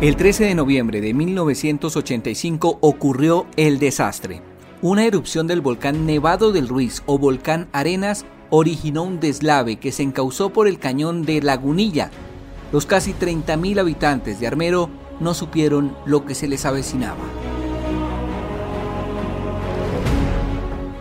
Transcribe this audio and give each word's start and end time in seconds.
El 0.00 0.14
13 0.14 0.44
de 0.44 0.54
noviembre 0.54 1.00
de 1.00 1.12
1985 1.12 2.78
ocurrió 2.80 3.48
el 3.56 3.80
desastre. 3.80 4.42
Una 4.80 5.04
erupción 5.04 5.48
del 5.48 5.60
volcán 5.60 6.06
Nevado 6.06 6.52
del 6.52 6.68
Ruiz 6.68 7.02
o 7.06 7.18
volcán 7.18 7.66
Arenas 7.72 8.24
originó 8.50 9.02
un 9.02 9.18
deslave 9.18 9.74
que 9.80 9.90
se 9.90 10.04
encauzó 10.04 10.50
por 10.50 10.68
el 10.68 10.78
cañón 10.78 11.24
de 11.24 11.42
Lagunilla. 11.42 12.12
Los 12.70 12.86
casi 12.86 13.12
30.000 13.12 13.80
habitantes 13.80 14.38
de 14.38 14.46
Armero 14.46 14.88
no 15.18 15.34
supieron 15.34 15.96
lo 16.06 16.24
que 16.24 16.36
se 16.36 16.46
les 16.46 16.64
avecinaba. 16.64 17.47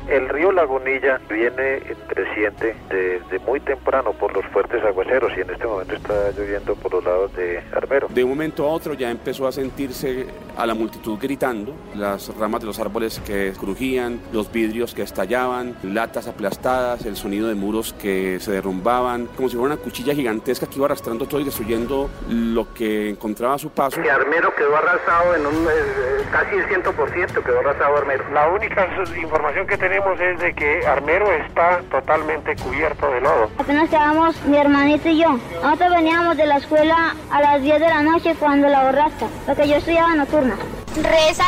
El 0.09 0.29
río 0.29 0.53
Lagunilla 0.53 1.20
viene 1.29 1.81
creciente 2.07 2.75
desde 2.89 3.39
muy 3.39 3.59
temprano 3.59 4.13
por 4.13 4.33
los 4.33 4.45
fuertes 4.47 4.81
aguaceros 4.83 5.31
y 5.38 5.41
en 5.41 5.49
este 5.49 5.67
momento 5.67 5.95
está 5.95 6.31
lloviendo 6.31 6.75
por 6.75 6.93
los 6.93 7.03
lados 7.03 7.35
de 7.35 7.61
Armero. 7.75 8.07
De 8.09 8.23
un 8.23 8.30
momento 8.30 8.66
a 8.66 8.70
otro 8.70 8.93
ya 8.93 9.11
empezó 9.11 9.47
a 9.47 9.52
sentirse 9.52 10.27
a 10.55 10.66
la 10.66 10.73
multitud 10.73 11.20
gritando, 11.20 11.75
las 11.93 12.35
ramas 12.38 12.61
de 12.61 12.67
los 12.67 12.80
árboles 12.80 13.21
que 13.25 13.52
crujían, 13.59 14.21
los 14.31 14.49
vidrios 14.52 14.93
que 14.93 15.02
estallaban, 15.02 15.75
latas 15.83 16.27
aplastadas, 16.27 17.05
el 17.05 17.17
sonido 17.17 17.49
de 17.49 17.55
muros 17.55 17.94
que 17.94 18.39
se 18.39 18.52
derrumbaban, 18.52 19.27
como 19.35 19.49
si 19.49 19.58
fuera 19.58 19.73
una 19.73 19.83
cuchilla 19.83 20.16
gigantesca 20.16 20.67
que 20.67 20.77
iba 20.77 20.85
arrastrando 20.85 21.25
todo 21.25 21.41
y 21.41 21.44
destruyendo 21.44 22.09
lo 22.30 22.73
que 22.73 23.09
encontraba 23.09 23.55
a 23.55 23.59
su 23.59 23.71
paso. 23.71 24.02
Que 24.02 24.09
Armero 24.09 24.55
quedó 24.55 24.75
arrasado 24.75 25.35
en 25.35 25.45
un 25.45 25.67
eh, 25.67 26.23
casi 26.31 26.55
el 26.55 26.66
100% 26.67 27.44
quedó 27.44 27.59
arrasado 27.59 27.97
Armero. 27.97 28.23
La 28.33 28.50
única 28.50 28.88
información 29.17 29.67
que 29.67 29.78
tenemos 29.78 29.97
es 29.98 30.40
de 30.40 30.53
que 30.53 30.86
Armero 30.86 31.31
está 31.31 31.81
totalmente 31.90 32.56
cubierto 32.56 33.09
de 33.12 33.22
lodo. 33.22 33.50
Apenas 33.58 33.86
estábamos 33.86 34.36
mi 34.45 34.58
hermanito 34.58 35.09
y 35.09 35.22
yo. 35.22 35.40
Nosotros 35.62 35.92
veníamos 35.95 36.38
de 36.38 36.45
la 36.45 36.58
escuela 36.58 37.16
a 37.31 37.42
las 37.42 37.62
10 37.62 37.80
de 37.80 37.88
la 37.88 38.02
noche 38.03 38.36
cuando 38.40 38.68
la 38.68 38.84
borraste, 38.84 39.25
porque 39.45 39.68
yo 39.68 39.75
estudiaba 39.75 40.16
nocturna. 40.16 40.56
Reza 40.95 41.45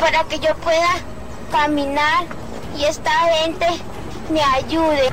para 0.00 0.24
que 0.24 0.38
yo 0.38 0.54
pueda 0.56 0.88
caminar 1.50 2.24
y 2.76 2.84
esta 2.84 3.10
gente 3.10 3.66
me 4.30 4.42
ayude. 4.42 5.08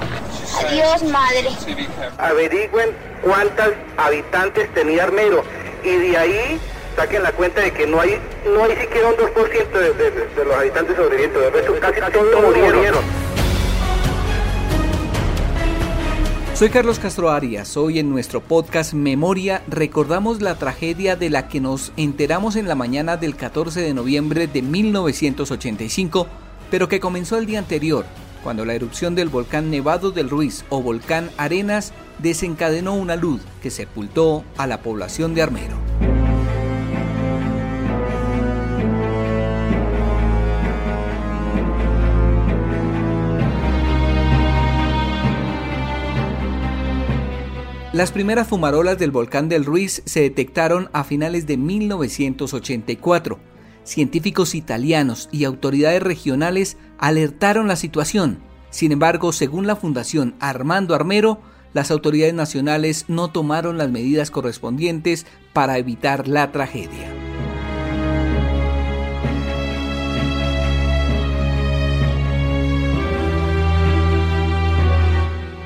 Adiós, 0.66 1.04
madre. 1.04 1.50
Averigüen 2.20 2.90
cuántos 3.24 3.70
habitantes 3.98 4.72
tenía 4.74 5.04
Armero 5.04 5.44
y 5.84 5.96
de 5.96 6.18
ahí 6.18 6.62
saquen 6.96 7.24
la 7.24 7.32
cuenta 7.32 7.62
de 7.62 7.72
que 7.72 7.88
no 7.88 8.00
hay 8.00 8.20
no 8.46 8.64
hay 8.64 8.76
siquiera 8.76 9.10
un 9.10 9.16
2% 9.16 9.72
de, 9.72 9.94
de, 9.94 10.12
de, 10.12 10.46
los 10.46 10.56
habitantes 10.56 10.96
sobrevivientes, 10.96 11.42
de 11.42 11.50
resto 11.50 11.74
casi 11.80 12.00
todos 12.12 12.56
murieron. 12.56 13.04
Soy 16.54 16.70
Carlos 16.70 17.00
Castro 17.00 17.32
Arias. 17.32 17.76
Hoy 17.78 17.98
en 17.98 18.10
nuestro 18.10 18.40
podcast 18.40 18.94
Memoria 18.94 19.64
recordamos 19.68 20.40
la 20.40 20.56
tragedia 20.56 21.16
de 21.16 21.30
la 21.30 21.48
que 21.48 21.60
nos 21.60 21.92
enteramos 21.98 22.56
en 22.56 22.68
la 22.68 22.76
mañana 22.76 23.18
del 23.18 23.36
14 23.36 23.82
de 23.82 23.94
noviembre 23.94 24.48
de 24.48 24.62
1985, 24.62 26.28
pero 26.70 26.88
que 26.88 27.00
comenzó 27.00 27.38
el 27.38 27.48
día 27.48 27.60
anterior, 27.60 28.06
cuando 28.44 28.66
la 28.66 28.76
erupción 28.76 29.16
del 29.16 29.30
volcán 29.30 29.72
Nevado 29.72 30.12
del 30.12 30.30
Ruiz 30.30 30.64
o 30.70 30.82
volcán 30.82 31.32
Arenas 31.38 31.92
desencadenó 32.20 32.94
una 32.94 33.16
luz 33.16 33.42
que 33.62 33.72
sepultó 33.72 34.44
a 34.56 34.68
la 34.68 34.82
población 34.82 35.34
de 35.34 35.42
Armero. 35.42 36.13
Las 47.94 48.12
primeras 48.12 48.48
fumarolas 48.48 48.98
del 48.98 49.12
volcán 49.12 49.50
del 49.50 49.66
Ruiz 49.66 50.02
se 50.06 50.22
detectaron 50.22 50.90
a 50.94 51.04
finales 51.04 51.46
de 51.46 51.58
1984. 51.58 53.38
Científicos 53.84 54.56
italianos 54.56 55.30
y 55.32 55.44
autoridades 55.44 56.02
regionales 56.02 56.78
alertaron 56.98 57.68
la 57.68 57.76
situación. 57.76 58.40
Sin 58.72 58.92
embargo, 58.92 59.32
según 59.32 59.68
la 59.68 59.76
Fundación 59.76 60.34
Armando 60.40 60.96
Armero, 60.96 61.40
las 61.74 61.92
autoridades 61.92 62.34
nacionales 62.34 63.06
no 63.10 63.28
tomaron 63.28 63.78
las 63.78 63.92
medidas 63.92 64.32
correspondientes 64.32 65.28
para 65.54 65.78
evitar 65.78 66.28
la 66.28 66.52
tragedia. 66.52 67.33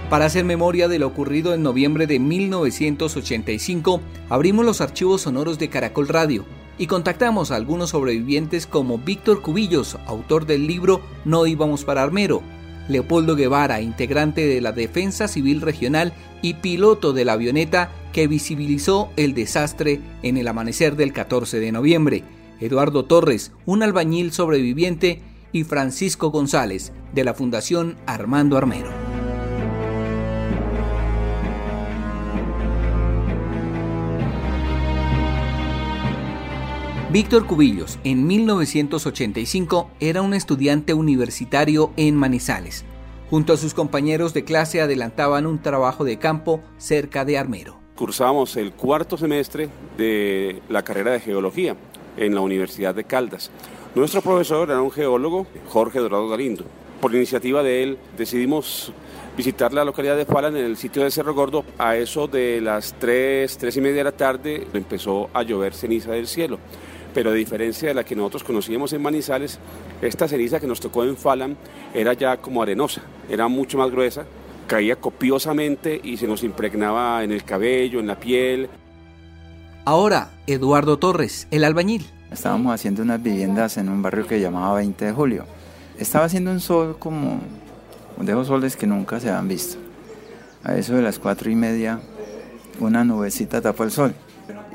Para 0.10 0.26
hacer 0.26 0.46
memoria 0.46 0.88
de 0.88 1.00
lo 1.00 1.08
ocurrido 1.08 1.54
en 1.54 1.64
noviembre 1.64 2.08
de 2.08 2.18
1985, 2.18 4.00
abrimos 4.30 4.66
los 4.66 4.80
archivos 4.80 5.24
sonoros 5.24 5.60
de 5.60 5.68
Caracol 5.68 6.08
Radio 6.08 6.46
y 6.78 6.88
contactamos 6.88 7.52
a 7.52 7.58
algunos 7.58 7.90
sobrevivientes 7.90 8.68
como 8.68 9.00
Víctor 9.00 9.42
Cubillos, 9.42 9.98
autor 10.06 10.46
del 10.46 10.66
libro 10.66 11.02
No 11.26 11.46
íbamos 11.46 11.84
para 11.84 12.04
Armero, 12.04 12.42
Leopoldo 12.88 13.36
Guevara, 13.36 13.82
integrante 13.82 14.48
de 14.48 14.62
la 14.62 14.72
Defensa 14.72 15.28
Civil 15.28 15.60
Regional 15.60 16.14
y 16.42 16.54
piloto 16.54 17.12
de 17.12 17.26
la 17.26 17.34
avioneta 17.34 17.92
que 18.14 18.28
visibilizó 18.28 19.10
el 19.18 19.34
desastre 19.34 20.00
en 20.24 20.38
el 20.38 20.48
amanecer 20.48 20.96
del 20.96 21.12
14 21.12 21.60
de 21.60 21.74
noviembre, 21.74 22.24
Eduardo 22.62 23.04
Torres, 23.04 23.52
un 23.66 23.84
albañil 23.84 24.32
sobreviviente, 24.32 25.22
y 25.52 25.64
Francisco 25.64 26.30
González, 26.30 26.94
de 27.14 27.24
la 27.24 27.34
Fundación 27.34 27.98
Armando 28.06 28.58
Armero. 28.58 29.07
Víctor 37.20 37.48
Cubillos, 37.48 37.98
en 38.04 38.28
1985, 38.28 39.90
era 40.00 40.22
un 40.22 40.36
estudiante 40.36 40.94
universitario 40.94 41.92
en 41.98 42.16
Manizales. 42.16 42.86
Junto 43.32 43.54
a 43.54 43.58
sus 43.58 43.74
compañeros 43.74 44.36
de 44.36 44.44
clase 44.44 44.82
adelantaban 44.82 45.48
un 45.48 45.60
trabajo 45.60 46.04
de 46.04 46.20
campo 46.20 46.62
cerca 46.78 47.26
de 47.26 47.40
Armero. 47.40 47.80
Cursamos 47.96 48.56
el 48.56 48.72
cuarto 48.72 49.18
semestre 49.18 49.68
de 49.98 50.62
la 50.70 50.84
carrera 50.84 51.14
de 51.14 51.20
geología 51.20 51.76
en 52.18 52.36
la 52.36 52.42
Universidad 52.42 52.94
de 52.94 53.06
Caldas. 53.06 53.50
Nuestro 53.96 54.22
profesor 54.22 54.70
era 54.70 54.80
un 54.80 54.92
geólogo, 54.92 55.48
Jorge 55.70 55.98
Dorado 55.98 56.30
Galindo. 56.30 56.66
Por 57.02 57.16
iniciativa 57.16 57.64
de 57.64 57.82
él 57.82 57.98
decidimos 58.16 58.94
visitar 59.36 59.74
la 59.74 59.84
localidad 59.86 60.18
de 60.18 60.26
Falan 60.26 60.56
en 60.56 60.66
el 60.66 60.78
sitio 60.78 61.02
del 61.02 61.12
Cerro 61.12 61.34
Gordo. 61.34 61.66
A 61.80 61.96
eso 61.96 62.28
de 62.28 62.62
las 62.62 62.94
3, 63.00 63.58
3 63.58 63.76
y 63.76 63.82
media 63.82 63.98
de 63.98 64.04
la 64.04 64.12
tarde 64.12 64.68
empezó 64.72 65.32
a 65.34 65.42
llover 65.42 65.74
ceniza 65.74 66.12
del 66.12 66.28
cielo 66.28 66.60
pero 67.18 67.32
a 67.32 67.34
diferencia 67.34 67.88
de 67.88 67.96
la 67.96 68.04
que 68.04 68.16
nosotros 68.16 68.44
conocíamos 68.44 68.94
en 68.94 69.02
Manizales, 69.02 69.58
esta 70.04 70.28
ceniza 70.28 70.60
que 70.60 70.68
nos 70.68 70.80
tocó 70.80 71.04
en 71.04 71.18
Falan 71.18 71.58
era 71.92 72.14
ya 72.14 72.38
como 72.38 72.62
arenosa, 72.62 73.02
era 73.28 73.48
mucho 73.48 73.80
más 73.80 73.90
gruesa, 73.90 74.26
caía 74.68 74.98
copiosamente 74.98 76.00
y 76.04 76.18
se 76.18 76.28
nos 76.28 76.44
impregnaba 76.44 77.24
en 77.24 77.32
el 77.32 77.44
cabello, 77.44 78.00
en 78.00 78.06
la 78.06 78.20
piel. 78.20 78.70
Ahora, 79.84 80.30
Eduardo 80.46 81.00
Torres, 81.00 81.48
el 81.50 81.64
albañil. 81.64 82.06
Estábamos 82.32 82.72
haciendo 82.72 83.02
unas 83.02 83.24
viviendas 83.24 83.78
en 83.78 83.90
un 83.90 84.04
barrio 84.04 84.28
que 84.28 84.40
llamaba 84.40 84.76
20 84.76 85.06
de 85.06 85.12
julio. 85.12 85.46
Estaba 85.98 86.26
haciendo 86.26 86.52
un 86.52 86.60
sol 86.60 86.98
como 87.00 87.40
de 88.18 88.32
esos 88.32 88.46
soles 88.46 88.78
que 88.78 88.86
nunca 88.86 89.20
se 89.20 89.30
habían 89.30 89.48
visto. 89.48 89.78
A 90.64 90.78
eso 90.78 90.94
de 90.94 91.02
las 91.02 91.18
cuatro 91.18 91.50
y 91.50 91.56
media, 91.56 92.00
una 92.80 93.04
nubecita 93.04 93.60
tapó 93.60 93.86
el 93.86 93.92
sol 93.92 94.14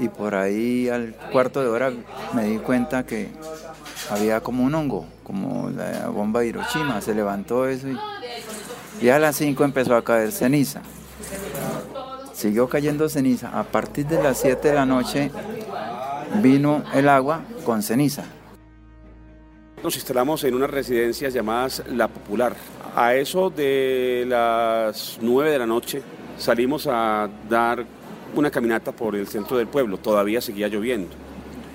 y 0.02 0.08
por 0.08 0.34
ahí 0.34 0.88
al 0.88 1.14
cuarto 1.30 1.62
de 1.62 1.68
hora 1.68 1.92
me 2.34 2.44
di 2.44 2.58
cuenta 2.58 3.06
que 3.06 3.28
había 4.10 4.40
como 4.40 4.64
un 4.64 4.74
hongo, 4.74 5.06
como 5.22 5.70
la 5.70 6.08
bomba 6.08 6.40
de 6.40 6.48
Hiroshima, 6.48 7.00
se 7.00 7.14
levantó 7.14 7.68
eso 7.68 7.86
y, 9.00 9.08
a 9.08 9.18
las 9.20 9.36
5 9.36 9.64
empezó 9.64 9.94
a 9.94 10.02
caer 10.02 10.32
ceniza. 10.32 10.82
Siguió 12.32 12.68
cayendo 12.68 13.08
ceniza. 13.08 13.56
A 13.56 13.62
partir 13.62 14.06
de 14.06 14.20
las 14.20 14.38
7 14.38 14.68
de 14.68 14.74
la 14.74 14.86
noche 14.86 15.30
vino 16.42 16.82
el 16.94 17.08
agua 17.08 17.42
con 17.64 17.82
ceniza. 17.82 18.24
Nos 19.84 19.94
instalamos 19.94 20.42
en 20.44 20.54
unas 20.54 20.70
residencias 20.70 21.32
llamadas 21.32 21.82
La 21.88 22.08
Popular. 22.08 22.54
A 22.96 23.14
eso 23.14 23.50
de 23.50 24.24
las 24.26 25.18
9 25.20 25.50
de 25.50 25.58
la 25.58 25.66
noche 25.66 26.02
salimos 26.38 26.88
a 26.88 27.28
dar 27.48 27.84
una 28.34 28.50
caminata 28.50 28.92
por 28.92 29.16
el 29.16 29.26
centro 29.26 29.56
del 29.56 29.66
pueblo, 29.66 29.98
todavía 29.98 30.40
seguía 30.40 30.68
lloviendo. 30.68 31.10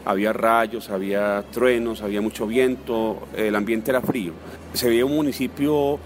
Había 0.05 0.33
rayos, 0.33 0.89
había 0.89 1.43
truenos, 1.51 2.01
había 2.01 2.21
mucho 2.21 2.47
viento, 2.47 3.27
el 3.35 3.55
ambiente 3.55 3.91
era 3.91 4.01
frío. 4.01 4.33
Se 4.73 4.89
veía 4.89 5.05
un 5.05 5.15
municipio 5.15 5.99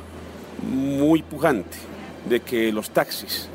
muy 0.63 1.21
pujante, 1.21 1.77
de 2.27 2.39
que 2.39 2.71
los 2.71 2.89
taxis, 2.91 3.47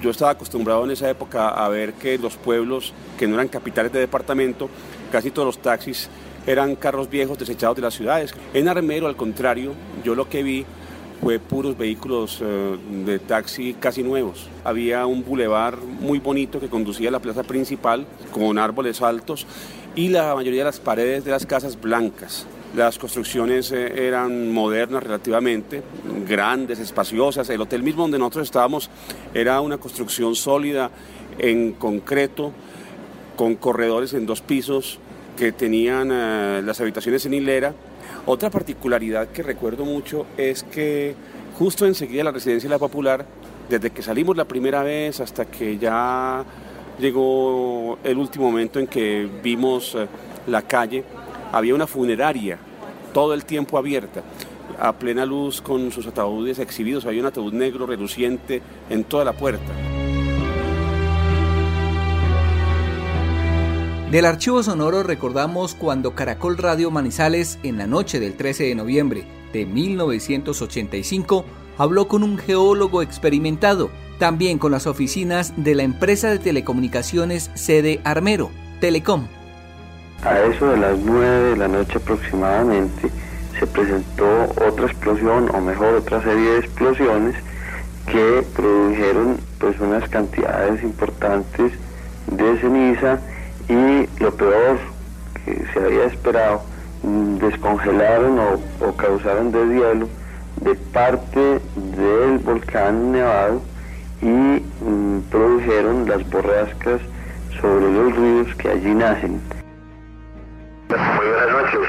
yo 0.00 0.10
estaba 0.10 0.32
acostumbrado 0.32 0.84
en 0.84 0.90
esa 0.90 1.08
época 1.08 1.48
a 1.50 1.68
ver 1.68 1.94
que 1.94 2.18
los 2.18 2.36
pueblos 2.36 2.92
que 3.18 3.26
no 3.26 3.34
eran 3.34 3.48
capitales 3.48 3.92
de 3.92 4.00
departamento, 4.00 4.68
casi 5.10 5.30
todos 5.30 5.46
los 5.46 5.58
taxis 5.58 6.08
eran 6.46 6.74
carros 6.74 7.08
viejos 7.08 7.38
desechados 7.38 7.76
de 7.76 7.82
las 7.82 7.94
ciudades. 7.94 8.34
En 8.52 8.68
Armero, 8.68 9.06
al 9.06 9.16
contrario, 9.16 9.74
yo 10.02 10.14
lo 10.14 10.28
que 10.28 10.42
vi 10.42 10.66
fue 11.22 11.38
puros 11.38 11.78
vehículos 11.78 12.40
eh, 12.42 12.76
de 13.04 13.20
taxi 13.20 13.74
casi 13.74 14.02
nuevos. 14.02 14.48
Había 14.64 15.06
un 15.06 15.24
bulevar 15.24 15.76
muy 15.78 16.18
bonito 16.18 16.58
que 16.58 16.68
conducía 16.68 17.10
a 17.10 17.12
la 17.12 17.20
plaza 17.20 17.44
principal 17.44 18.06
con 18.32 18.58
árboles 18.58 19.00
altos 19.02 19.46
y 19.94 20.08
la 20.08 20.34
mayoría 20.34 20.60
de 20.60 20.64
las 20.64 20.80
paredes 20.80 21.24
de 21.24 21.30
las 21.30 21.46
casas 21.46 21.80
blancas. 21.80 22.46
Las 22.74 22.98
construcciones 22.98 23.70
eh, 23.70 24.08
eran 24.08 24.50
modernas 24.50 25.00
relativamente, 25.04 25.82
grandes, 26.26 26.80
espaciosas. 26.80 27.48
El 27.50 27.60
hotel 27.60 27.84
mismo 27.84 28.02
donde 28.02 28.18
nosotros 28.18 28.48
estábamos 28.48 28.90
era 29.32 29.60
una 29.60 29.78
construcción 29.78 30.34
sólida 30.34 30.90
en 31.38 31.72
concreto, 31.74 32.52
con 33.36 33.54
corredores 33.54 34.12
en 34.14 34.26
dos 34.26 34.40
pisos 34.40 34.98
que 35.36 35.52
tenían 35.52 36.10
eh, 36.12 36.62
las 36.64 36.80
habitaciones 36.80 37.24
en 37.26 37.34
hilera. 37.34 37.74
Otra 38.24 38.50
particularidad 38.50 39.28
que 39.28 39.42
recuerdo 39.42 39.84
mucho 39.84 40.26
es 40.36 40.62
que 40.62 41.16
justo 41.58 41.86
enseguida 41.86 42.22
la 42.22 42.30
residencia 42.30 42.68
de 42.68 42.74
la 42.74 42.78
Popular, 42.78 43.26
desde 43.68 43.90
que 43.90 44.00
salimos 44.00 44.36
la 44.36 44.44
primera 44.44 44.84
vez 44.84 45.20
hasta 45.20 45.46
que 45.46 45.76
ya 45.76 46.44
llegó 47.00 47.98
el 48.04 48.18
último 48.18 48.50
momento 48.50 48.78
en 48.78 48.86
que 48.86 49.28
vimos 49.42 49.96
eh, 49.96 50.06
la 50.46 50.62
calle, 50.62 51.04
había 51.50 51.74
una 51.74 51.88
funeraria 51.88 52.58
todo 53.12 53.34
el 53.34 53.44
tiempo 53.44 53.76
abierta, 53.76 54.22
a 54.78 54.92
plena 54.92 55.26
luz 55.26 55.60
con 55.60 55.90
sus 55.90 56.06
ataúdes 56.06 56.60
exhibidos. 56.60 57.04
Había 57.06 57.20
un 57.20 57.26
ataúd 57.26 57.52
negro 57.52 57.86
reluciente 57.86 58.62
en 58.88 59.02
toda 59.02 59.24
la 59.24 59.32
puerta. 59.32 59.91
Del 64.12 64.26
archivo 64.26 64.62
sonoro 64.62 65.02
recordamos 65.02 65.74
cuando 65.74 66.14
Caracol 66.14 66.58
Radio 66.58 66.90
Manizales, 66.90 67.58
en 67.62 67.78
la 67.78 67.86
noche 67.86 68.20
del 68.20 68.34
13 68.34 68.64
de 68.64 68.74
noviembre 68.74 69.24
de 69.54 69.64
1985, 69.64 71.46
habló 71.78 72.08
con 72.08 72.22
un 72.22 72.36
geólogo 72.36 73.00
experimentado, 73.00 73.88
también 74.18 74.58
con 74.58 74.72
las 74.72 74.86
oficinas 74.86 75.54
de 75.56 75.74
la 75.74 75.84
empresa 75.84 76.28
de 76.28 76.38
telecomunicaciones 76.38 77.50
sede 77.54 78.02
Armero, 78.04 78.50
Telecom. 78.82 79.28
A 80.22 80.40
eso 80.40 80.66
de 80.66 80.76
las 80.76 80.98
9 80.98 81.50
de 81.52 81.56
la 81.56 81.68
noche 81.68 81.96
aproximadamente 81.96 83.08
se 83.58 83.66
presentó 83.66 84.26
otra 84.68 84.88
explosión, 84.88 85.48
o 85.54 85.60
mejor 85.62 85.94
otra 85.94 86.22
serie 86.22 86.50
de 86.50 86.58
explosiones 86.58 87.34
que 88.04 88.44
produjeron 88.54 89.38
pues 89.58 89.80
unas 89.80 90.06
cantidades 90.10 90.82
importantes 90.82 91.72
de 92.26 92.60
ceniza 92.60 93.18
y 93.68 94.08
lo 94.22 94.32
peor 94.34 94.78
que 95.44 95.64
se 95.72 95.78
había 95.78 96.04
esperado, 96.04 96.62
mm, 97.02 97.36
descongelaron 97.38 98.38
o, 98.38 98.96
causaron 98.96 99.52
deshielo 99.52 100.08
de 100.60 100.74
parte 100.92 101.60
del 101.96 102.38
volcán 102.38 103.12
nevado 103.12 103.62
y 104.20 104.26
mm, 104.26 105.20
produjeron 105.30 106.08
las 106.08 106.28
borrascas 106.30 107.00
sobre 107.60 107.92
los 107.92 108.16
ríos 108.16 108.54
que 108.56 108.68
allí 108.68 108.94
nacen. 108.94 109.40
Muy 110.88 111.26
buenas 111.26 111.50
noches. 111.50 111.80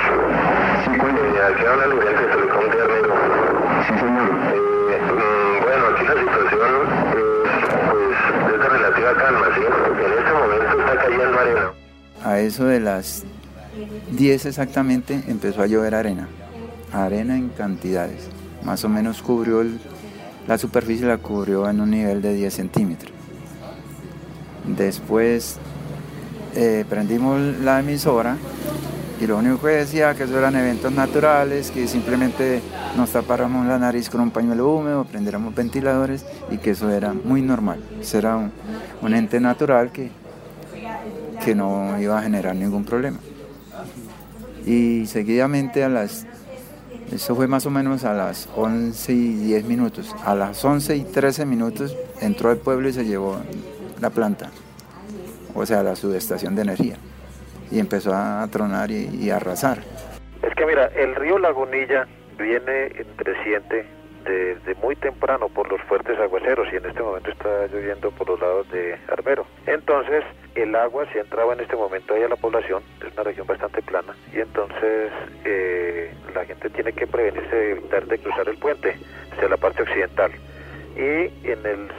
Sí, 0.86 0.92
eh, 0.92 1.42
aquí 1.54 1.66
habla 1.66 1.84
gerente 1.84 2.22
de 2.22 2.28
Telecom 2.30 2.70
de 2.70 2.82
Armero. 2.82 3.14
Sí, 3.88 3.94
señor. 4.00 4.30
Eh, 4.90 5.02
mm, 5.04 5.64
bueno, 5.64 5.84
aquí 5.94 6.04
la 6.06 6.14
situación 6.22 6.72
pues, 7.12 8.54
es 8.54 8.60
de 8.60 8.70
relativa 8.70 9.14
calma, 9.16 9.46
¿sí? 9.56 9.62
En 10.06 10.12
este 10.20 10.34
momento 10.34 10.53
A 12.24 12.40
eso 12.40 12.66
de 12.66 12.80
las 12.80 13.24
10 14.12 14.46
exactamente 14.46 15.24
empezó 15.28 15.62
a 15.62 15.68
llover 15.68 15.96
arena. 15.96 16.28
Arena 16.92 17.36
en 17.36 17.50
cantidades. 17.50 18.30
Más 18.64 18.84
o 18.86 18.90
menos 18.90 19.22
cubrió 19.22 19.64
la 20.48 20.58
superficie 20.58 21.06
la 21.06 21.18
cubrió 21.18 21.70
en 21.70 21.80
un 21.80 21.92
nivel 21.92 22.22
de 22.22 22.34
10 22.34 22.54
centímetros. 22.54 23.12
Después 24.66 25.58
eh, 26.56 26.86
prendimos 26.90 27.40
la 27.62 27.80
emisora 27.80 28.38
y 29.20 29.28
lo 29.28 29.38
único 29.38 29.62
que 29.62 29.70
decía 29.70 30.14
que 30.16 30.24
eso 30.24 30.38
eran 30.38 30.56
eventos 30.56 30.92
naturales, 30.92 31.72
que 31.72 31.88
simplemente 31.88 32.62
nos 32.98 33.12
tapáramos 33.12 33.66
la 33.66 33.80
nariz 33.80 34.10
con 34.10 34.22
un 34.22 34.32
pañuelo 34.32 34.70
húmedo, 34.70 35.06
prendiéramos 35.06 35.56
ventiladores 35.56 36.26
y 36.52 36.58
que 36.58 36.72
eso 36.72 36.90
era 36.90 37.14
muy 37.14 37.42
normal. 37.42 37.80
Eso 38.02 38.18
era 38.18 38.36
un, 38.36 39.14
ente 39.14 39.40
natural 39.40 39.92
que, 39.92 40.12
que 41.44 41.56
no 41.56 42.00
iba 42.00 42.18
a 42.18 42.22
generar 42.22 42.56
ningún 42.56 42.86
problema. 42.86 43.20
Y 44.66 45.06
seguidamente 45.08 45.84
a 45.84 45.90
las, 45.90 46.26
eso 47.12 47.36
fue 47.36 47.48
más 47.48 47.66
o 47.66 47.70
menos 47.70 48.06
a 48.06 48.14
las 48.14 48.50
11 48.56 49.12
y 49.12 49.34
10 49.48 49.66
minutos, 49.66 50.16
a 50.26 50.36
las 50.36 50.64
11 50.64 50.96
y 50.96 51.04
13 51.04 51.46
minutos 51.46 51.96
entró 52.22 52.52
el 52.52 52.58
pueblo 52.58 52.88
y 52.88 52.94
se 52.94 53.06
llevó 53.06 53.38
la 54.00 54.10
planta, 54.10 54.52
o 55.54 55.66
sea, 55.66 55.84
la 55.84 55.96
subestación 55.96 56.56
de 56.56 56.62
energía 56.62 56.96
y 57.72 57.80
empezó 57.80 58.14
a 58.14 58.48
tronar 58.52 58.92
y, 58.92 59.30
a 59.30 59.38
arrasar. 59.38 59.80
Es 60.44 60.54
que 60.56 60.66
mira, 60.66 60.88
el 60.96 61.16
río 61.16 61.40
Lagunilla 61.40 62.08
viene 62.38 62.90
creciente 63.16 63.86
desde 64.24 64.76
muy 64.76 64.96
temprano 64.96 65.50
por 65.50 65.70
los 65.70 65.82
fuertes 65.82 66.18
aguaceros 66.20 66.68
y 66.72 66.78
en 66.78 66.86
este 66.86 67.02
momento 67.02 67.32
está 67.32 67.68
lloviendo 67.68 68.12
por 68.12 68.30
los 68.30 68.40
lados 68.40 68.70
de 68.72 68.98
Armero. 69.12 69.46
Entonces 69.66 70.24
el 70.56 70.76
agua 70.76 71.06
si 71.12 71.20
entraba 71.20 71.54
en 71.54 71.62
este 71.62 71.76
momento 71.76 72.14
ahí 72.14 72.24
a 72.24 72.30
la 72.30 72.36
población, 72.36 72.84
es 73.06 73.14
una 73.14 73.24
región 73.24 73.48
bastante 73.48 73.82
plana 73.82 74.16
y 74.34 74.40
entonces 74.40 75.12
eh, 75.46 76.14
la 76.34 76.46
gente 76.46 76.70
tiene 76.70 76.94
que 76.94 77.08
prevenirse 77.08 77.56
de 77.56 77.72
evitar 77.72 78.06
de 78.06 78.20
cruzar 78.20 78.48
el 78.48 78.58
puente 78.58 78.96
hacia 79.32 79.50
la 79.50 79.58
parte 79.58 79.84
occidental 79.84 80.32
y 80.96 81.48
en 81.48 81.66
el 81.66 81.90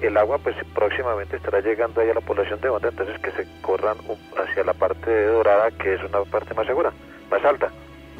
el 0.00 0.16
agua 0.16 0.38
pues 0.38 0.56
próximamente 0.74 1.36
estará 1.36 1.60
llegando 1.60 2.00
ahí 2.00 2.08
a 2.10 2.14
la 2.14 2.20
población 2.20 2.60
de 2.60 2.68
Honda, 2.68 2.88
entonces 2.88 3.18
que 3.20 3.30
se 3.32 3.46
corran 3.60 3.96
hacia 4.36 4.64
la 4.64 4.72
parte 4.72 5.26
Dorada, 5.26 5.70
que 5.72 5.94
es 5.94 6.00
una 6.02 6.22
parte 6.24 6.54
más 6.54 6.66
segura, 6.66 6.92
más 7.30 7.44
alta. 7.44 7.70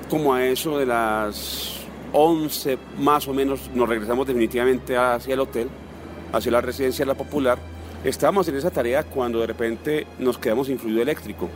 Como 0.09 0.35
a 0.35 0.45
eso 0.45 0.79
de 0.79 0.87
las 0.87 1.87
11 2.13 2.79
más 2.99 3.27
o 3.29 3.35
menos 3.35 3.71
nos 3.73 3.89
regresamos 3.89 4.27
definitivamente 4.27 4.97
hacia 4.97 5.35
el 5.35 5.41
hotel, 5.41 5.71
hacia 6.33 6.53
la 6.53 6.61
residencia 6.61 7.05
de 7.05 7.09
la 7.09 7.17
Popular. 7.17 7.59
Estábamos 8.03 8.49
en 8.49 8.57
esa 8.57 8.71
tarea 8.71 9.03
cuando 9.03 9.41
de 9.41 9.47
repente 9.47 10.07
nos 10.19 10.39
quedamos 10.39 10.69
sin 10.69 10.79
fluido 10.79 11.03
eléctrico. 11.03 11.51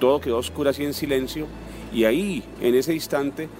Todo 0.00 0.18
quedó 0.18 0.38
oscuro 0.38 0.70
así 0.70 0.82
en 0.82 0.94
silencio 0.94 1.46
y 1.92 2.04
ahí, 2.04 2.42
en 2.62 2.74
ese 2.74 2.94
instante, 2.94 3.50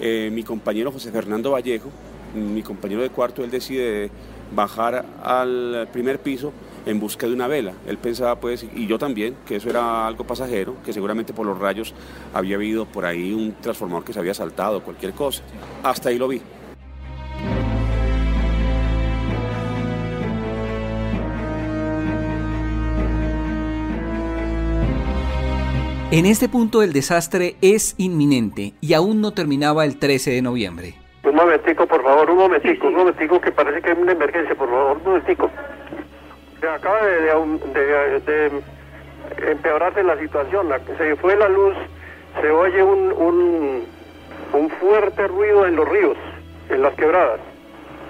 eh, 0.00 0.30
mi 0.32 0.44
compañero 0.44 0.92
José 0.92 1.10
Fernando 1.10 1.50
Vallejo, 1.50 1.90
mi 2.36 2.62
compañero 2.62 3.02
de 3.02 3.10
cuarto, 3.10 3.42
él 3.42 3.50
decide 3.50 4.10
bajar 4.54 5.04
al 5.24 5.88
primer 5.92 6.20
piso 6.20 6.52
en 6.86 7.00
busca 7.00 7.26
de 7.26 7.32
una 7.32 7.48
vela. 7.48 7.72
Él 7.88 7.98
pensaba, 7.98 8.38
pues, 8.38 8.64
y 8.76 8.86
yo 8.86 8.96
también, 8.96 9.34
que 9.44 9.56
eso 9.56 9.68
era 9.68 10.06
algo 10.06 10.24
pasajero, 10.24 10.76
que 10.84 10.92
seguramente 10.92 11.32
por 11.32 11.46
los 11.46 11.58
rayos 11.58 11.94
había 12.32 12.54
habido 12.54 12.86
por 12.86 13.04
ahí 13.06 13.32
un 13.32 13.56
transformador 13.60 14.04
que 14.04 14.12
se 14.12 14.20
había 14.20 14.34
saltado, 14.34 14.84
cualquier 14.84 15.14
cosa. 15.14 15.42
Hasta 15.82 16.10
ahí 16.10 16.16
lo 16.16 16.28
vi. 16.28 16.40
En 26.12 26.24
este 26.24 26.48
punto 26.48 26.84
el 26.84 26.92
desastre 26.92 27.56
es 27.62 27.96
inminente 27.98 28.74
y 28.80 28.94
aún 28.94 29.20
no 29.20 29.32
terminaba 29.32 29.84
el 29.84 29.98
13 29.98 30.30
de 30.30 30.40
noviembre. 30.40 30.94
Un 31.24 31.34
momentico, 31.34 31.84
por 31.84 32.00
favor, 32.04 32.30
un 32.30 32.36
momentico, 32.36 32.86
un 32.86 32.94
momentico, 32.94 33.40
que 33.40 33.50
parece 33.50 33.82
que 33.82 33.90
hay 33.90 33.98
una 34.00 34.12
emergencia, 34.12 34.54
por 34.54 34.70
favor, 34.70 34.98
un 34.98 35.02
momentico. 35.02 35.50
Se 36.60 36.68
acaba 36.68 37.04
de, 37.04 37.22
de, 38.20 39.50
empeorarse 39.50 40.04
la 40.04 40.16
situación, 40.16 40.68
se 40.96 41.16
fue 41.16 41.34
la 41.34 41.48
luz, 41.48 41.74
se 42.40 42.50
oye 42.52 42.84
un, 42.84 43.12
un, 43.12 43.84
un 44.52 44.70
fuerte 44.78 45.26
ruido 45.26 45.66
en 45.66 45.74
los 45.74 45.88
ríos, 45.88 46.16
en 46.70 46.82
las 46.82 46.94
quebradas. 46.94 47.40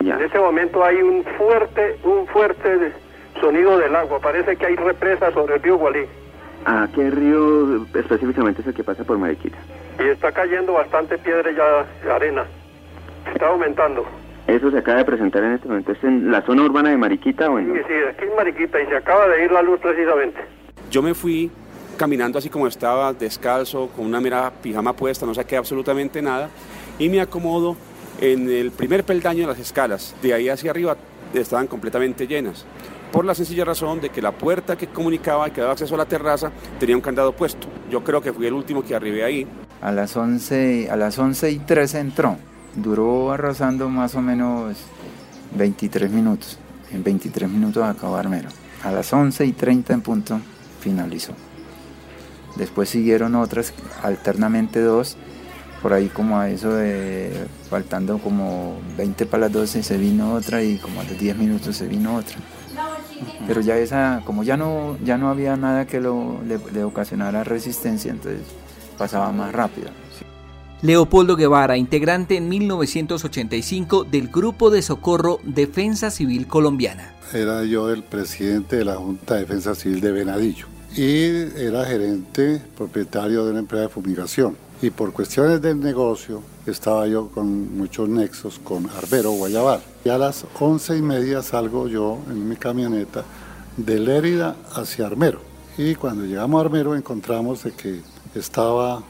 En 0.00 0.20
este 0.20 0.38
momento 0.38 0.84
hay 0.84 0.96
un 0.96 1.24
fuerte, 1.38 1.96
un 2.04 2.26
fuerte 2.26 2.92
sonido 3.40 3.78
del 3.78 3.96
agua, 3.96 4.20
parece 4.20 4.54
que 4.56 4.66
hay 4.66 4.76
represas 4.76 5.32
sobre 5.32 5.54
el 5.54 5.62
río 5.62 5.78
Gualí. 5.78 6.04
¿A 6.68 6.88
qué 6.92 7.10
río 7.10 7.86
específicamente 7.94 8.60
es 8.60 8.66
el 8.66 8.74
que 8.74 8.82
pasa 8.82 9.04
por 9.04 9.16
Mariquita? 9.18 9.56
Y 10.00 10.08
está 10.08 10.32
cayendo 10.32 10.72
bastante 10.72 11.16
piedra 11.16 11.52
ya, 11.52 12.12
arena 12.12 12.44
está 13.32 13.48
aumentando. 13.48 14.04
¿Eso 14.48 14.72
se 14.72 14.78
acaba 14.78 14.98
de 14.98 15.04
presentar 15.04 15.44
en 15.44 15.52
este 15.52 15.68
momento? 15.68 15.92
¿Es 15.92 16.02
en 16.02 16.30
la 16.30 16.42
zona 16.42 16.62
urbana 16.62 16.90
de 16.90 16.96
Mariquita 16.96 17.48
o 17.48 17.58
en...? 17.58 17.72
Sí, 17.72 17.80
sí, 17.86 17.94
aquí 18.10 18.24
en 18.24 18.34
Mariquita 18.34 18.80
y 18.80 18.86
se 18.86 18.96
acaba 18.96 19.28
de 19.28 19.44
ir 19.44 19.52
la 19.52 19.62
luz 19.62 19.78
precisamente. 19.80 20.40
Yo 20.90 21.02
me 21.02 21.14
fui 21.14 21.52
caminando 21.96 22.38
así 22.38 22.48
como 22.48 22.66
estaba, 22.66 23.12
descalzo, 23.12 23.88
con 23.88 24.04
una 24.04 24.20
mera 24.20 24.50
pijama 24.62 24.92
puesta, 24.92 25.24
no 25.24 25.34
saqué 25.34 25.56
absolutamente 25.56 26.20
nada, 26.20 26.50
y 26.98 27.08
me 27.08 27.20
acomodo 27.20 27.76
en 28.20 28.50
el 28.50 28.72
primer 28.72 29.04
peldaño 29.04 29.42
de 29.42 29.46
las 29.46 29.60
escalas. 29.60 30.16
De 30.20 30.34
ahí 30.34 30.48
hacia 30.48 30.72
arriba 30.72 30.96
estaban 31.32 31.68
completamente 31.68 32.26
llenas, 32.26 32.66
por 33.12 33.24
la 33.24 33.34
sencilla 33.34 33.64
razón 33.64 34.00
de 34.00 34.10
que 34.10 34.22
la 34.22 34.32
puerta 34.32 34.76
que 34.76 34.88
comunicaba 34.88 35.48
y 35.48 35.50
que 35.50 35.60
daba 35.60 35.72
acceso 35.72 35.94
a 35.94 35.98
la 35.98 36.06
terraza 36.06 36.50
tenía 36.78 36.96
un 36.96 37.02
candado 37.02 37.32
puesto. 37.32 37.68
Yo 37.90 38.02
creo 38.04 38.20
que 38.20 38.32
fui 38.32 38.46
el 38.46 38.54
último 38.54 38.82
que 38.82 38.94
arribé 38.94 39.24
ahí. 39.24 39.46
A 39.80 39.92
las 39.92 40.16
11, 40.16 40.90
a 40.90 40.96
las 40.96 41.18
11 41.18 41.50
y 41.50 41.58
13 41.58 41.98
entró 42.00 42.36
duró 42.76 43.32
arrasando 43.32 43.88
más 43.88 44.14
o 44.14 44.22
menos 44.22 44.76
23 45.56 46.10
minutos. 46.10 46.58
En 46.92 47.02
23 47.02 47.50
minutos 47.50 47.82
acabó 47.82 48.16
Armero. 48.16 48.48
A 48.84 48.92
las 48.92 49.12
11 49.12 49.44
y 49.44 49.52
30 49.52 49.94
en 49.94 50.00
punto 50.02 50.40
finalizó. 50.80 51.32
Después 52.56 52.88
siguieron 52.88 53.34
otras, 53.34 53.72
alternamente 54.02 54.80
dos. 54.80 55.16
Por 55.82 55.92
ahí 55.92 56.08
como 56.08 56.38
a 56.38 56.48
eso 56.48 56.72
de 56.72 57.32
faltando 57.68 58.18
como 58.18 58.78
20 58.96 59.26
para 59.26 59.42
las 59.42 59.52
12 59.52 59.82
se 59.82 59.96
vino 59.98 60.32
otra 60.32 60.62
y 60.62 60.78
como 60.78 61.00
a 61.00 61.04
los 61.04 61.18
10 61.18 61.36
minutos 61.36 61.76
se 61.76 61.86
vino 61.86 62.16
otra. 62.16 62.36
Pero 63.46 63.60
ya 63.60 63.76
esa, 63.78 64.22
como 64.24 64.42
ya 64.42 64.56
no, 64.56 64.96
ya 65.04 65.16
no 65.16 65.28
había 65.28 65.56
nada 65.56 65.86
que 65.86 66.00
lo, 66.00 66.38
le, 66.44 66.84
ocasionara 66.84 67.44
resistencia, 67.44 68.10
entonces 68.10 68.40
pasaba 68.98 69.32
más 69.32 69.52
rápido. 69.52 69.88
Leopoldo 70.82 71.36
Guevara, 71.36 71.76
integrante 71.76 72.36
en 72.36 72.48
1985 72.48 74.04
del 74.04 74.28
Grupo 74.28 74.70
de 74.70 74.82
Socorro 74.82 75.40
Defensa 75.42 76.10
Civil 76.10 76.46
Colombiana. 76.46 77.14
Era 77.32 77.64
yo 77.64 77.90
el 77.90 78.02
presidente 78.02 78.76
de 78.76 78.84
la 78.84 78.96
Junta 78.96 79.34
de 79.34 79.40
Defensa 79.40 79.74
Civil 79.74 80.00
de 80.00 80.12
Venadillo 80.12 80.66
y 80.96 81.24
era 81.60 81.84
gerente 81.84 82.62
propietario 82.76 83.44
de 83.44 83.50
una 83.50 83.60
empresa 83.60 83.82
de 83.82 83.88
fumigación. 83.88 84.56
Y 84.82 84.90
por 84.90 85.12
cuestiones 85.12 85.62
del 85.62 85.80
negocio 85.80 86.42
estaba 86.66 87.06
yo 87.06 87.28
con 87.28 87.76
muchos 87.78 88.08
nexos 88.08 88.58
con 88.58 88.88
Arbero 88.90 89.30
Guayabal. 89.30 89.80
Y 90.04 90.10
a 90.10 90.18
las 90.18 90.44
once 90.60 90.96
y 90.96 91.02
media 91.02 91.42
salgo 91.42 91.88
yo 91.88 92.18
en 92.28 92.46
mi 92.46 92.56
camioneta 92.56 93.24
de 93.76 93.98
Lérida 93.98 94.56
hacia 94.74 95.06
Armero. 95.06 95.40
Y 95.78 95.94
cuando 95.94 96.24
llegamos 96.24 96.60
a 96.60 96.66
Armero 96.66 96.94
encontramos 96.94 97.64
de 97.64 97.72
que 97.72 98.02
estaba 98.34 99.02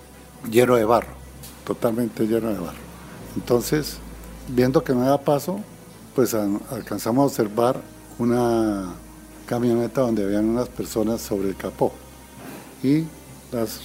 lleno 0.48 0.76
de 0.76 0.84
barro, 0.84 1.14
totalmente 1.64 2.26
lleno 2.26 2.48
de 2.48 2.58
barro. 2.58 2.78
Entonces, 3.34 3.98
viendo 4.48 4.84
que 4.84 4.94
no 4.94 5.02
había 5.02 5.18
paso, 5.18 5.60
pues 6.14 6.32
alcanzamos 6.34 7.22
a 7.22 7.26
observar 7.26 7.80
una 8.18 8.94
camioneta 9.46 10.00
donde 10.00 10.24
habían 10.24 10.44
unas 10.44 10.68
personas 10.68 11.20
sobre 11.20 11.48
el 11.48 11.56
capó. 11.56 11.92
Y 12.82 13.04
las 13.52 13.80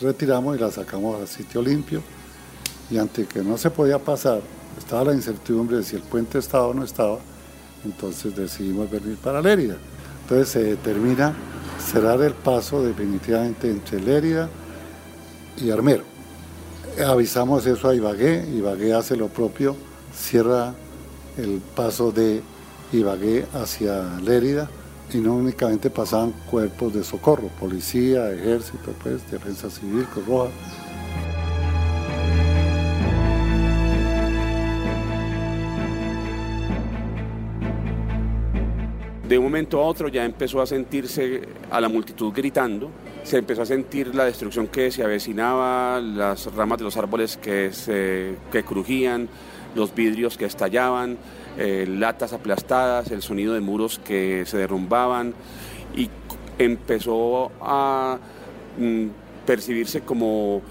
retiramos 0.00 0.56
y 0.56 0.60
las 0.60 0.74
sacamos 0.74 1.20
al 1.20 1.28
sitio 1.28 1.62
limpio. 1.62 2.02
Y 2.90 2.98
ante 2.98 3.26
que 3.26 3.42
no 3.42 3.56
se 3.56 3.70
podía 3.70 3.98
pasar, 3.98 4.40
estaba 4.78 5.04
la 5.04 5.14
incertidumbre 5.14 5.78
de 5.78 5.82
si 5.82 5.96
el 5.96 6.02
puente 6.02 6.38
estaba 6.38 6.66
o 6.68 6.74
no 6.74 6.84
estaba, 6.84 7.18
entonces 7.84 8.34
decidimos 8.36 8.90
venir 8.90 9.16
para 9.16 9.40
Lérida. 9.40 9.76
Entonces 10.22 10.48
se 10.48 10.62
determina 10.62 11.34
cerrar 11.78 12.20
el 12.22 12.34
paso 12.34 12.84
definitivamente 12.84 13.70
entre 13.70 14.00
Lérida 14.00 14.48
y 15.60 15.70
Armero. 15.70 16.04
Avisamos 17.06 17.66
eso 17.66 17.88
a 17.88 17.94
Ibagué, 17.94 18.46
Ibagué 18.54 18.92
hace 18.94 19.16
lo 19.16 19.28
propio, 19.28 19.76
cierra 20.14 20.74
el 21.38 21.60
paso 21.74 22.12
de 22.12 22.42
Ibagué 22.92 23.46
hacia 23.54 24.20
Lérida 24.20 24.68
y 25.14 25.20
no 25.20 25.34
únicamente 25.34 25.90
pasaban 25.90 26.32
cuerpos 26.50 26.94
de 26.94 27.04
socorro, 27.04 27.48
policía, 27.60 28.32
ejército, 28.32 28.92
pues, 29.02 29.30
defensa 29.30 29.68
civil, 29.70 30.06
Cruz 30.06 30.50
De 39.28 39.38
un 39.38 39.44
momento 39.44 39.80
a 39.80 39.86
otro 39.86 40.08
ya 40.08 40.26
empezó 40.26 40.60
a 40.60 40.66
sentirse 40.66 41.40
a 41.70 41.80
la 41.80 41.88
multitud 41.88 42.32
gritando, 42.34 42.90
se 43.22 43.38
empezó 43.38 43.62
a 43.62 43.66
sentir 43.66 44.14
la 44.14 44.26
destrucción 44.26 44.66
que 44.66 44.90
se 44.90 45.02
avecinaba, 45.02 46.00
las 46.00 46.54
ramas 46.54 46.78
de 46.78 46.84
los 46.84 46.96
árboles 46.98 47.38
que, 47.38 47.72
se, 47.72 48.36
que 48.50 48.62
crujían, 48.62 49.28
los 49.74 49.94
vidrios 49.94 50.36
que 50.36 50.44
estallaban, 50.44 51.18
eh, 51.58 51.86
latas 51.88 52.32
aplastadas, 52.32 53.10
el 53.10 53.22
sonido 53.22 53.54
de 53.54 53.60
muros 53.60 53.98
que 53.98 54.44
se 54.46 54.56
derrumbaban 54.56 55.34
y 55.96 56.08
empezó 56.58 57.52
a 57.60 58.18
mm, 58.78 59.06
percibirse 59.46 60.02
como 60.02 60.62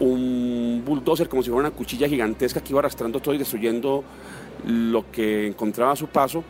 un 0.00 0.82
bulldozer, 0.84 1.28
como 1.28 1.42
si 1.42 1.50
fuera 1.50 1.68
una 1.68 1.76
cuchilla 1.76 2.08
gigantesca 2.08 2.60
que 2.62 2.70
iba 2.70 2.80
arrastrando 2.80 3.20
todo 3.20 3.34
y 3.34 3.38
destruyendo 3.38 4.02
lo 4.66 5.10
que 5.10 5.46
encontraba 5.46 5.92
a 5.92 5.96
su 5.96 6.06
paso. 6.08 6.42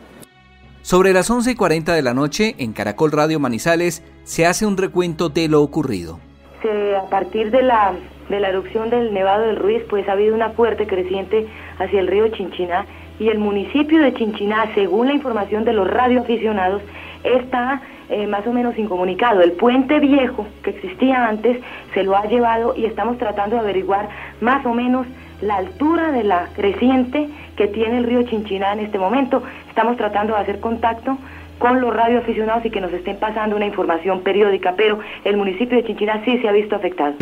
Sobre 0.81 1.13
las 1.13 1.29
11:40 1.29 1.93
de 1.93 2.01
la 2.01 2.13
noche, 2.13 2.55
en 2.57 2.73
Caracol 2.73 3.11
Radio 3.11 3.39
Manizales, 3.39 4.03
se 4.23 4.45
hace 4.45 4.65
un 4.65 4.77
recuento 4.77 5.29
de 5.29 5.47
lo 5.47 5.61
ocurrido. 5.61 6.19
a 6.63 7.09
partir 7.09 7.51
de 7.51 7.61
la, 7.61 7.93
de 8.31 8.39
la 8.39 8.49
erupción 8.49 8.89
del 8.89 9.13
Nevado 9.13 9.45
del 9.45 9.57
Ruiz, 9.57 9.83
pues 9.89 10.07
ha 10.09 10.13
habido 10.13 10.33
una 10.33 10.49
fuerte 10.49 10.87
creciente 10.87 11.45
hacia 11.77 11.99
el 11.99 12.07
río 12.07 12.27
Chinchiná 12.29 12.85
y 13.19 13.29
el 13.29 13.37
municipio 13.37 14.01
de 14.01 14.13
Chinchiná, 14.13 14.73
según 14.73 15.07
la 15.07 15.13
información 15.13 15.63
de 15.63 15.73
los 15.73 15.87
radioaficionados, 15.87 16.81
está 17.23 17.81
eh, 18.09 18.25
más 18.25 18.47
o 18.47 18.51
menos 18.51 18.77
incomunicado. 18.79 19.41
El 19.41 19.51
puente 19.51 19.99
viejo 19.99 20.47
que 20.63 20.71
existía 20.71 21.27
antes 21.27 21.59
se 21.93 22.03
lo 22.03 22.17
ha 22.17 22.25
llevado 22.25 22.73
y 22.75 22.85
estamos 22.85 23.17
tratando 23.17 23.57
de 23.57 23.61
averiguar 23.61 24.09
más 24.39 24.65
o 24.65 24.73
menos 24.73 25.05
la 25.41 25.57
altura 25.57 26.11
de 26.11 26.23
la 26.23 26.49
creciente 26.55 27.29
que 27.55 27.67
tiene 27.67 27.99
el 27.99 28.05
río 28.05 28.23
Chinchiná 28.23 28.73
en 28.73 28.79
este 28.79 28.97
momento. 28.97 29.43
Estamos 29.69 29.97
tratando 29.97 30.33
de 30.33 30.39
hacer 30.39 30.59
contacto 30.59 31.17
con 31.59 31.79
los 31.79 31.95
radioaficionados 31.95 32.65
y 32.65 32.71
que 32.71 32.81
nos 32.81 32.91
estén 32.91 33.17
pasando 33.17 33.55
una 33.55 33.67
información 33.67 34.21
periódica, 34.21 34.73
pero 34.75 34.99
el 35.23 35.37
municipio 35.37 35.77
de 35.77 35.85
Chinchiná 35.85 36.23
sí 36.25 36.39
se 36.39 36.49
ha 36.49 36.51
visto 36.51 36.75
afectado. 36.75 37.13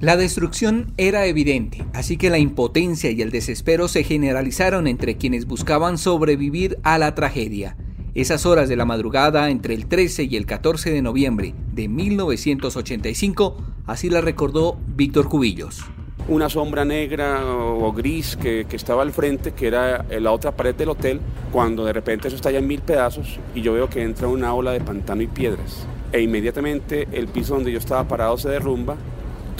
La 0.00 0.16
destrucción 0.16 0.94
era 0.96 1.26
evidente, 1.26 1.84
así 1.92 2.16
que 2.16 2.30
la 2.30 2.38
impotencia 2.38 3.10
y 3.10 3.20
el 3.20 3.30
desespero 3.30 3.86
se 3.86 4.02
generalizaron 4.02 4.86
entre 4.86 5.18
quienes 5.18 5.44
buscaban 5.46 5.98
sobrevivir 5.98 6.78
a 6.84 6.96
la 6.96 7.14
tragedia. 7.14 7.76
Esas 8.14 8.46
horas 8.46 8.70
de 8.70 8.76
la 8.76 8.86
madrugada 8.86 9.50
entre 9.50 9.74
el 9.74 9.88
13 9.88 10.24
y 10.24 10.36
el 10.36 10.46
14 10.46 10.90
de 10.90 11.02
noviembre 11.02 11.54
de 11.74 11.88
1985, 11.88 13.58
así 13.86 14.08
la 14.08 14.22
recordó 14.22 14.78
Víctor 14.96 15.28
Cubillos. 15.28 15.84
Una 16.28 16.48
sombra 16.48 16.86
negra 16.86 17.44
o 17.44 17.92
gris 17.92 18.38
que, 18.40 18.64
estaba 18.72 19.02
al 19.02 19.12
frente, 19.12 19.52
que 19.52 19.66
era 19.66 20.06
la 20.18 20.32
otra 20.32 20.56
pared 20.56 20.74
del 20.74 20.88
hotel, 20.88 21.20
cuando 21.52 21.84
de 21.84 21.92
repente 21.92 22.28
eso 22.28 22.36
estalla 22.36 22.60
en 22.60 22.66
mil 22.66 22.80
pedazos 22.80 23.38
y 23.54 23.60
yo 23.60 23.74
veo 23.74 23.90
que 23.90 24.02
entra 24.02 24.28
una 24.28 24.54
ola 24.54 24.72
de 24.72 24.80
pantano 24.80 25.20
y 25.20 25.26
piedras. 25.26 25.86
E 26.10 26.22
inmediatamente 26.22 27.06
el 27.12 27.28
piso 27.28 27.54
donde 27.54 27.70
yo 27.70 27.78
estaba 27.78 28.08
parado 28.08 28.38
se 28.38 28.48
derrumba 28.48 28.96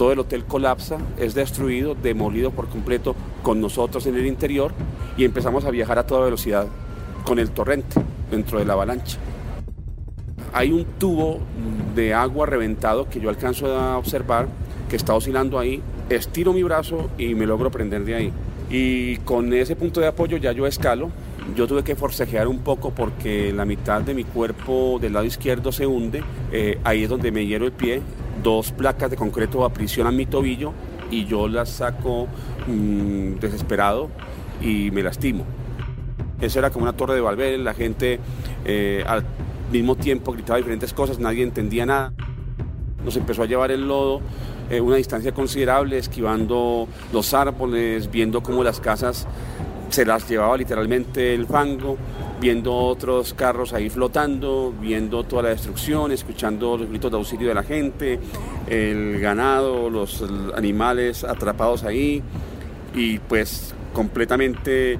todo 0.00 0.12
el 0.12 0.18
hotel 0.18 0.46
colapsa, 0.46 0.96
es 1.18 1.34
destruido, 1.34 1.94
demolido 1.94 2.52
por 2.52 2.68
completo 2.68 3.14
con 3.42 3.60
nosotros 3.60 4.06
en 4.06 4.16
el 4.16 4.24
interior 4.24 4.72
y 5.18 5.26
empezamos 5.26 5.66
a 5.66 5.70
viajar 5.70 5.98
a 5.98 6.06
toda 6.06 6.24
velocidad 6.24 6.68
con 7.26 7.38
el 7.38 7.50
torrente 7.50 8.00
dentro 8.30 8.58
de 8.58 8.64
la 8.64 8.72
avalancha. 8.72 9.18
Hay 10.54 10.72
un 10.72 10.86
tubo 10.98 11.40
de 11.94 12.14
agua 12.14 12.46
reventado 12.46 13.10
que 13.10 13.20
yo 13.20 13.28
alcanzo 13.28 13.66
a 13.76 13.98
observar 13.98 14.48
que 14.88 14.96
está 14.96 15.12
oscilando 15.12 15.58
ahí, 15.58 15.82
estiro 16.08 16.54
mi 16.54 16.62
brazo 16.62 17.10
y 17.18 17.34
me 17.34 17.44
logro 17.44 17.70
prender 17.70 18.06
de 18.06 18.14
ahí. 18.14 18.32
Y 18.70 19.18
con 19.18 19.52
ese 19.52 19.76
punto 19.76 20.00
de 20.00 20.06
apoyo 20.06 20.38
ya 20.38 20.52
yo 20.52 20.66
escalo, 20.66 21.10
yo 21.54 21.66
tuve 21.66 21.84
que 21.84 21.94
forcejear 21.94 22.48
un 22.48 22.60
poco 22.60 22.90
porque 22.90 23.52
la 23.52 23.66
mitad 23.66 24.00
de 24.00 24.14
mi 24.14 24.24
cuerpo 24.24 24.98
del 24.98 25.12
lado 25.12 25.26
izquierdo 25.26 25.72
se 25.72 25.86
hunde, 25.86 26.22
eh, 26.52 26.78
ahí 26.84 27.02
es 27.02 27.10
donde 27.10 27.30
me 27.32 27.44
hiero 27.44 27.66
el 27.66 27.72
pie, 27.72 28.00
dos 28.42 28.72
placas 28.72 29.10
de 29.10 29.16
concreto 29.16 29.64
aprisionan 29.64 30.16
mi 30.16 30.26
tobillo 30.26 30.72
y 31.10 31.24
yo 31.26 31.48
las 31.48 31.68
saco 31.68 32.28
mm, 32.66 33.34
desesperado 33.40 34.08
y 34.60 34.90
me 34.90 35.02
lastimo. 35.02 35.44
Eso 36.40 36.58
era 36.58 36.70
como 36.70 36.84
una 36.84 36.94
torre 36.94 37.14
de 37.14 37.20
Valverde, 37.20 37.58
la 37.58 37.74
gente 37.74 38.18
eh, 38.64 39.04
al 39.06 39.24
mismo 39.70 39.96
tiempo 39.96 40.32
gritaba 40.32 40.56
diferentes 40.56 40.92
cosas, 40.92 41.18
nadie 41.18 41.42
entendía 41.42 41.84
nada. 41.84 42.12
Nos 43.04 43.16
empezó 43.16 43.42
a 43.42 43.46
llevar 43.46 43.70
el 43.70 43.86
lodo 43.86 44.20
eh, 44.70 44.80
una 44.80 44.96
distancia 44.96 45.32
considerable, 45.32 45.98
esquivando 45.98 46.86
los 47.12 47.34
árboles, 47.34 48.10
viendo 48.10 48.42
cómo 48.42 48.62
las 48.62 48.80
casas 48.80 49.26
se 49.90 50.06
las 50.06 50.28
llevaba 50.28 50.56
literalmente 50.56 51.34
el 51.34 51.46
fango 51.46 51.98
viendo 52.40 52.74
otros 52.74 53.34
carros 53.34 53.72
ahí 53.74 53.90
flotando, 53.90 54.72
viendo 54.80 55.24
toda 55.24 55.42
la 55.42 55.48
destrucción, 55.50 56.10
escuchando 56.10 56.78
los 56.78 56.88
gritos 56.88 57.10
de 57.10 57.16
auxilio 57.18 57.48
de 57.48 57.54
la 57.54 57.62
gente, 57.62 58.18
el 58.66 59.20
ganado, 59.20 59.90
los 59.90 60.24
animales 60.56 61.22
atrapados 61.22 61.84
ahí 61.84 62.22
y 62.94 63.18
pues 63.18 63.74
completamente 63.92 64.98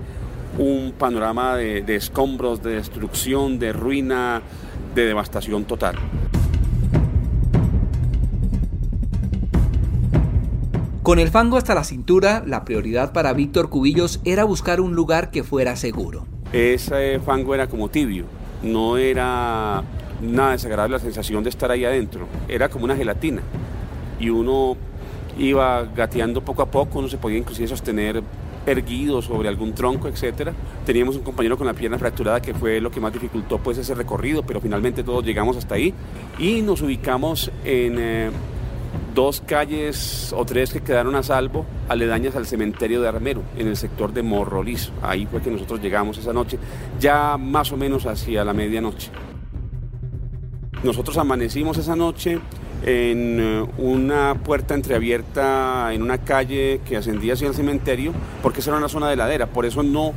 un 0.59 0.93
panorama 0.93 1.57
de, 1.57 1.97
escombros, 1.97 2.63
de 2.63 2.75
destrucción, 2.75 3.59
de 3.59 3.73
ruina, 3.73 4.43
de 4.95 5.07
devastación 5.07 5.65
total. 5.65 5.97
Con 11.03 11.19
el 11.19 11.31
fango 11.31 11.57
hasta 11.57 11.75
la 11.75 11.85
cintura, 11.85 12.45
la 12.47 12.65
prioridad 12.65 13.13
para 13.13 13.33
Víctor 13.33 13.71
Cubillos 13.71 14.21
era 14.25 14.45
buscar 14.45 14.81
un 14.81 14.95
lugar 14.95 15.31
que 15.31 15.43
fuera 15.43 15.75
seguro. 15.77 16.27
Ese 16.53 17.21
fango 17.21 17.55
era 17.55 17.69
como 17.69 17.89
tibio, 17.89 18.25
no 18.63 18.97
era 18.97 19.83
nada 20.21 20.53
desagradable 20.53 20.97
la 20.97 21.03
sensación 21.03 21.45
de 21.45 21.51
estar 21.51 21.71
ahí 21.71 21.85
adentro, 21.85 22.27
era 22.49 22.69
como 22.69 22.85
una 22.85 22.97
gelatina 22.97 23.43
y 24.19 24.31
uno 24.31 24.77
iba 25.39 25.85
gateando 25.85 26.43
poco 26.43 26.63
a 26.63 26.67
poco, 26.67 26.99
uno 26.99 27.09
se 27.09 27.19
podía 27.19 27.39
inclusive 27.39 27.69
sostener 27.69 28.23
erguido 28.67 29.23
sobre 29.23 29.49
algún 29.49 29.73
tronco, 29.73 30.09
etcétera. 30.09 30.53
Teníamos 30.85 31.17
un 31.17 31.23
compañero 31.23 31.57
con 31.57 31.67
la 31.67 31.73
pierna 31.73 31.99
fracturada 31.99 32.43
que 32.43 32.53
fue 32.53 32.81
lo 32.81 32.91
que 32.91 33.01
más 33.01 33.13
dificultó 33.13 33.59
pues 33.59 33.79
ese 33.79 33.95
recorrido, 33.95 34.43
pero 34.43 34.61
finalmente 34.61 35.03
todos 35.03 35.25
llegamos 35.25 35.57
hasta 35.57 35.77
ahí 35.77 35.95
y 36.39 36.63
nos 36.63 36.83
ubicamos 36.83 37.51
en 37.65 37.97
eh, 37.99 38.31
dos 39.15 39.41
calles 39.41 40.35
o 40.37 40.45
tres 40.45 40.73
que 40.73 40.81
quedaron 40.81 41.15
a 41.15 41.23
salvo, 41.23 41.67
aledañas 41.89 42.37
al 42.37 42.47
cementerio 42.47 43.01
de 43.01 43.09
Armero, 43.09 43.43
en 43.57 43.69
el 43.69 43.77
sector 43.77 44.13
de 44.13 44.23
Morrolizo. 44.23 44.93
Ahí 45.03 45.27
fue 45.27 45.41
que 45.41 45.51
nosotros 45.51 45.81
llegamos 45.81 46.19
esa 46.19 46.33
noche, 46.33 46.59
ya 46.99 47.37
más 47.37 47.73
o 47.73 47.77
menos 47.77 48.07
hacia 48.07 48.45
la 48.45 48.53
medianoche. 48.53 49.11
Nosotros 50.83 51.19
amanecimos 51.19 51.77
esa 51.77 51.95
noche 51.95 52.41
en 52.85 53.39
eh, 53.39 53.67
una 53.77 54.35
puerta 54.43 54.75
entreabierta 54.75 55.93
en 55.93 56.03
una 56.03 56.19
calle 56.19 56.81
que 56.87 56.97
ascendía 56.97 57.35
hacia 57.35 57.49
el 57.49 57.55
cementerio, 57.55 58.13
porque 58.43 58.61
esa 58.61 58.71
era 58.71 58.79
una 58.79 58.89
zona 58.89 59.11
de 59.11 59.17
ladera, 59.17 59.47
por 59.47 59.67
eso 59.67 59.83
no 59.83 60.13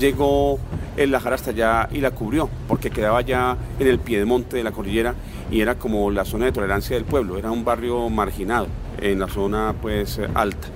llegó 0.00 0.58
el 0.98 1.12
Lajar 1.12 1.32
hasta 1.32 1.50
allá 1.50 1.88
y 1.92 2.00
la 2.00 2.10
cubrió, 2.10 2.50
porque 2.66 2.90
quedaba 2.90 3.20
ya 3.22 3.56
en 3.78 3.86
el 3.86 3.98
pie 3.98 4.24
de 4.24 4.62
la 4.62 4.72
cordillera 4.72 5.14
y 5.50 5.60
era 5.60 5.76
como 5.76 6.10
la 6.10 6.24
zona 6.24 6.46
de 6.46 6.52
tolerancia 6.52 6.96
del 6.96 7.04
pueblo, 7.04 7.38
era 7.38 7.50
un 7.50 7.64
barrio 7.64 8.08
marginado 8.10 8.66
en 9.00 9.20
la 9.20 9.28
zona 9.28 9.74
pues 9.80 10.20
alta. 10.34 10.68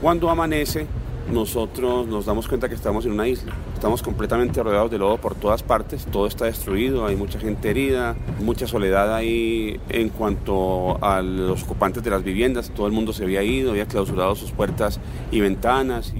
Cuando 0.00 0.30
amanece, 0.30 0.86
nosotros 1.32 2.06
nos 2.06 2.24
damos 2.24 2.48
cuenta 2.48 2.68
que 2.68 2.74
estamos 2.74 3.04
en 3.04 3.12
una 3.12 3.28
isla. 3.28 3.52
Estamos 3.74 4.02
completamente 4.02 4.62
rodeados 4.62 4.90
de 4.90 4.98
lodo 4.98 5.18
por 5.18 5.34
todas 5.34 5.62
partes, 5.62 6.06
todo 6.06 6.26
está 6.26 6.46
destruido, 6.46 7.06
hay 7.06 7.16
mucha 7.16 7.38
gente 7.38 7.70
herida, 7.70 8.16
mucha 8.40 8.66
soledad 8.66 9.14
ahí 9.14 9.78
en 9.88 10.08
cuanto 10.08 11.02
a 11.04 11.20
los 11.20 11.62
ocupantes 11.64 12.02
de 12.02 12.10
las 12.10 12.24
viviendas, 12.24 12.70
todo 12.70 12.86
el 12.86 12.92
mundo 12.92 13.12
se 13.12 13.24
había 13.24 13.42
ido, 13.42 13.70
había 13.70 13.86
clausurado 13.86 14.34
sus 14.34 14.52
puertas 14.52 15.00
y 15.30 15.40
ventanas. 15.40 16.14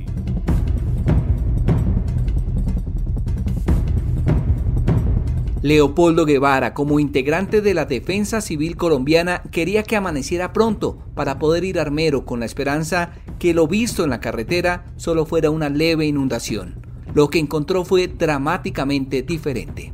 Leopoldo 5.60 6.24
Guevara, 6.24 6.72
como 6.72 7.00
integrante 7.00 7.60
de 7.60 7.74
la 7.74 7.84
Defensa 7.84 8.40
Civil 8.40 8.76
Colombiana, 8.76 9.42
quería 9.50 9.82
que 9.82 9.96
amaneciera 9.96 10.52
pronto 10.52 10.98
para 11.14 11.40
poder 11.40 11.64
ir 11.64 11.80
Armero 11.80 12.24
con 12.24 12.38
la 12.38 12.46
esperanza 12.46 13.10
que 13.40 13.54
lo 13.54 13.66
visto 13.66 14.04
en 14.04 14.10
la 14.10 14.20
carretera 14.20 14.84
solo 14.96 15.26
fuera 15.26 15.50
una 15.50 15.68
leve 15.68 16.06
inundación. 16.06 16.76
Lo 17.12 17.28
que 17.28 17.40
encontró 17.40 17.84
fue 17.84 18.06
dramáticamente 18.06 19.22
diferente. 19.22 19.92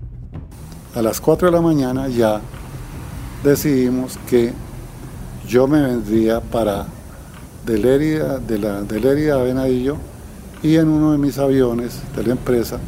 A 0.94 1.00
las 1.00 1.18
4 1.20 1.48
de 1.48 1.52
la 1.52 1.62
mañana 1.62 2.08
ya 2.08 2.42
decidimos 3.42 4.18
que 4.28 4.52
yo 5.48 5.66
me 5.66 5.80
vendría 5.80 6.40
para 6.40 6.86
Deleria, 7.64 8.38
de 8.38 8.58
la 8.58 8.80
a 8.80 9.42
Venadillo 9.42 9.96
y 10.62 10.76
en 10.76 10.88
uno 10.88 11.12
de 11.12 11.18
mis 11.18 11.38
aviones 11.38 12.02
de 12.14 12.22
la 12.22 12.32
empresa 12.32 12.78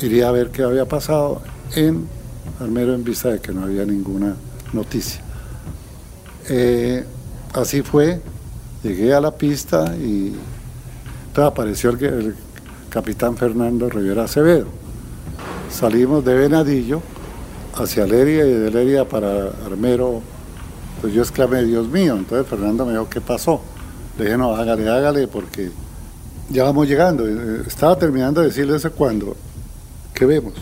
iría 0.00 0.28
a 0.28 0.32
ver 0.32 0.50
qué 0.50 0.62
había 0.62 0.86
pasado 0.86 1.42
en 1.74 2.06
Armero 2.60 2.94
en 2.94 3.04
vista 3.04 3.30
de 3.30 3.40
que 3.40 3.52
no 3.52 3.64
había 3.64 3.84
ninguna 3.84 4.36
noticia. 4.72 5.20
Eh, 6.48 7.04
así 7.54 7.82
fue, 7.82 8.20
llegué 8.82 9.12
a 9.12 9.20
la 9.20 9.32
pista 9.32 9.94
y 9.96 10.34
apareció 11.34 11.90
el, 11.90 12.34
capitán 12.88 13.36
Fernando 13.36 13.90
Rivera 13.90 14.24
Acevedo. 14.24 14.68
Salimos 15.70 16.24
de 16.24 16.34
Venadillo 16.34 17.02
hacia 17.74 18.06
Leria 18.06 18.46
y 18.46 18.52
de 18.52 18.70
Leria 18.70 19.06
para 19.06 19.50
Armero. 19.66 20.22
Pues 21.00 21.12
yo 21.12 21.20
exclamé, 21.20 21.64
Dios 21.64 21.88
mío, 21.88 22.16
entonces 22.16 22.46
Fernando 22.48 22.86
me 22.86 22.92
dijo, 22.92 23.08
¿qué 23.10 23.20
pasó? 23.20 23.60
Le 24.16 24.24
dije, 24.24 24.38
no, 24.38 24.56
hágale, 24.56 24.88
hágale, 24.88 25.28
porque 25.28 25.70
ya 26.48 26.64
vamos 26.64 26.88
llegando. 26.88 27.28
Eh, 27.28 27.64
estaba 27.66 27.98
terminando 27.98 28.40
de 28.40 28.46
decirle 28.46 28.76
eso 28.76 28.90
cuando, 28.92 29.36
¿qué 30.14 30.24
vemos? 30.24 30.54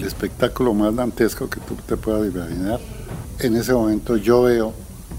El 0.00 0.06
espectáculo 0.06 0.72
más 0.72 0.96
dantesco 0.96 1.48
que 1.50 1.60
tú 1.60 1.74
te 1.86 1.96
puedas 1.96 2.26
imaginar. 2.32 2.80
En 3.38 3.54
ese 3.56 3.74
momento 3.74 4.16
yo 4.16 4.42
veo 4.42 4.72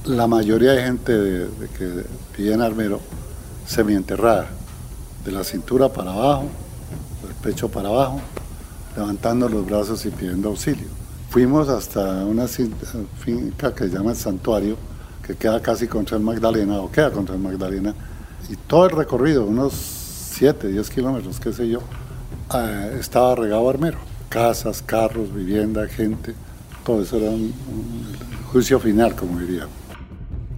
la 0.05 0.25
mayoría 0.25 0.71
de 0.71 0.83
gente 0.83 1.15
de, 1.15 1.67
que 1.77 2.03
vive 2.37 2.53
en 2.53 2.61
Armero 2.61 2.99
semienterrada, 3.65 4.47
de 5.23 5.31
la 5.31 5.43
cintura 5.43 5.89
para 5.89 6.11
abajo, 6.11 6.45
del 7.23 7.35
pecho 7.35 7.69
para 7.69 7.89
abajo, 7.89 8.19
levantando 8.95 9.47
los 9.47 9.65
brazos 9.65 10.03
y 10.05 10.09
pidiendo 10.09 10.49
auxilio. 10.49 10.87
Fuimos 11.29 11.69
hasta 11.69 12.25
una 12.25 12.47
finca 12.47 13.73
que 13.73 13.83
se 13.85 13.89
llama 13.91 14.11
el 14.11 14.17
Santuario, 14.17 14.77
que 15.25 15.35
queda 15.35 15.61
casi 15.61 15.87
contra 15.87 16.17
el 16.17 16.23
Magdalena, 16.23 16.79
o 16.79 16.91
queda 16.91 17.11
contra 17.11 17.35
el 17.35 17.41
Magdalena, 17.41 17.93
y 18.49 18.55
todo 18.55 18.85
el 18.85 18.91
recorrido, 18.91 19.45
unos 19.45 19.73
7, 19.73 20.69
10 20.69 20.89
kilómetros, 20.89 21.39
qué 21.39 21.53
sé 21.53 21.69
yo, 21.69 21.81
eh, 22.53 22.97
estaba 22.99 23.35
regado 23.35 23.69
Armero 23.69 24.10
casas, 24.31 24.81
carros, 24.81 25.35
vivienda, 25.35 25.87
gente, 25.87 26.33
todo 26.85 27.03
eso 27.03 27.17
era 27.17 27.29
un, 27.29 27.53
juicio 28.51 28.79
final, 28.79 29.15
como 29.15 29.39
diría. 29.39 29.67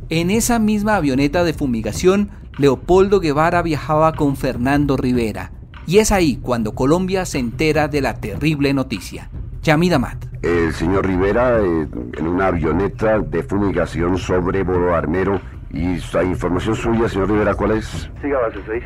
En 0.10 0.30
esa 0.30 0.60
misma 0.60 0.96
avioneta 0.96 1.44
de 1.44 1.54
fumigación, 1.54 2.30
Leopoldo 2.58 3.20
Guevara 3.20 3.62
viajaba 3.62 4.14
con 4.14 4.38
Fernando 4.38 4.96
Rivera. 4.96 5.52
Y 5.86 5.98
es 5.98 6.12
ahí 6.12 6.38
cuando 6.38 6.74
Colombia 6.74 7.26
se 7.26 7.40
entera 7.40 7.88
de 7.88 8.02
la 8.02 8.16
terrible 8.16 8.74
noticia. 8.74 9.30
Yamida 9.64 10.00
Mat. 10.00 10.26
El 10.42 10.74
señor 10.74 11.08
Rivera 11.08 11.60
eh, 11.60 11.88
en 12.18 12.28
una 12.28 12.48
avioneta 12.48 13.20
de 13.20 13.44
fumigación 13.44 14.18
sobre 14.18 14.64
Boro 14.64 14.96
Armero. 14.96 15.42
¿Y 15.72 15.98
la 16.14 16.24
información 16.24 16.76
suya, 16.76 17.10
señor 17.10 17.30
Rivera, 17.32 17.56
cuál 17.56 17.72
es? 17.72 18.10
Siga 18.22 18.40
base 18.40 18.60
6 18.68 18.84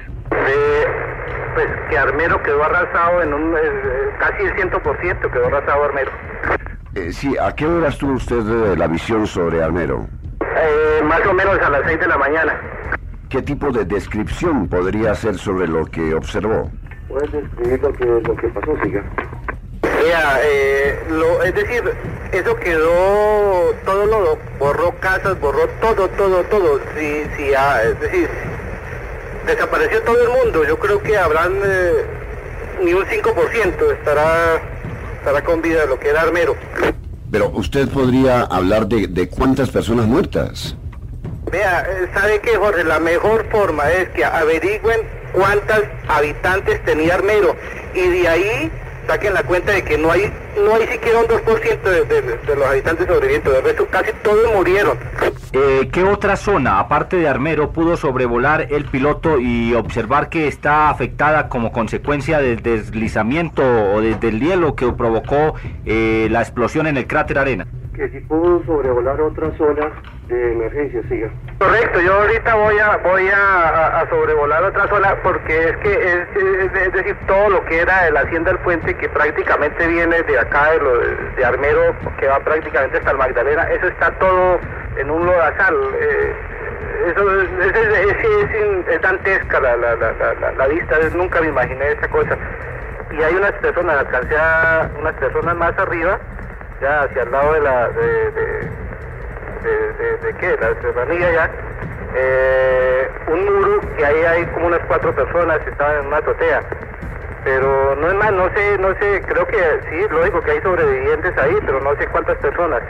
pues 1.58 1.68
que 1.90 1.98
Armero 1.98 2.44
quedó 2.44 2.64
arrasado 2.64 3.24
en 3.24 3.34
un, 3.34 3.56
eh, 3.58 3.60
casi 4.20 4.44
el 4.44 4.54
100% 4.54 5.32
quedó 5.32 5.48
arrasado 5.48 5.86
Armero. 5.86 6.12
Eh, 6.94 7.12
sí, 7.12 7.36
¿a 7.36 7.52
qué 7.56 7.66
hora 7.66 7.88
estuvo 7.88 8.14
usted 8.14 8.44
de 8.44 8.78
la 8.78 8.86
visión 8.86 9.26
sobre 9.26 9.64
Armero? 9.64 10.08
Eh, 10.40 11.02
más 11.04 11.26
o 11.26 11.34
menos 11.34 11.58
a 11.60 11.70
las 11.72 11.82
6 11.88 12.00
de 12.00 12.08
la 12.08 12.18
mañana. 12.20 12.62
¿Qué 13.30 13.42
tipo 13.42 13.72
de 13.72 13.86
descripción 13.86 14.68
podría 14.68 15.14
hacer 15.14 15.36
sobre 15.36 15.68
lo 15.68 15.88
que 15.88 16.14
observó? 16.14 16.70
Puedes 17.08 17.32
describir 17.32 17.82
lo 17.82 17.94
que, 17.94 18.06
lo 18.06 18.36
que 18.36 18.48
pasó, 18.50 18.78
siga. 18.84 19.04
Vea, 19.82 20.40
eh, 20.44 21.00
lo, 21.10 21.42
es 21.42 21.56
decir, 21.56 21.84
eso 22.34 22.56
quedó, 22.58 23.74
todo 23.84 24.06
lo 24.06 24.38
borró 24.60 24.92
casas, 25.00 25.40
borró 25.40 25.68
todo, 25.82 26.08
todo, 26.10 26.44
todo. 26.44 26.80
Sí, 26.96 27.24
sí, 27.36 27.52
ah, 27.58 27.82
es 27.84 28.00
decir, 28.00 28.30
desapareció 29.48 30.02
todo 30.04 30.22
el 30.22 30.30
mundo. 30.30 30.64
Yo 30.66 30.78
creo 30.78 31.02
que 31.02 31.18
habrán 31.18 31.54
eh, 31.66 32.06
ni 32.84 32.94
un 32.94 33.04
5% 33.04 33.94
estará, 33.94 34.62
estará 35.18 35.44
con 35.44 35.62
vida 35.62 35.86
lo 35.86 36.00
que 36.00 36.10
era 36.10 36.22
Armero. 36.22 36.56
Pero 37.32 37.50
usted 37.50 37.88
podría 37.90 38.42
hablar 38.42 38.88
de, 38.88 39.08
de 39.08 39.28
cuántas 39.28 39.70
personas 39.70 40.06
muertas. 40.06 40.76
Vea, 41.52 41.82
eh, 41.82 42.10
¿sabe 42.14 42.40
qué, 42.42 42.58
Jorge? 42.58 42.84
La 42.84 43.00
mejor 43.00 43.46
forma 43.50 43.90
es 43.90 44.10
que 44.10 44.24
averigüen 44.24 45.02
cuántas 45.34 45.84
habitantes 46.08 46.84
tenía 46.84 47.16
Armero 47.16 47.56
y 47.94 48.08
de 48.08 48.28
ahí 48.28 48.72
saquen 49.08 49.34
la 49.34 49.44
cuenta 49.44 49.72
de 49.72 49.84
que 49.84 49.98
no 49.98 50.12
hay 50.12 50.32
no 50.58 50.76
hay 50.76 50.88
siquiera 50.88 51.20
un 51.20 51.28
2% 51.28 51.82
de, 51.82 52.22
de, 52.22 52.56
los 52.56 52.66
habitantes 52.66 53.08
sobrevivientes, 53.08 53.54
de 53.54 53.62
resto 53.62 53.88
casi 53.88 54.12
todos 54.24 54.54
murieron. 54.54 54.98
Eh, 55.54 55.90
¿Qué 55.92 56.04
otra 56.04 56.36
zona, 56.36 56.80
aparte 56.80 57.16
de 57.18 57.28
Armero, 57.28 57.72
pudo 57.72 57.96
sobrevolar 57.96 58.68
el 58.72 58.86
piloto 58.86 59.40
y 59.40 59.74
observar 59.74 60.30
que 60.30 60.48
está 60.48 60.90
afectada 60.90 61.48
como 61.48 61.72
consecuencia 61.72 62.40
del 62.40 62.62
deslizamiento 62.62 63.62
o 63.64 64.02
del 64.02 64.40
hielo 64.40 64.76
que 64.76 64.92
provocó 64.92 65.56
eh, 65.86 66.28
la 66.32 66.42
explosión 66.42 66.88
en 66.88 66.98
el 66.98 67.08
cráter 67.08 67.38
Arena? 67.40 67.68
Que 67.98 68.08
si 68.10 68.20
pudo 68.20 68.64
sobrevolar 68.64 69.20
otras 69.20 69.58
zonas 69.58 69.92
de 70.28 70.52
emergencia, 70.52 71.02
siga. 71.10 71.32
Correcto, 71.58 72.00
yo 72.00 72.14
ahorita 72.14 72.54
voy 72.54 72.78
a 72.78 72.98
voy 72.98 73.28
a, 73.28 74.06
sobrevolar 74.08 74.64
otra 74.66 74.88
zona 74.88 75.16
porque 75.24 75.70
es 75.70 75.78
que 75.78 75.94
es, 75.94 76.94
decir, 76.94 77.18
todo 77.26 77.50
lo 77.50 77.66
que 77.66 77.80
era 77.80 78.08
la 78.12 78.20
hacienda 78.20 78.52
del 78.52 78.60
puente 78.60 78.96
que 78.96 79.10
prácticamente 79.10 79.88
viene 79.88 80.22
de 80.22 80.38
acá 80.38 80.74
de, 80.74 80.78
lo, 80.78 81.00
de 81.00 81.44
Armero, 81.44 81.96
que 82.20 82.28
va 82.28 82.40
prácticamente 82.42 83.00
hasta 83.00 83.10
el 83.10 83.18
Magdalena, 83.18 83.64
eso 83.72 83.88
está 83.88 84.12
todo 84.20 84.60
en 84.98 85.10
un 85.10 85.26
lodazal. 85.26 85.76
Eh, 86.00 86.36
eso 87.08 87.42
es, 87.42 87.50
es, 88.90 89.02
dantesca 89.02 89.60
la, 89.60 89.76
la, 89.76 90.68
vista, 90.68 90.98
nunca 91.16 91.42
me 91.42 91.48
imaginé 91.48 91.94
esa 91.94 92.08
cosa. 92.10 92.38
Y 93.10 93.24
hay 93.24 93.34
unas 93.34 93.54
personas, 93.54 93.98
alcancé 93.98 94.36
unas 95.00 95.14
personas 95.16 95.56
más 95.56 95.76
arriba, 95.80 96.20
ya 96.82 97.04
hacia 97.04 97.24
el 97.24 97.32
lado 97.32 97.54
de 97.54 97.62
la... 97.62 97.90
de 97.90 98.78
de, 99.68 100.18
de, 100.18 100.34
qué, 100.40 100.58
la 100.60 100.82
serranía 100.82 101.32
ya, 101.32 101.52
eh, 102.16 103.10
un 103.28 103.46
muro 103.46 103.82
y 103.98 104.04
ahí 104.04 104.24
hay 104.24 104.46
como 104.48 104.68
unas 104.68 104.82
cuatro 104.88 105.14
personas 105.14 105.60
que 105.60 105.72
estaban 105.72 106.00
en 106.00 106.08
una 106.08 106.18
azotea. 106.18 106.62
Pero 107.44 107.96
no 107.96 108.10
es 108.10 108.16
más, 108.16 108.34
no 108.34 108.50
sé, 108.54 108.78
no 108.78 108.90
sé, 108.96 109.22
creo 109.26 109.48
que 109.48 109.58
sí, 109.90 110.06
lógico 110.10 110.42
que 110.42 110.52
hay 110.52 110.62
sobrevivientes 110.62 111.38
ahí, 111.38 111.56
pero 111.66 111.80
no 111.82 111.96
sé 111.96 112.08
cuántas 112.08 112.38
personas. 112.38 112.82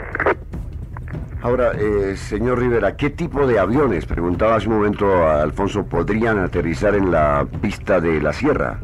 Ahora, 1.42 1.72
eh, 1.78 2.16
señor 2.16 2.58
Rivera, 2.58 2.96
¿qué 2.96 3.10
tipo 3.10 3.46
de 3.46 3.60
aviones, 3.60 4.06
preguntaba 4.06 4.56
hace 4.56 4.68
un 4.68 4.76
momento 4.76 5.28
a 5.28 5.42
Alfonso, 5.42 5.86
podrían 5.86 6.38
aterrizar 6.38 6.96
en 6.96 7.12
la 7.12 7.46
pista 7.62 8.00
de 8.00 8.20
la 8.20 8.32
sierra? 8.32 8.78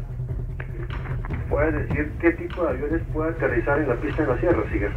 ¿Puede 1.55 1.71
decir 1.71 2.11
qué 2.19 2.31
tipo 2.31 2.65
de 2.65 2.69
aviones 2.71 3.01
puede 3.13 3.29
aterrizar 3.29 3.79
en 3.79 3.87
la 3.87 3.95
pista 3.95 4.23
de 4.23 4.27
la 4.27 4.37
sierra, 4.41 4.61
Sigue? 4.73 4.89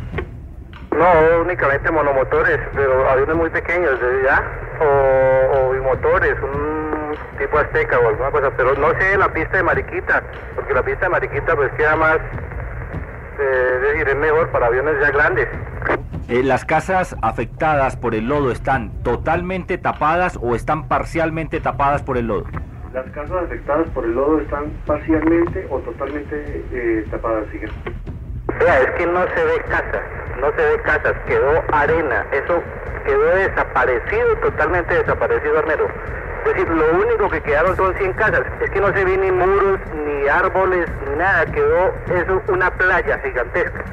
No, 0.91 1.41
únicamente 1.43 1.89
monomotores, 1.89 2.59
pero 2.75 3.09
aviones 3.09 3.37
muy 3.37 3.49
pequeños, 3.49 3.93
¿ya? 4.25 4.43
O, 4.81 5.69
o 5.69 5.71
bimotores, 5.71 6.35
un 6.43 7.15
tipo 7.39 7.59
azteca 7.59 8.01
o 8.01 8.09
alguna 8.09 8.33
cosa, 8.33 8.51
pero 8.57 8.75
no 8.75 8.91
sé 8.99 9.17
la 9.17 9.33
pista 9.33 9.59
de 9.59 9.63
Mariquita, 9.63 10.25
porque 10.57 10.75
la 10.75 10.83
pista 10.83 11.05
de 11.05 11.11
Mariquita 11.11 11.55
pues 11.55 11.71
queda 11.75 11.95
más, 11.95 12.17
eh, 12.17 13.71
es 13.77 13.83
decir, 13.83 14.09
es 14.09 14.17
mejor 14.17 14.49
para 14.49 14.67
aviones 14.67 14.97
ya 15.01 15.13
grandes. 15.13 15.47
Eh, 16.29 16.43
¿Las 16.43 16.65
casas 16.65 17.15
afectadas 17.23 17.97
por 17.97 18.17
el 18.17 18.27
lodo 18.27 18.51
están 18.51 18.91
totalmente 19.05 19.79
tapadas 19.79 20.37
o 20.43 20.57
están 20.57 20.89
parcialmente 20.89 21.61
tapadas 21.61 22.03
por 22.03 22.19
el 22.19 22.27
lodo? 22.27 22.47
Las 22.99 23.13
casas 23.13 23.45
afectadas 23.45 23.89
por 23.91 24.05
el 24.05 24.13
lodo 24.13 24.41
están 24.41 24.73
parcialmente 24.85 25.65
o 25.71 25.79
totalmente 25.79 26.65
eh, 26.73 27.07
tapadas, 27.13 27.47
siguen. 27.53 27.71
Vea, 28.59 28.81
es 28.81 28.91
que 28.97 29.07
no 29.07 29.23
se 29.23 29.45
ve 29.45 29.61
casas, 29.69 30.03
no 30.41 30.51
se 30.51 30.57
ve 30.57 30.83
casas, 30.83 31.15
quedó 31.29 31.63
arena, 31.71 32.27
eso 32.33 32.61
quedó 33.07 33.37
desaparecido, 33.37 34.37
totalmente 34.43 34.95
desaparecido, 34.95 35.59
Armero. 35.61 35.87
Es 36.45 36.55
decir, 36.55 36.69
lo 36.71 36.91
único 36.99 37.31
que 37.31 37.41
quedaron 37.41 37.77
son 37.77 37.95
100 37.95 38.13
casas, 38.15 38.43
es 38.63 38.71
que 38.71 38.81
no 38.81 38.93
se 38.93 39.05
ve 39.05 39.17
ni 39.17 39.31
muros, 39.31 39.79
ni 40.05 40.27
árboles, 40.27 40.89
ni 41.09 41.17
nada, 41.19 41.47
quedó 41.47 41.95
eso 42.11 42.43
una 42.49 42.69
playa 42.69 43.17
gigantesca. 43.21 43.85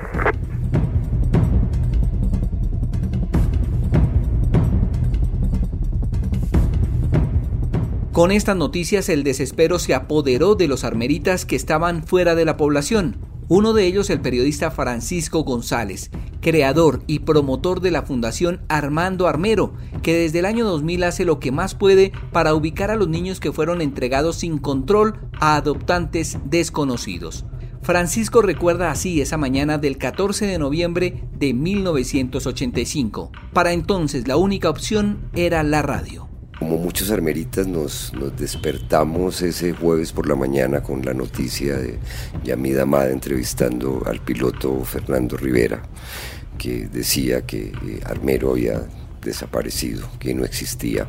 Con 8.15 8.31
estas 8.31 8.55
noticias 8.55 9.09
el 9.09 9.25
desespero 9.25 9.77
se 9.77 9.93
apoderó 9.93 10.55
de 10.55 10.69
los 10.69 10.85
armeritas 10.85 11.43
que 11.43 11.57
estaban 11.57 12.07
fuera 12.07 12.33
de 12.33 12.45
la 12.45 12.55
población. 12.55 13.17
Uno 13.49 13.73
de 13.73 13.85
ellos 13.87 14.09
el 14.09 14.21
periodista 14.21 14.71
Francisco 14.71 15.43
González, 15.43 16.11
creador 16.39 17.03
y 17.07 17.19
promotor 17.19 17.81
de 17.81 17.91
la 17.91 18.03
Fundación 18.03 18.61
Armando 18.69 19.27
Armero, 19.27 19.73
que 20.01 20.15
desde 20.15 20.39
el 20.39 20.45
año 20.45 20.63
2000 20.63 21.03
hace 21.03 21.25
lo 21.25 21.41
que 21.41 21.51
más 21.51 21.75
puede 21.75 22.13
para 22.31 22.55
ubicar 22.55 22.89
a 22.89 22.95
los 22.95 23.09
niños 23.09 23.41
que 23.41 23.51
fueron 23.51 23.81
entregados 23.81 24.37
sin 24.37 24.59
control 24.59 25.19
a 25.41 25.57
adoptantes 25.57 26.37
desconocidos. 26.45 27.43
Francisco 27.81 28.41
recuerda 28.41 28.91
así 28.91 29.19
esa 29.19 29.35
mañana 29.35 29.77
del 29.77 29.97
14 29.97 30.47
de 30.47 30.57
noviembre 30.57 31.25
de 31.37 31.53
1985. 31.53 33.33
Para 33.51 33.73
entonces 33.73 34.25
la 34.25 34.37
única 34.37 34.69
opción 34.69 35.29
era 35.33 35.63
la 35.63 35.81
radio. 35.81 36.24
Como 36.65 36.79
muchos 36.79 37.11
armeritas 37.11 37.67
nos, 37.67 38.11
despertamos 38.39 39.43
ese 39.43 39.73
jueves 39.73 40.11
por 40.11 40.27
la 40.27 40.33
mañana 40.33 40.81
con 40.81 41.05
la 41.05 41.13
noticia 41.13 41.77
de 41.77 41.99
Yamida 42.43 42.81
Amada 42.81 43.11
entrevistando 43.11 44.01
al 44.07 44.19
piloto 44.21 44.83
Fernando 44.83 45.37
Rivera, 45.37 45.83
que 46.57 46.87
decía 46.87 47.45
que 47.45 47.65
eh, 47.67 47.99
Armero 48.03 48.49
había 48.49 48.81
desaparecido, 49.21 50.09
que 50.17 50.33
no 50.33 50.43
existía. 50.43 51.07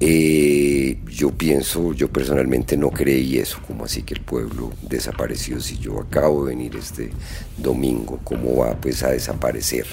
Eh, 0.00 0.98
yo 1.06 1.30
pienso, 1.30 1.92
yo 1.92 2.08
personalmente 2.08 2.76
no 2.76 2.90
creí 2.90 3.38
eso, 3.38 3.60
como 3.64 3.84
así 3.84 4.02
que 4.02 4.14
el 4.14 4.22
pueblo 4.22 4.72
desapareció, 4.82 5.60
si 5.60 5.78
yo 5.78 6.00
acabo 6.00 6.44
de 6.44 6.56
venir 6.56 6.74
este 6.74 7.10
domingo, 7.56 8.18
¿cómo 8.24 8.56
va 8.56 8.74
pues 8.80 9.04
a 9.04 9.12
desaparecer? 9.12 9.86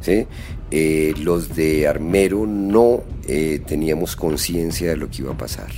¿Sí? 0.00 0.26
Eh, 0.74 1.12
los 1.18 1.54
de 1.54 1.86
Armero 1.86 2.46
no 2.46 3.02
eh, 3.28 3.60
teníamos 3.66 4.16
conciencia 4.16 4.88
de 4.88 4.96
lo 4.96 5.10
que 5.10 5.20
iba 5.20 5.34
a 5.34 5.36
pasar. 5.36 5.70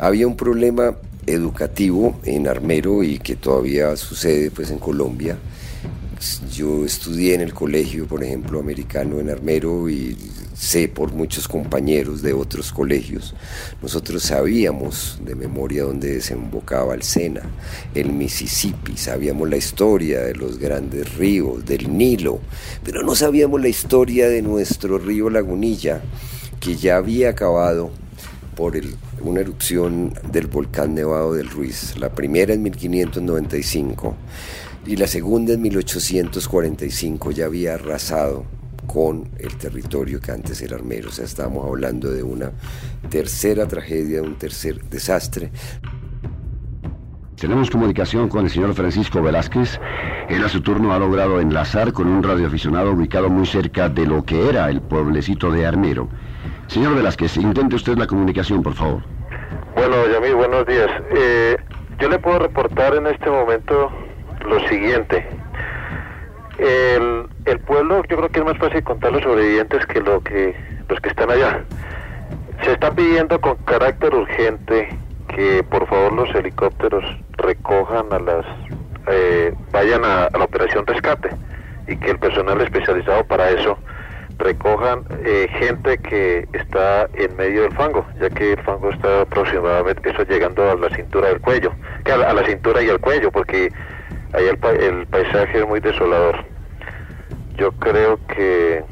Había 0.00 0.26
un 0.26 0.36
problema 0.36 0.96
educativo 1.26 2.18
en 2.24 2.48
Armero 2.48 3.04
y 3.04 3.20
que 3.20 3.36
todavía 3.36 3.96
sucede 3.96 4.50
pues 4.50 4.72
en 4.72 4.80
Colombia. 4.80 5.38
Yo 6.52 6.84
estudié 6.84 7.34
en 7.34 7.40
el 7.42 7.54
colegio, 7.54 8.06
por 8.08 8.24
ejemplo, 8.24 8.58
americano 8.58 9.20
en 9.20 9.30
Armero 9.30 9.88
y 9.88 10.16
sé 10.56 10.88
por 10.88 11.12
muchos 11.12 11.48
compañeros 11.48 12.22
de 12.22 12.32
otros 12.32 12.72
colegios, 12.72 13.34
nosotros 13.82 14.22
sabíamos 14.22 15.18
de 15.22 15.34
memoria 15.34 15.84
dónde 15.84 16.14
desembocaba 16.14 16.94
el 16.94 17.02
Sena, 17.02 17.42
el 17.94 18.12
Mississippi, 18.12 18.96
sabíamos 18.96 19.50
la 19.50 19.58
historia 19.58 20.20
de 20.20 20.34
los 20.34 20.58
grandes 20.58 21.14
ríos, 21.16 21.64
del 21.66 21.96
Nilo, 21.96 22.40
pero 22.82 23.02
no 23.02 23.14
sabíamos 23.14 23.60
la 23.60 23.68
historia 23.68 24.28
de 24.28 24.40
nuestro 24.40 24.98
río 24.98 25.28
Lagunilla, 25.28 26.00
que 26.58 26.76
ya 26.76 26.96
había 26.96 27.30
acabado 27.30 27.90
por 28.54 28.72
una 29.20 29.40
erupción 29.40 30.14
del 30.32 30.46
volcán 30.46 30.94
Nevado 30.94 31.34
del 31.34 31.50
Ruiz, 31.50 31.94
la 31.98 32.14
primera 32.14 32.54
en 32.54 32.62
1595 32.62 34.16
y 34.86 34.96
la 34.96 35.06
segunda 35.06 35.52
en 35.52 35.60
1845 35.60 37.32
ya 37.32 37.44
había 37.44 37.74
arrasado 37.74 38.55
con 38.86 39.28
el 39.38 39.56
territorio 39.56 40.20
que 40.20 40.32
antes 40.32 40.60
era 40.62 40.76
armero. 40.76 41.08
O 41.08 41.12
sea, 41.12 41.24
estamos 41.24 41.66
hablando 41.66 42.10
de 42.10 42.22
una 42.22 42.52
tercera 43.10 43.66
tragedia, 43.66 44.22
un 44.22 44.36
tercer 44.36 44.82
desastre. 44.84 45.50
Tenemos 47.38 47.70
comunicación 47.70 48.30
con 48.30 48.44
el 48.44 48.50
señor 48.50 48.72
Francisco 48.74 49.20
Velázquez. 49.20 49.78
Él 50.28 50.42
a 50.42 50.48
su 50.48 50.62
turno 50.62 50.94
ha 50.94 50.98
logrado 50.98 51.38
enlazar 51.38 51.92
con 51.92 52.08
un 52.08 52.22
radioaficionado 52.22 52.92
ubicado 52.92 53.28
muy 53.28 53.46
cerca 53.46 53.90
de 53.90 54.06
lo 54.06 54.24
que 54.24 54.48
era 54.48 54.70
el 54.70 54.80
pueblecito 54.80 55.50
de 55.50 55.66
Armero. 55.66 56.08
Señor 56.68 56.94
Velázquez, 56.94 57.36
intente 57.36 57.76
usted 57.76 57.98
la 57.98 58.06
comunicación, 58.06 58.62
por 58.62 58.74
favor. 58.74 59.02
Bueno, 59.74 59.96
Yamil, 60.10 60.34
buenos 60.34 60.66
días. 60.66 60.88
Eh, 61.14 61.56
yo 61.98 62.08
le 62.08 62.18
puedo 62.18 62.38
reportar 62.38 62.94
en 62.94 63.06
este 63.06 63.28
momento 63.28 63.90
lo 64.48 64.66
siguiente. 64.68 65.28
El, 66.58 67.26
el 67.44 67.60
pueblo, 67.60 68.02
yo 68.08 68.16
creo 68.16 68.28
que 68.28 68.38
es 68.40 68.44
más 68.44 68.58
fácil 68.58 68.82
contar 68.82 69.12
los 69.12 69.22
sobrevivientes 69.22 69.84
que, 69.86 70.00
lo 70.00 70.22
que 70.22 70.54
los 70.88 71.00
que 71.00 71.08
están 71.08 71.30
allá. 71.30 71.62
Se 72.62 72.72
está 72.72 72.90
pidiendo 72.90 73.40
con 73.40 73.56
carácter 73.64 74.14
urgente 74.14 74.88
que 75.28 75.62
por 75.64 75.86
favor 75.86 76.12
los 76.12 76.34
helicópteros 76.34 77.04
recojan 77.32 78.12
a 78.12 78.18
las, 78.18 78.46
eh, 79.08 79.52
vayan 79.72 80.04
a, 80.04 80.28
la 80.30 80.44
operación 80.44 80.86
rescate 80.86 81.30
y 81.88 81.96
que 81.96 82.10
el 82.10 82.18
personal 82.18 82.60
especializado 82.60 83.24
para 83.24 83.50
eso 83.50 83.78
recojan 84.38 85.04
eh, 85.24 85.48
gente 85.58 85.98
que 85.98 86.46
está 86.52 87.08
en 87.14 87.34
medio 87.36 87.62
del 87.62 87.72
fango, 87.72 88.04
ya 88.20 88.28
que 88.30 88.52
el 88.52 88.62
fango 88.62 88.90
está 88.90 89.22
aproximadamente 89.22 90.10
eso 90.10 90.24
llegando 90.24 90.70
a 90.70 90.74
la 90.74 90.90
cintura 90.94 91.28
del 91.28 91.40
cuello, 91.40 91.72
que 92.04 92.12
a 92.12 92.32
la 92.32 92.44
cintura 92.44 92.82
y 92.82 92.90
al 92.90 93.00
cuello, 93.00 93.30
porque 93.30 93.70
ahí 94.36 94.44
el, 94.46 94.82
el 94.82 95.06
paisaje 95.06 95.58
es 95.58 95.66
muy 95.66 95.80
desolador. 95.80 96.44
Yo 97.56 97.72
creo 97.72 98.18
que 98.28 98.84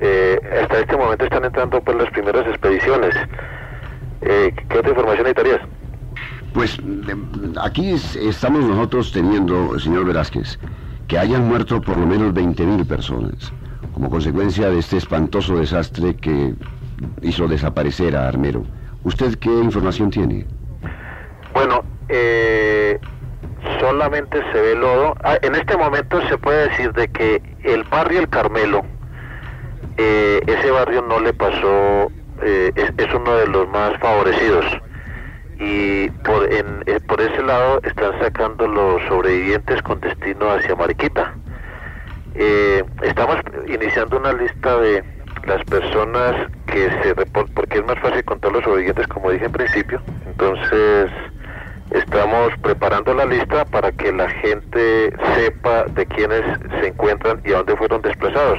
eh, 0.00 0.40
hasta 0.62 0.78
este 0.80 0.96
momento 0.96 1.24
están 1.24 1.44
entrando 1.44 1.80
pues 1.80 1.96
las 1.96 2.10
primeras 2.10 2.46
expediciones. 2.46 3.14
Eh, 4.22 4.52
¿Qué 4.68 4.78
otra 4.78 4.90
información 4.90 5.24
necesitarías? 5.24 5.60
Pues 6.54 6.78
aquí 7.60 7.92
estamos 7.92 8.64
nosotros 8.64 9.12
teniendo, 9.12 9.78
señor 9.78 10.06
Velázquez, 10.06 10.58
que 11.06 11.18
hayan 11.18 11.46
muerto 11.46 11.80
por 11.80 11.96
lo 11.98 12.06
menos 12.06 12.32
20.000 12.32 12.86
personas 12.86 13.52
como 13.98 14.10
consecuencia 14.10 14.70
de 14.70 14.78
este 14.78 14.96
espantoso 14.96 15.56
desastre 15.56 16.14
que 16.14 16.54
hizo 17.22 17.48
desaparecer 17.48 18.16
a 18.16 18.28
Armero. 18.28 18.62
¿Usted 19.02 19.34
qué 19.40 19.50
información 19.50 20.10
tiene? 20.10 20.46
Bueno, 21.52 21.82
eh, 22.08 22.98
solamente 23.80 24.40
se 24.52 24.60
ve 24.60 24.74
lodo. 24.74 25.14
Ah, 25.22 25.38
en 25.42 25.54
este 25.54 25.76
momento 25.76 26.20
se 26.28 26.38
puede 26.38 26.68
decir 26.68 26.92
de 26.92 27.08
que 27.08 27.42
el 27.64 27.84
barrio 27.84 28.20
El 28.20 28.28
Carmelo, 28.28 28.84
eh, 29.96 30.40
ese 30.46 30.70
barrio 30.70 31.02
no 31.02 31.20
le 31.20 31.32
pasó, 31.32 32.10
eh, 32.42 32.72
es, 32.74 33.14
uno 33.14 33.36
de 33.36 33.46
los 33.46 33.68
más 33.68 33.98
favorecidos. 33.98 34.64
Y 35.60 36.08
por, 36.10 36.52
en, 36.52 36.84
eh, 36.86 37.00
por 37.08 37.20
ese 37.20 37.42
lado 37.42 37.80
están 37.82 38.18
sacando 38.20 38.66
los 38.68 39.02
sobrevivientes 39.08 39.82
con 39.82 40.00
destino 40.00 40.50
hacia 40.50 40.76
Mariquita. 40.76 41.34
estamos 43.02 43.36
iniciando 43.66 44.18
una 44.18 44.32
lista 44.32 44.78
de 44.78 45.02
las 45.46 45.64
personas 45.64 46.36
que 46.66 46.88
se 47.02 47.14
reportan, 47.14 47.54
porque 47.54 47.78
es 47.78 47.84
más 47.84 47.98
fácil 47.98 48.24
contar 48.24 48.52
los 48.52 48.62
sobrevivientes, 48.62 49.08
como 49.08 49.30
dije 49.30 49.46
en 49.46 49.52
principio. 49.52 50.00
Entonces, 50.26 51.10
Estamos 51.90 52.52
preparando 52.62 53.14
la 53.14 53.24
lista 53.24 53.64
para 53.64 53.90
que 53.92 54.12
la 54.12 54.28
gente 54.28 55.10
sepa 55.34 55.84
de 55.84 56.04
quiénes 56.06 56.42
se 56.80 56.88
encuentran 56.88 57.40
y 57.44 57.52
a 57.52 57.58
dónde 57.58 57.76
fueron 57.76 58.02
desplazados. 58.02 58.58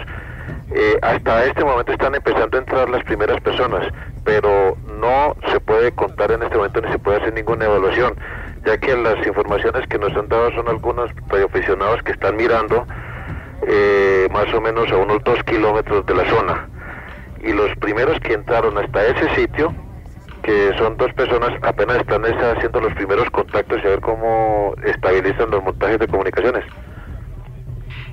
Eh, 0.72 0.98
hasta 1.02 1.46
este 1.46 1.63
momento 1.63 1.92
están 1.92 2.15
empezando 2.15 2.58
a 2.58 2.60
entrar 2.60 2.89
las 2.89 3.04
primeras 3.04 3.39
personas, 3.42 3.88
pero 4.24 4.76
no 5.00 5.36
se 5.52 5.60
puede 5.60 5.92
contar 5.92 6.32
en 6.32 6.44
este 6.44 6.58
momento 6.58 6.82
ni 6.82 6.92
se 6.92 7.00
puede 7.00 7.18
hacer 7.18 7.34
ninguna 7.34 7.65
evaluación, 7.65 8.15
ya 8.65 8.78
que 8.78 8.96
las 8.96 9.26
informaciones 9.26 9.88
que 9.88 9.98
nos 9.98 10.15
han 10.15 10.28
dado 10.28 10.52
son 10.52 10.68
algunos 10.68 11.12
radioaficionados 11.28 12.02
que 12.04 12.12
están 12.12 12.36
mirando 12.36 12.86
eh, 13.68 14.28
más 14.32 14.52
o 14.54 14.62
menos 14.62 14.92
a 14.92 14.98
unos 14.98 15.24
dos 15.24 15.44
kilómetros 15.44 16.06
de 16.06 16.15
la 16.15 16.30
zona. 16.30 16.68
Y 17.44 17.54
los 17.54 17.76
primeros 17.78 18.20
que 18.20 18.34
entraron 18.34 18.78
hasta 18.78 19.06
ese 19.06 19.36
sitio, 19.36 19.74
que 20.43 20.71
son 20.78 20.97
dos 20.97 21.13
personas, 21.13 21.52
apenas 21.62 21.97
están 21.97 22.23
haciendo 22.25 22.82
los 22.82 22.93
primeros 22.93 23.30
contactos 23.30 23.80
y 23.84 23.88
a 23.88 23.91
ver 23.91 24.02
cómo 24.02 24.73
estabilizan 24.86 25.52
los 25.52 25.63
montajes 25.63 25.99
de 25.99 26.08
comunicaciones. 26.08 26.65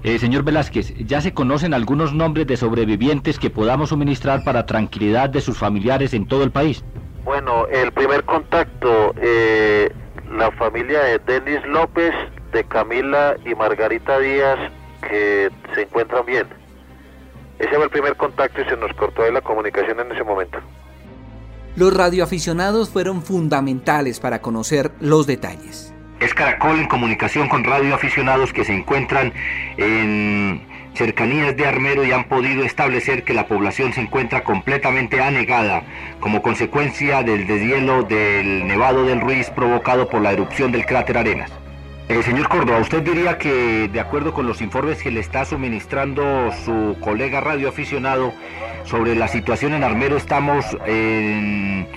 Eh, 0.02 0.18
señor 0.18 0.44
Velázquez, 0.44 0.94
¿ya 0.98 1.20
se 1.20 1.34
conocen 1.34 1.74
algunos 1.74 2.12
nombres 2.12 2.46
de 2.46 2.56
sobrevivientes 2.56 3.38
que 3.38 3.50
podamos 3.50 3.88
suministrar 3.88 4.44
para 4.44 4.66
tranquilidad 4.66 5.30
de 5.30 5.40
sus 5.40 5.58
familiares 5.58 6.14
en 6.14 6.26
todo 6.26 6.44
el 6.44 6.52
país? 6.52 6.84
Bueno, 7.24 7.66
el 7.66 7.90
primer 7.92 8.22
contacto, 8.24 9.14
eh, 9.20 9.90
la 10.30 10.52
familia 10.52 11.00
de 11.00 11.18
Denis 11.18 11.66
López, 11.66 12.14
de 12.52 12.62
Camila 12.64 13.36
y 13.44 13.54
Margarita 13.54 14.18
Díaz, 14.18 14.58
que 15.08 15.50
se 15.74 15.82
encuentran 15.82 16.24
bien. 16.24 16.46
Ese 17.58 17.74
fue 17.74 17.84
el 17.84 17.90
primer 17.90 18.16
contacto 18.16 18.60
y 18.60 18.64
se 18.66 18.76
nos 18.76 18.92
cortó 18.94 19.22
de 19.22 19.32
la 19.32 19.40
comunicación 19.40 19.98
en 19.98 20.12
ese 20.12 20.22
momento. 20.22 20.58
Los 21.76 21.94
radioaficionados 21.94 22.88
fueron 22.88 23.22
fundamentales 23.22 24.18
para 24.18 24.40
conocer 24.40 24.92
los 24.98 25.26
detalles. 25.26 25.92
Es 26.20 26.32
Caracol 26.32 26.80
en 26.80 26.88
comunicación 26.88 27.50
con 27.50 27.64
radioaficionados 27.64 28.54
que 28.54 28.64
se 28.64 28.72
encuentran 28.72 29.34
en 29.76 30.62
cercanías 30.94 31.54
de 31.54 31.66
Armero 31.66 32.02
y 32.02 32.12
han 32.12 32.24
podido 32.28 32.64
establecer 32.64 33.24
que 33.24 33.34
la 33.34 33.46
población 33.46 33.92
se 33.92 34.00
encuentra 34.00 34.42
completamente 34.42 35.20
anegada 35.20 35.82
como 36.18 36.40
consecuencia 36.40 37.22
del 37.22 37.46
deshielo 37.46 38.04
del 38.04 38.66
Nevado 38.66 39.04
del 39.04 39.20
Ruiz 39.20 39.50
provocado 39.50 40.08
por 40.08 40.22
la 40.22 40.32
erupción 40.32 40.72
del 40.72 40.86
cráter 40.86 41.18
Arenas. 41.18 41.52
Eh, 42.08 42.22
señor 42.22 42.48
Córdoba, 42.48 42.78
¿usted 42.78 43.02
diría 43.02 43.36
que, 43.36 43.88
de 43.88 43.98
acuerdo 43.98 44.32
con 44.32 44.46
los 44.46 44.62
informes 44.62 45.02
que 45.02 45.10
le 45.10 45.18
está 45.18 45.44
suministrando 45.44 46.52
su 46.64 46.96
colega 47.00 47.40
radioaficionado 47.40 48.32
sobre 48.84 49.16
la 49.16 49.26
situación 49.26 49.74
en 49.74 49.82
Armero, 49.82 50.16
estamos 50.16 50.64
en, 50.86 51.88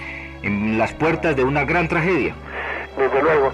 las 0.79 0.93
puertas 0.93 1.35
de 1.35 1.43
una 1.43 1.63
gran 1.63 1.87
tragedia? 1.87 2.33
Desde 2.99 3.21
luego, 3.21 3.53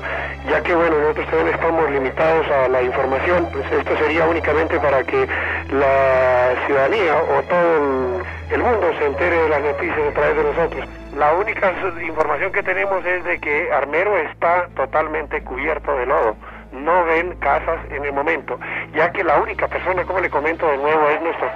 ya 0.49 0.59
que 0.63 0.73
bueno, 0.73 0.97
nosotros 0.97 1.27
también 1.27 1.53
estamos 1.53 1.91
limitados 1.91 2.47
a 2.49 2.67
la 2.67 2.81
información, 2.81 3.47
pues 3.53 3.63
esto 3.71 3.95
sería 3.97 4.27
únicamente 4.27 4.79
para 4.79 5.03
que 5.03 5.27
la 5.71 6.65
ciudadanía 6.65 7.15
o 7.15 7.43
todo 7.43 8.23
el 8.49 8.59
mundo 8.59 8.91
se 8.97 9.05
entere 9.05 9.37
de 9.37 9.49
las 9.49 9.61
noticias 9.61 9.99
a 10.09 10.13
través 10.13 10.35
de 10.35 10.43
nosotros. 10.43 10.89
La 11.15 11.33
única 11.33 11.71
información 12.01 12.51
que 12.51 12.63
tenemos 12.63 13.05
es 13.05 13.23
de 13.23 13.39
que 13.39 13.71
Armero 13.71 14.17
está 14.17 14.67
totalmente 14.75 15.41
cubierto 15.43 15.95
de 15.95 16.07
lodo. 16.07 16.35
No 16.71 17.05
ven 17.05 17.35
casas 17.35 17.79
en 17.91 18.03
el 18.03 18.11
momento, 18.11 18.59
ya 18.93 19.11
que 19.11 19.23
la 19.23 19.37
única 19.37 19.67
persona, 19.67 20.03
como 20.03 20.19
le 20.19 20.29
comento 20.29 20.67
de 20.67 20.77
nuevo, 20.77 21.07
es 21.09 21.21
nuestro, 21.21 21.49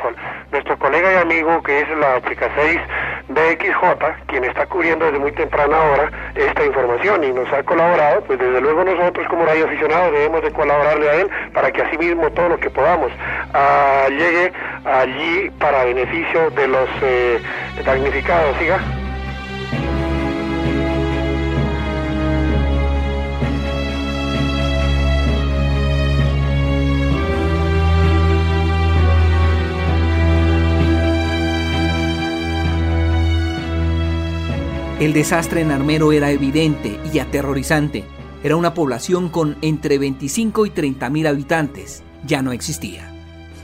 nuestro 0.51 0.77
colega 0.77 1.11
y 1.11 1.17
amigo 1.17 1.61
que 1.63 1.81
es 1.81 1.89
la 1.97 2.21
chica 2.21 2.49
6 2.55 2.79
BXJ, 3.29 4.25
quien 4.27 4.43
está 4.43 4.65
cubriendo 4.65 5.05
desde 5.05 5.19
muy 5.19 5.31
temprana 5.31 5.77
hora 5.77 6.11
esta 6.35 6.65
información 6.65 7.23
y 7.23 7.31
nos 7.31 7.51
ha 7.53 7.63
colaborado, 7.63 8.21
pues 8.21 8.39
desde 8.39 8.59
luego 8.59 8.83
nosotros 8.83 9.27
como 9.29 9.45
radio 9.45 9.65
aficionados 9.65 10.11
debemos 10.11 10.41
de 10.41 10.51
colaborarle 10.51 11.09
a 11.09 11.13
él 11.15 11.29
para 11.53 11.71
que 11.71 11.81
así 11.81 11.97
mismo 11.97 12.29
todo 12.31 12.49
lo 12.49 12.59
que 12.59 12.69
podamos 12.69 13.11
ah, 13.53 14.07
llegue 14.09 14.51
allí 14.83 15.49
para 15.59 15.85
beneficio 15.85 16.49
de 16.51 16.67
los 16.67 16.89
eh, 17.03 17.39
damnificados. 17.85 18.57
¿siga? 18.57 18.79
El 34.99 35.13
desastre 35.13 35.61
en 35.61 35.71
Armero 35.71 36.11
era 36.11 36.29
evidente 36.29 36.99
y 37.13 37.19
aterrorizante. 37.19 38.03
Era 38.43 38.57
una 38.57 38.73
población 38.73 39.29
con 39.29 39.55
entre 39.61 39.97
25 39.97 40.65
y 40.65 40.71
30 40.71 41.09
mil 41.09 41.25
habitantes. 41.25 42.03
Ya 42.25 42.41
no 42.41 42.51
existía. 42.51 43.09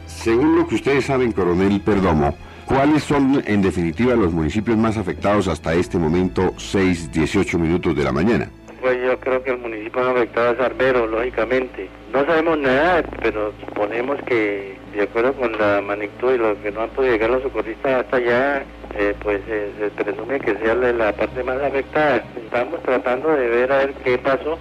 Según 0.07 0.55
lo 0.55 0.65
que 0.65 0.75
ustedes 0.75 1.03
saben, 1.03 1.33
coronel 1.33 1.81
Perdomo, 1.81 2.37
¿cuáles 2.65 3.03
son 3.03 3.43
en 3.45 3.61
definitiva 3.61 4.15
los 4.15 4.31
municipios 4.31 4.77
más 4.77 4.95
afectados 4.95 5.49
hasta 5.49 5.73
este 5.73 5.97
momento, 5.97 6.53
6, 6.57 7.11
18 7.11 7.59
minutos 7.59 7.93
de 7.93 8.03
la 8.05 8.13
mañana? 8.13 8.49
Pues 8.85 9.01
yo 9.03 9.19
creo 9.19 9.41
que 9.41 9.49
el 9.49 9.57
municipio 9.57 9.99
más 9.99 10.15
afectado 10.15 10.53
es 10.53 10.59
Armero, 10.59 11.07
lógicamente. 11.07 11.89
No 12.13 12.23
sabemos 12.23 12.59
nada, 12.59 13.01
pero 13.19 13.51
suponemos 13.59 14.21
que 14.27 14.77
de 14.93 15.01
acuerdo 15.01 15.33
con 15.33 15.53
la 15.53 15.81
magnitud 15.81 16.35
y 16.35 16.37
lo 16.37 16.61
que 16.61 16.69
no 16.69 16.81
han 16.81 16.91
podido 16.91 17.13
llegar 17.13 17.31
los 17.31 17.41
socorristas 17.41 18.03
hasta 18.03 18.17
allá, 18.17 18.63
eh, 18.93 19.15
pues 19.23 19.41
eh, 19.47 19.71
se 19.79 20.03
presume 20.03 20.39
que 20.39 20.55
sea 20.57 20.75
la, 20.75 21.11
parte 21.13 21.43
más 21.43 21.59
afectada. 21.63 22.23
Estamos 22.37 22.79
tratando 22.83 23.29
de 23.29 23.47
ver 23.47 23.71
a 23.71 23.77
ver 23.77 23.93
qué 24.03 24.19
pasó. 24.19 24.59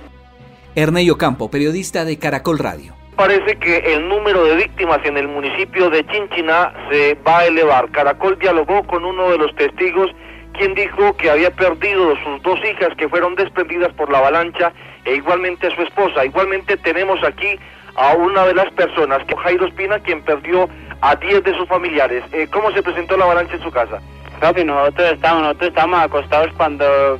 Ernei 0.74 1.06
Campo, 1.18 1.50
periodista 1.50 2.06
de 2.06 2.18
Caracol 2.18 2.58
Radio. 2.58 2.94
Parece 3.16 3.56
que 3.56 3.76
el 3.76 4.08
número 4.08 4.42
de 4.44 4.56
víctimas 4.56 5.00
en 5.04 5.18
el 5.18 5.28
municipio 5.28 5.90
de 5.90 6.02
Chinchiná 6.06 6.72
se 6.90 7.14
va 7.28 7.40
a 7.40 7.44
elevar. 7.44 7.90
Caracol 7.90 8.38
dialogó 8.38 8.84
con 8.84 9.04
uno 9.04 9.28
de 9.32 9.36
los 9.36 9.54
testigos 9.54 10.10
quien 10.54 10.74
dijo 10.74 11.16
que 11.16 11.30
había 11.30 11.50
perdido 11.50 12.14
sus 12.24 12.42
dos 12.42 12.58
hijas 12.64 12.90
que 12.96 13.08
fueron 13.08 13.34
desprendidas 13.34 13.92
por 13.92 14.10
la 14.10 14.18
avalancha 14.18 14.72
e 15.04 15.16
igualmente 15.16 15.66
a 15.66 15.74
su 15.74 15.82
esposa. 15.82 16.24
Igualmente 16.24 16.76
tenemos 16.78 17.22
aquí 17.22 17.58
a 17.96 18.14
una 18.14 18.46
de 18.46 18.54
las 18.54 18.72
personas, 18.72 19.24
que 19.26 19.36
Jairo 19.36 19.66
Espina, 19.66 19.98
quien 20.00 20.22
perdió 20.22 20.68
a 21.00 21.14
10 21.16 21.44
de 21.44 21.54
sus 21.56 21.68
familiares. 21.68 22.24
Eh, 22.32 22.48
¿Cómo 22.50 22.72
se 22.72 22.82
presentó 22.82 23.16
la 23.16 23.24
avalancha 23.24 23.54
en 23.54 23.62
su 23.62 23.70
casa? 23.70 24.00
Papi, 24.40 24.64
nosotros 24.64 25.12
estamos, 25.12 25.42
nosotros 25.42 25.68
estamos 25.68 26.00
acostados 26.00 26.52
cuando 26.56 27.18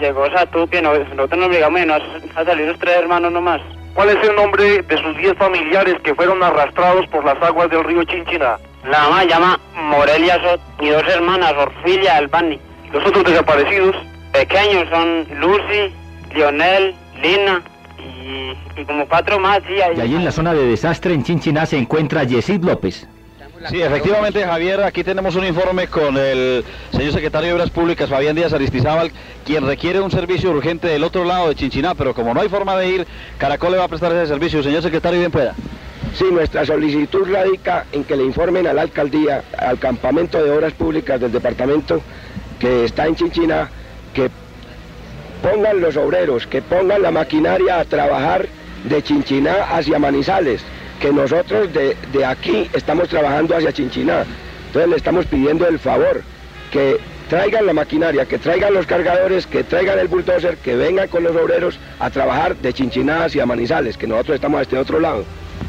llegó 0.00 0.28
Satupi, 0.30 0.80
nosotros 0.80 1.38
nos 1.38 1.48
obligamos 1.48 1.80
a 2.34 2.44
salir 2.44 2.66
los 2.66 2.78
tres 2.78 2.96
hermanos 2.96 3.32
nomás. 3.32 3.60
¿Cuál 3.94 4.10
es 4.10 4.28
el 4.28 4.36
nombre 4.36 4.82
de 4.82 4.98
sus 4.98 5.16
diez 5.16 5.34
familiares 5.38 5.94
que 6.02 6.14
fueron 6.14 6.42
arrastrados 6.42 7.06
por 7.06 7.24
las 7.24 7.40
aguas 7.42 7.70
del 7.70 7.82
río 7.82 8.04
Chinchina? 8.04 8.58
La 8.84 9.00
mamá 9.04 9.24
llama 9.24 9.58
Morelia 9.74 10.38
Sot 10.42 10.60
y 10.80 10.90
dos 10.90 11.02
hermanas, 11.08 11.54
Orfilia 11.56 12.16
Albani. 12.16 12.60
¿Los 12.92 13.06
otros 13.06 13.24
desaparecidos? 13.24 13.96
Pequeños 14.32 14.88
son 14.90 15.26
Lucy, 15.40 15.92
Lionel, 16.34 16.94
Lina 17.22 17.62
y, 17.98 18.84
como 18.84 19.06
cuatro 19.08 19.38
más. 19.38 19.60
Sí, 19.66 19.74
Y 19.74 20.00
allí 20.00 20.14
en 20.14 20.24
la 20.24 20.32
zona 20.32 20.52
de 20.52 20.66
desastre 20.66 21.14
en 21.14 21.24
Chinchiná 21.24 21.66
se 21.66 21.78
encuentra 21.78 22.24
Yesid 22.24 22.62
López. 22.62 23.08
Sí, 23.70 23.82
efectivamente, 23.82 24.44
Javier, 24.44 24.82
aquí 24.82 25.02
tenemos 25.02 25.34
un 25.34 25.44
informe 25.44 25.88
con 25.88 26.16
el 26.16 26.62
señor 26.92 27.12
secretario 27.12 27.48
de 27.48 27.54
Obras 27.54 27.70
Públicas, 27.70 28.08
Fabián 28.08 28.36
Díaz 28.36 28.52
Aristizábal, 28.52 29.10
quien 29.44 29.66
requiere 29.66 30.00
un 30.00 30.10
servicio 30.10 30.50
urgente 30.50 30.86
del 30.86 31.02
otro 31.02 31.24
lado 31.24 31.48
de 31.48 31.54
Chinchiná, 31.54 31.94
pero 31.94 32.14
como 32.14 32.32
no 32.32 32.42
hay 32.42 32.48
forma 32.48 32.76
de 32.76 32.88
ir, 32.88 33.06
Caracol 33.38 33.72
le 33.72 33.78
va 33.78 33.84
a 33.84 33.88
prestar 33.88 34.12
ese 34.12 34.26
servicio. 34.26 34.62
Señor 34.62 34.82
secretario, 34.82 35.18
bien 35.18 35.32
pueda. 35.32 35.54
Sí, 36.14 36.24
nuestra 36.30 36.64
solicitud 36.64 37.26
radica 37.30 37.86
en 37.92 38.04
que 38.04 38.16
le 38.16 38.24
informen 38.24 38.66
a 38.66 38.72
la 38.72 38.82
alcaldía, 38.82 39.42
al 39.58 39.78
campamento 39.78 40.42
de 40.42 40.50
obras 40.50 40.72
públicas 40.74 41.20
del 41.20 41.32
departamento 41.32 42.00
que 42.58 42.84
está 42.84 43.06
en 43.06 43.16
Chinchiná, 43.16 43.68
que 44.14 44.30
pongan 45.42 45.80
los 45.80 45.96
obreros, 45.96 46.46
que 46.46 46.62
pongan 46.62 47.02
la 47.02 47.10
maquinaria 47.10 47.80
a 47.80 47.84
trabajar 47.84 48.46
de 48.84 49.02
Chinchiná 49.02 49.64
hacia 49.70 49.98
Manizales 49.98 50.62
que 51.00 51.12
nosotros 51.12 51.68
de, 51.72 52.24
aquí 52.24 52.68
estamos 52.72 53.08
trabajando 53.08 53.56
hacia 53.56 53.72
Chinchiná. 53.72 54.24
Entonces 54.68 54.90
le 54.90 54.96
estamos 54.96 55.26
pidiendo 55.26 55.66
el 55.66 55.78
favor 55.78 56.22
que 56.70 56.98
traigan 57.28 57.66
la 57.66 57.72
maquinaria, 57.72 58.24
que 58.26 58.38
traigan 58.38 58.74
los 58.74 58.86
cargadores, 58.86 59.46
que 59.46 59.64
traigan 59.64 59.98
el 59.98 60.08
bulldozer, 60.08 60.56
que 60.58 60.76
vengan 60.76 61.08
con 61.08 61.22
los 61.24 61.34
obreros 61.36 61.78
a 61.98 62.10
trabajar 62.10 62.56
de 62.56 62.72
Chinchiná 62.72 63.24
hacia 63.24 63.46
Manizales, 63.46 63.96
que 63.96 64.06
nosotros 64.06 64.36
estamos 64.36 64.58
a 64.58 64.62
este 64.62 64.78
otro 64.78 65.00
lado. 65.00 65.24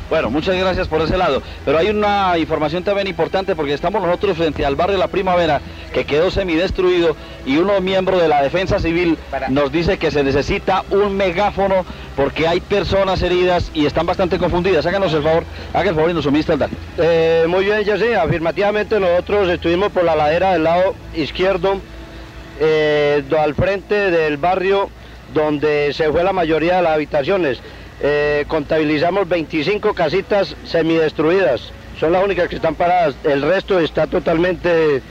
Bueno, 0.10 0.30
muchas 0.30 0.56
gracias 0.56 0.88
por 0.88 1.02
ese 1.02 1.18
lado. 1.18 1.42
Pero 1.66 1.78
hay 1.78 1.90
una 1.90 2.38
información 2.38 2.84
también 2.84 3.08
importante 3.08 3.56
porque 3.56 3.74
estamos 3.74 4.02
nosotros 4.02 4.38
frente 4.38 4.66
al 4.66 4.76
barrio 4.76 4.98
La 4.98 5.10
Primavera 5.10 5.62
que 5.94 6.06
quedó 6.06 6.32
semidestruido 6.32 7.16
y 7.46 7.58
uno 7.58 7.82
miembro 7.82 8.18
de 8.18 8.28
la 8.28 8.42
Defensa 8.42 8.80
Civil 8.80 9.18
nos 9.50 9.72
dice 9.72 9.98
que 9.98 10.12
se 10.12 10.24
necesita 10.24 10.84
un 10.92 11.18
megáfono 11.18 11.86
porque 12.16 12.48
hay 12.48 12.62
personas 12.62 13.22
heridas 13.22 13.70
y 13.74 13.86
están 13.86 14.06
bastante 14.06 14.38
confundidas. 14.38 14.86
Háganos 14.86 15.14
el 15.14 15.24
favor, 15.24 15.44
haga 15.74 15.90
el 15.90 15.96
favor 15.96 16.12
y 16.12 16.14
nos 16.14 16.24
suministra 16.24 16.54
el 16.54 16.60
dato. 16.60 16.76
Eh, 16.98 17.46
muy 17.48 17.66
bien, 17.66 17.84
ya 17.84 17.98
sé, 17.98 18.16
afirmativamente 18.16 19.00
nosotros 19.00 19.50
estuvimos 19.50 19.92
por 19.92 20.04
la 20.06 20.16
ladera 20.16 20.54
del 20.54 20.64
lado 20.64 20.96
izquierdo, 21.16 21.80
eh, 22.60 23.24
al 23.38 23.56
frente 23.56 24.10
del 24.10 24.38
barrio 24.38 24.90
donde 25.34 25.94
se 25.94 26.10
fue 26.12 26.24
la 26.24 26.34
mayoría 26.34 26.78
de 26.78 26.84
las 26.84 26.94
habitaciones. 26.94 27.60
Eh, 28.00 28.46
contabilizamos 28.48 29.28
25 29.28 29.94
casitas 29.94 30.56
semidestruidas 30.66 31.72
son 32.00 32.12
las 32.12 32.24
únicas 32.24 32.48
que 32.48 32.56
están 32.56 32.76
paradas. 32.76 33.16
El 33.24 33.42
resto 33.42 33.80
está 33.80 34.08
totalmente 34.08 35.02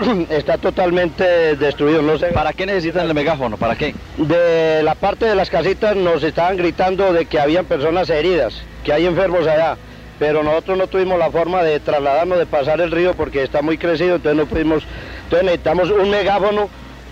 está 0.30 0.58
totalmente 0.58 1.56
destruido. 1.56 2.02
No 2.02 2.18
sé. 2.18 2.28
¿Para 2.28 2.52
qué 2.52 2.66
necesitan 2.66 3.06
el 3.06 3.14
megáfono? 3.14 3.56
¿Para 3.56 3.76
qué? 3.76 3.94
De 4.16 4.82
la 4.82 4.94
parte 4.94 5.26
de 5.26 5.34
las 5.34 5.50
casitas 5.50 5.94
nos 5.96 6.22
estaban 6.22 6.56
gritando 6.56 7.12
de 7.12 7.26
que 7.26 7.38
habían 7.38 7.64
personas 7.64 8.10
heridas, 8.10 8.62
que 8.84 8.92
hay 8.92 9.06
enfermos 9.06 9.46
allá. 9.46 9.76
Pero 10.18 10.42
nosotros 10.42 10.78
no 10.78 10.86
tuvimos 10.86 11.18
la 11.18 11.30
forma 11.30 11.62
de 11.62 11.80
trasladarnos, 11.80 12.38
de 12.38 12.46
pasar 12.46 12.80
el 12.80 12.90
río 12.90 13.14
porque 13.14 13.42
está 13.42 13.62
muy 13.62 13.78
crecido, 13.78 14.16
entonces 14.16 14.36
no 14.36 14.46
pudimos. 14.46 14.84
Entonces 15.24 15.44
necesitamos 15.44 15.90
un 15.90 16.10
megáfono 16.10 16.68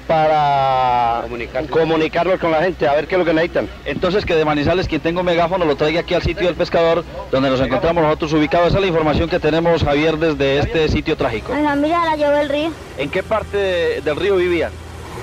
para 0.07 1.25
comunicarnos 1.71 2.41
con 2.41 2.51
la 2.51 2.63
gente, 2.63 2.89
a 2.89 2.95
ver 2.95 3.07
qué 3.07 3.15
es 3.15 3.19
lo 3.19 3.25
que 3.25 3.33
necesitan. 3.33 3.69
Entonces 3.85 4.25
que 4.25 4.35
de 4.35 4.45
Manizales 4.45 4.89
quien 4.89 5.01
tenga 5.01 5.21
un 5.21 5.27
megáfono 5.27 5.65
lo 5.65 5.77
traiga 5.77 6.01
aquí 6.01 6.15
al 6.15 6.23
sitio 6.23 6.47
del 6.47 6.57
pescador 6.57 7.05
donde 7.31 7.51
nos 7.51 7.61
encontramos 7.61 8.03
nosotros 8.03 8.33
ubicados. 8.33 8.69
Esa 8.69 8.79
es 8.79 8.83
la 8.83 8.89
información 8.89 9.29
que 9.29 9.39
tenemos, 9.39 9.83
Javier, 9.85 10.17
desde 10.19 10.59
este 10.59 10.89
sitio 10.89 11.17
trágico. 11.17 11.55
Mi 11.55 11.63
familia 11.63 12.05
la 12.05 12.17
llevó 12.17 12.37
el 12.37 12.49
río. 12.49 12.71
¿En 12.99 13.11
qué 13.11 13.23
parte 13.23 14.01
del 14.03 14.17
río 14.17 14.37
vivían? 14.37 14.73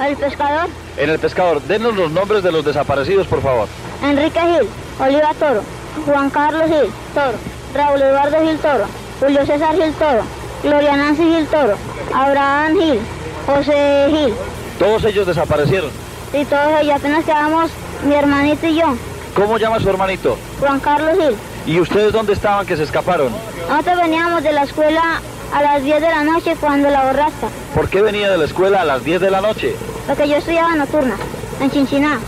El 0.05 0.15
pescador. 0.15 0.69
En 0.97 1.09
el 1.09 1.19
pescador. 1.19 1.61
Denos 1.63 1.95
los 1.95 2.11
nombres 2.11 2.43
de 2.43 2.51
los 2.51 2.63
desaparecidos, 2.63 3.27
por 3.27 3.41
favor. 3.41 3.67
Enrique 4.03 4.39
Gil, 4.39 4.69
Oliva 4.99 5.33
Toro, 5.39 5.63
Juan 6.05 6.29
Carlos 6.29 6.65
Gil, 6.67 6.91
Toro, 7.13 7.37
Raúl 7.73 8.01
Eduardo 8.01 8.37
Gil 8.45 8.57
Toro, 8.59 8.85
Julio 9.19 9.45
César 9.45 9.75
Gil 9.75 9.93
Toro, 9.93 10.21
Gloria 10.63 10.95
Nancy 10.95 11.23
Gil 11.23 11.47
Toro, 11.47 11.75
Abraham 12.13 12.77
Gil, 12.79 12.99
José 13.47 14.07
Gil, 14.09 14.33
¿Todos 14.79 15.03
ellos 15.05 15.25
desaparecieron? 15.25 15.89
Sí, 16.31 16.45
todos 16.45 16.81
ellos. 16.81 16.95
Apenas 16.95 17.25
quedamos 17.25 17.71
mi 18.05 18.15
hermanito 18.15 18.67
y 18.67 18.75
yo. 18.75 18.95
¿Cómo 19.35 19.57
llama 19.57 19.79
su 19.79 19.89
hermanito? 19.89 20.37
Juan 20.59 20.79
Carlos 20.79 21.17
Gil. 21.17 21.35
¿Y 21.65 21.79
ustedes 21.79 22.13
dónde 22.13 22.33
estaban 22.33 22.65
que 22.65 22.77
se 22.77 22.83
escaparon? 22.83 23.31
Nosotros 23.69 23.97
veníamos 24.01 24.43
de 24.43 24.53
la 24.53 24.63
escuela 24.63 25.21
a 25.53 25.61
las 25.61 25.83
10 25.83 26.01
de 26.01 26.09
la 26.09 26.23
noche 26.23 26.55
cuando 26.59 26.89
la 26.89 27.05
borraste. 27.05 27.47
¿Por 27.73 27.89
qué 27.89 28.01
venía 28.01 28.29
de 28.29 28.37
la 28.37 28.45
escuela 28.45 28.81
a 28.81 28.85
las 28.85 29.03
10 29.03 29.21
de 29.21 29.31
la 29.31 29.41
noche? 29.41 29.75
Porque 30.07 30.27
yo 30.27 30.37
estudiaba 30.37 30.75
nocturna, 30.75 31.15
en 31.59 31.71
Chinchiná. 31.71 32.19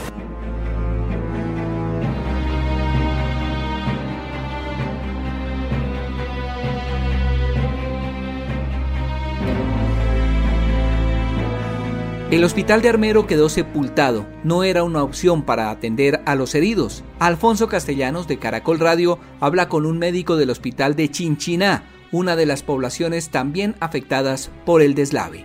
El 12.32 12.44
hospital 12.44 12.84
de 12.84 12.90
Armero 12.90 13.26
quedó 13.26 13.50
sepultado, 13.50 14.28
no 14.44 14.64
era 14.64 14.84
una 14.84 15.02
opción 15.02 15.42
para 15.42 15.72
atender 15.72 16.22
a 16.28 16.36
los 16.36 16.54
heridos. 16.54 17.04
Alfonso 17.18 17.68
Castellanos 17.68 18.28
de 18.28 18.38
Caracol 18.38 18.78
Radio 18.78 19.18
habla 19.40 19.68
con 19.68 19.88
un 19.88 19.98
médico 19.98 20.36
del 20.38 20.52
hospital 20.52 20.96
de 20.96 21.10
Chinchiná, 21.10 21.86
una 22.12 22.36
de 22.36 22.46
las 22.46 22.62
poblaciones 22.62 23.32
también 23.32 23.76
afectadas 23.80 24.52
por 24.64 24.84
el 24.84 24.94
deslave. 24.94 25.44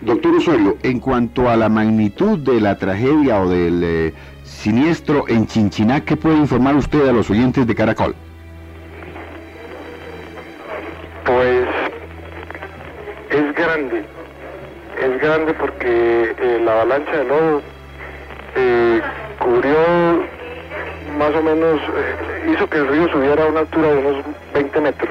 Doctor 0.00 0.36
Osorio, 0.36 0.78
en 0.82 1.00
cuanto 1.00 1.50
a 1.50 1.56
la 1.56 1.68
magnitud 1.68 2.38
de 2.38 2.62
la 2.62 2.78
tragedia 2.78 3.42
o 3.42 3.50
del 3.50 3.82
eh, 3.84 4.14
siniestro 4.42 5.28
en 5.28 5.46
Chinchiná, 5.46 6.02
¿qué 6.02 6.16
puede 6.16 6.38
informar 6.38 6.76
usted 6.76 7.06
a 7.06 7.12
los 7.12 7.28
oyentes 7.28 7.66
de 7.66 7.74
Caracol? 7.74 8.14
Pues 11.26 11.68
es 13.28 13.54
grande, 13.54 14.06
es 15.00 15.20
grande 15.20 15.54
porque 15.54 16.34
eh, 16.38 16.60
la 16.62 16.72
avalancha 16.72 17.10
de 17.10 17.24
lodo 17.24 17.62
eh, 18.56 19.00
cubrió 19.38 19.76
más 21.16 21.34
o 21.34 21.42
menos, 21.42 21.80
eh, 21.80 22.52
hizo 22.52 22.68
que 22.68 22.78
el 22.78 22.88
río 22.88 23.08
subiera 23.08 23.44
a 23.44 23.48
una 23.48 23.60
altura 23.60 23.88
de 23.88 23.98
unos 23.98 24.24
20 24.54 24.80
metros. 24.80 25.10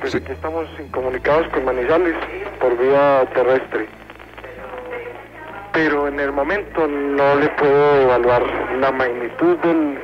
Pues 0.00 0.14
aquí 0.14 0.32
estamos 0.32 0.68
incomunicados 0.78 1.48
con 1.48 1.64
Manizales 1.64 2.14
por 2.60 2.76
vía 2.76 3.24
terrestre. 3.32 3.86
Pero 5.72 6.06
en 6.08 6.20
el 6.20 6.30
momento 6.30 6.86
no 6.86 7.34
le 7.36 7.48
puedo 7.50 8.02
evaluar 8.02 8.42
la 8.80 8.92
magnitud 8.92 9.56
del, 9.58 9.98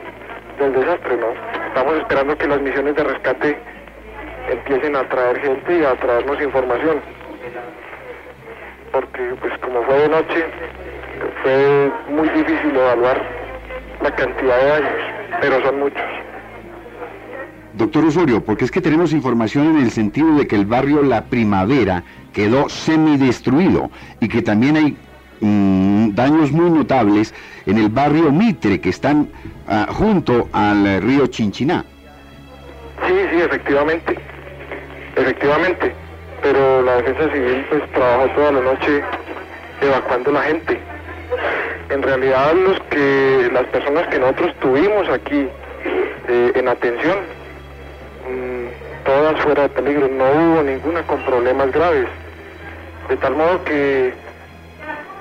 del 0.59 0.73
desastre, 0.73 1.17
¿no? 1.17 1.29
Estamos 1.69 1.95
esperando 1.99 2.37
que 2.37 2.49
las 2.49 2.61
misiones 2.61 2.97
de 2.97 3.05
rescate 3.05 3.59
empiecen 4.51 4.97
a 4.97 5.09
traer 5.09 5.39
gente 5.41 5.79
y 5.79 5.85
a 5.85 5.95
traernos 5.95 6.41
información. 6.41 7.01
Porque 8.93 9.35
pues 9.41 9.53
como 9.59 9.83
fue 9.85 9.95
de 10.01 10.09
noche, 10.09 10.45
fue 11.43 11.93
muy 12.09 12.29
difícil 12.31 12.75
evaluar 12.75 13.23
la 14.03 14.15
cantidad 14.15 14.59
de 14.59 14.69
daños, 14.69 15.03
pero 15.41 15.63
son 15.63 15.79
muchos. 15.79 16.03
Doctor 17.75 18.05
Osorio, 18.05 18.43
porque 18.45 18.65
es 18.65 18.71
que 18.71 18.81
tenemos 18.81 19.13
información 19.13 19.77
en 19.77 19.83
el 19.83 19.91
sentido 19.91 20.35
de 20.35 20.47
que 20.47 20.57
el 20.57 20.67
barrio 20.67 21.03
La 21.03 21.25
Primavera 21.25 22.03
quedó 22.33 22.69
semidestruido 22.69 23.91
y 24.21 24.29
que 24.29 24.43
también 24.43 24.77
hay 24.77 24.97
mm, 25.41 26.15
daños 26.15 26.51
muy 26.51 26.71
notables 26.71 27.33
en 27.67 27.79
el 27.79 27.89
barrio 27.89 28.33
Mitre, 28.33 28.81
que 28.81 28.89
están 28.89 29.29
ah, 29.69 29.87
junto 29.91 30.49
al 30.53 30.87
eh, 30.87 31.01
río 31.01 31.29
Chinchiná. 31.29 31.85
Sí, 33.07 33.15
sí, 33.31 33.41
efectivamente, 33.41 34.19
efectivamente, 35.17 35.95
pero 36.43 36.83
la 36.83 36.97
defensa 36.97 37.33
civil 37.33 37.67
pues 37.69 37.93
trabajó 37.93 38.29
toda 38.35 38.53
la 38.53 38.61
noche 38.61 39.03
evacuando 39.81 40.33
la 40.33 40.43
gente. 40.43 40.81
En 41.91 42.03
realidad 42.03 42.55
los 42.55 42.81
que, 42.91 43.51
las 43.53 43.65
personas 43.67 44.07
que 44.09 44.19
nosotros 44.19 44.55
tuvimos 44.61 45.09
aquí 45.09 45.49
eh, 46.29 46.53
en 46.55 46.69
atención, 46.69 47.19
mm, 48.29 49.05
todas 49.05 49.41
fuera 49.43 49.63
de 49.63 49.69
peligro, 49.71 50.09
no 50.09 50.25
hubo 50.25 50.63
ninguna 50.63 51.03
con 51.03 51.21
problemas 51.23 51.73
graves. 51.73 52.07
De 53.09 53.17
tal 53.17 53.35
modo 53.35 53.65
que, 53.65 54.13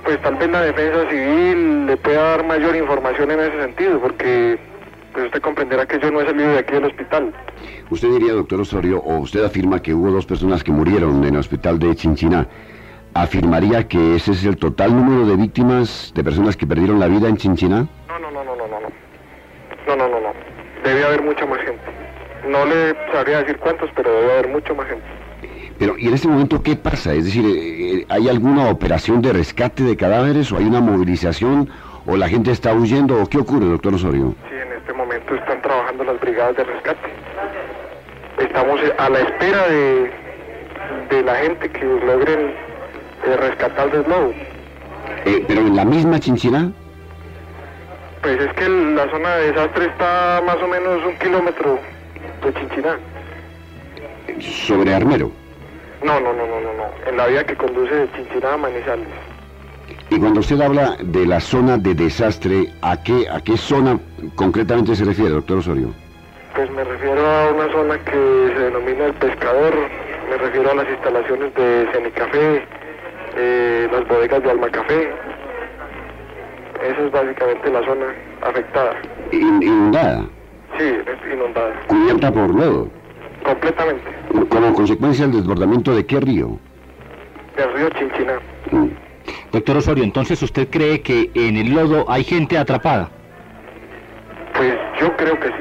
pues 0.04 0.22
tal 0.22 0.36
vez 0.36 0.50
la 0.50 0.62
defensa 0.62 1.10
civil 1.10 1.86
le 1.88 1.98
pueda 1.98 2.22
dar 2.22 2.46
mayor 2.46 2.76
información 2.76 3.32
en 3.32 3.40
ese 3.40 3.62
sentido, 3.62 4.00
porque 4.00 4.60
pues 5.14 5.26
usted 5.26 5.42
comprenderá 5.42 5.86
que 5.86 6.00
yo 6.00 6.12
no 6.12 6.22
he 6.22 6.26
salido 6.26 6.52
de 6.52 6.60
aquí 6.60 6.74
del 6.74 6.86
hospital. 6.86 7.34
Usted 7.90 8.10
diría, 8.10 8.34
doctor 8.34 8.62
Osorio, 8.62 9.00
o 9.00 9.18
usted 9.20 9.44
afirma 9.44 9.82
que 9.82 9.94
hubo 9.94 10.12
dos 10.12 10.26
personas 10.26 10.64
que 10.64 10.72
murieron 10.72 11.24
en 11.24 11.34
el 11.34 11.40
hospital 11.40 11.80
de 11.80 11.96
Chinchiná. 11.96 12.48
¿Afirmaría 13.14 13.88
que 13.88 14.16
ese 14.16 14.32
es 14.32 14.46
el 14.46 14.58
total 14.58 14.96
número 14.96 15.26
de 15.26 15.36
víctimas, 15.36 16.12
de 16.16 16.24
personas 16.24 16.56
que 16.56 16.68
perdieron 16.68 17.00
la 17.00 17.08
vida 17.08 17.28
en 17.28 17.38
Chinchiná? 17.38 17.88
No, 18.08 18.20
no, 18.20 18.32
no, 18.32 18.44
no, 18.44 18.56
no, 18.56 18.68
no. 18.68 18.80
No, 19.88 19.96
no, 19.96 20.08
no, 20.08 20.20
no. 20.20 20.34
Debe 20.84 21.04
haber 21.06 21.24
mucha 21.24 21.46
más 21.46 21.60
gente. 21.60 21.82
No 22.48 22.66
le 22.66 22.96
sabría 23.12 23.40
decir 23.40 23.58
cuántos, 23.58 23.90
pero 23.96 24.12
debe 24.12 24.32
haber 24.34 24.48
mucho 24.50 24.76
más 24.76 24.88
gente. 24.88 25.06
Pero, 25.80 25.98
¿y 25.98 26.08
en 26.08 26.14
este 26.14 26.28
momento 26.28 26.62
qué 26.62 26.76
pasa? 26.76 27.14
Es 27.14 27.26
decir, 27.26 27.46
eh, 27.48 28.06
¿hay 28.10 28.28
alguna 28.28 28.70
operación 28.70 29.22
de 29.22 29.34
rescate 29.34 29.84
de 29.84 29.96
cadáveres 29.96 30.52
o 30.52 30.58
hay 30.58 30.66
una 30.66 30.82
movilización 30.82 31.70
o 32.06 32.18
la 32.18 32.28
gente 32.28 32.52
está 32.52 32.74
huyendo 32.74 33.22
o 33.22 33.28
qué 33.28 33.38
ocurre, 33.38 33.66
doctor 33.66 33.94
Osorio? 33.94 34.36
Sí, 34.50 34.56
en 34.56 34.74
trabajando 35.70 36.04
las 36.04 36.20
brigadas 36.20 36.56
de 36.58 36.64
rescate. 36.64 37.10
Estamos 38.40 38.82
a 38.98 39.10
la 39.10 39.20
espera 39.20 39.68
de, 39.68 40.12
de 41.12 41.24
la 41.24 41.36
gente 41.36 41.70
que 41.70 41.86
logren 41.86 42.56
eh, 43.26 43.38
rescatar 43.38 43.92
del. 43.92 44.04
Eh, 45.26 45.44
¿Pero 45.48 45.62
en 45.62 45.76
la 45.76 45.86
misma 45.86 46.20
Chinchiná? 46.20 46.72
Pues 48.24 48.42
es 48.42 48.54
que 48.54 48.68
la 48.68 49.10
zona 49.12 49.36
de 49.36 49.52
desastre 49.52 49.86
está 49.86 50.42
más 50.44 50.58
o 50.58 50.68
menos 50.68 51.06
un 51.06 51.16
kilómetro 51.20 51.80
de 52.44 52.54
Chinchiná. 52.54 52.98
¿Sobre 54.40 54.96
Armero? 54.96 55.32
No, 56.04 56.20
no, 56.20 56.34
no, 56.34 56.48
no, 56.48 56.62
no, 56.62 56.74
no. 56.74 57.10
En 57.10 57.16
la 57.16 57.28
vía 57.28 57.46
que 57.46 57.56
conduce 57.56 57.94
de 57.94 58.12
Chinchiná 58.14 58.54
a 58.54 58.58
Manizales. 58.58 59.08
Y 60.12 60.18
cuando 60.18 60.40
usted 60.40 60.60
habla 60.60 60.98
de 61.04 61.26
la 61.26 61.40
zona 61.40 61.78
de 61.78 61.94
desastre, 61.94 62.70
¿a 62.82 63.02
qué, 63.04 63.28
a 63.30 63.40
qué 63.42 63.56
zona 63.58 64.00
concretamente 64.36 64.96
se 64.96 65.06
refiere, 65.06 65.32
doctor 65.32 65.58
Osorio? 65.60 65.94
Pues 66.56 66.70
me 66.72 66.84
refiero 66.84 67.22
a 67.26 67.52
una 67.54 67.72
zona 67.72 67.98
que 68.00 68.12
se 68.56 68.60
denomina 68.60 69.06
el 69.06 69.14
pescador, 69.14 69.74
me 70.30 70.38
refiero 70.38 70.72
a 70.72 70.76
las 70.76 70.90
instalaciones 70.90 71.54
de 71.54 71.88
Cenicafé, 71.94 72.64
eh, 73.38 73.88
las 73.92 74.08
bodegas 74.08 74.42
de 74.42 74.50
Alma 74.52 74.70
Café. 74.70 75.10
Esa 76.82 77.02
es 77.06 77.12
básicamente 77.12 77.72
la 77.72 77.86
zona 77.86 78.06
afectada. 78.42 78.94
In- 79.32 79.62
inundada, 79.62 80.26
Sí, 80.78 80.86
es 80.86 81.34
inundada. 81.34 81.74
cubierta 81.88 82.32
por 82.32 82.50
lodo, 82.56 82.88
Completamente. 83.44 84.04
como 84.50 84.74
consecuencia 84.74 85.28
del 85.28 85.36
desbordamiento 85.38 85.94
de 85.96 86.06
qué 86.06 86.20
río. 86.20 86.58
Del 87.56 87.74
río 87.74 87.90
Chinchiná. 87.92 88.40
Doctor 89.52 89.78
Osorio, 89.78 90.04
entonces 90.04 90.42
usted 90.42 90.68
cree 90.70 91.02
que 91.02 91.30
en 91.34 91.58
el 91.58 91.74
lodo 91.74 92.06
hay 92.10 92.24
gente 92.24 92.58
atrapada. 92.58 93.10
Pues 94.56 94.74
yo 95.00 95.16
creo 95.18 95.40
que 95.40 95.48
sí. 95.48 95.54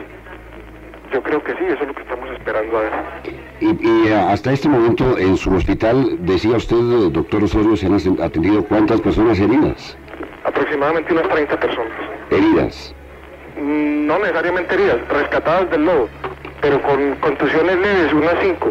Yo 1.13 1.23
creo 1.23 1.43
que 1.43 1.53
sí, 1.53 1.65
eso 1.67 1.83
es 1.83 1.89
lo 1.89 1.95
que 1.95 2.03
estamos 2.03 2.31
esperando 2.31 2.79
a 2.79 2.81
ver. 2.83 2.93
Y, 3.61 3.67
y, 3.67 4.09
eh, 4.09 4.15
hasta 4.15 4.53
este 4.53 4.69
momento 4.69 5.17
en 5.19 5.37
su 5.37 5.53
hospital, 5.55 6.17
decía 6.21 6.57
usted, 6.57 6.77
eh, 6.77 7.11
doctor 7.11 7.45
Osorio, 7.45 7.77
se 7.77 7.87
han 7.87 7.95
atendido 8.23 8.63
cuántas 8.65 9.01
personas 9.01 9.39
heridas. 9.41 9.97
Aproximadamente 10.45 11.13
unas 11.13 11.29
30 11.29 11.59
personas. 11.59 11.93
Heridas. 12.31 12.95
Mm, 13.61 14.07
No 14.07 14.19
necesariamente 14.19 14.75
heridas, 14.75 14.97
rescatadas 15.09 15.71
del 15.71 15.85
lodo. 15.87 16.09
pero 16.61 16.83
con 16.83 17.15
contusiones 17.17 17.77
leves, 17.79 18.13
unas 18.13 18.35
cinco. 18.43 18.71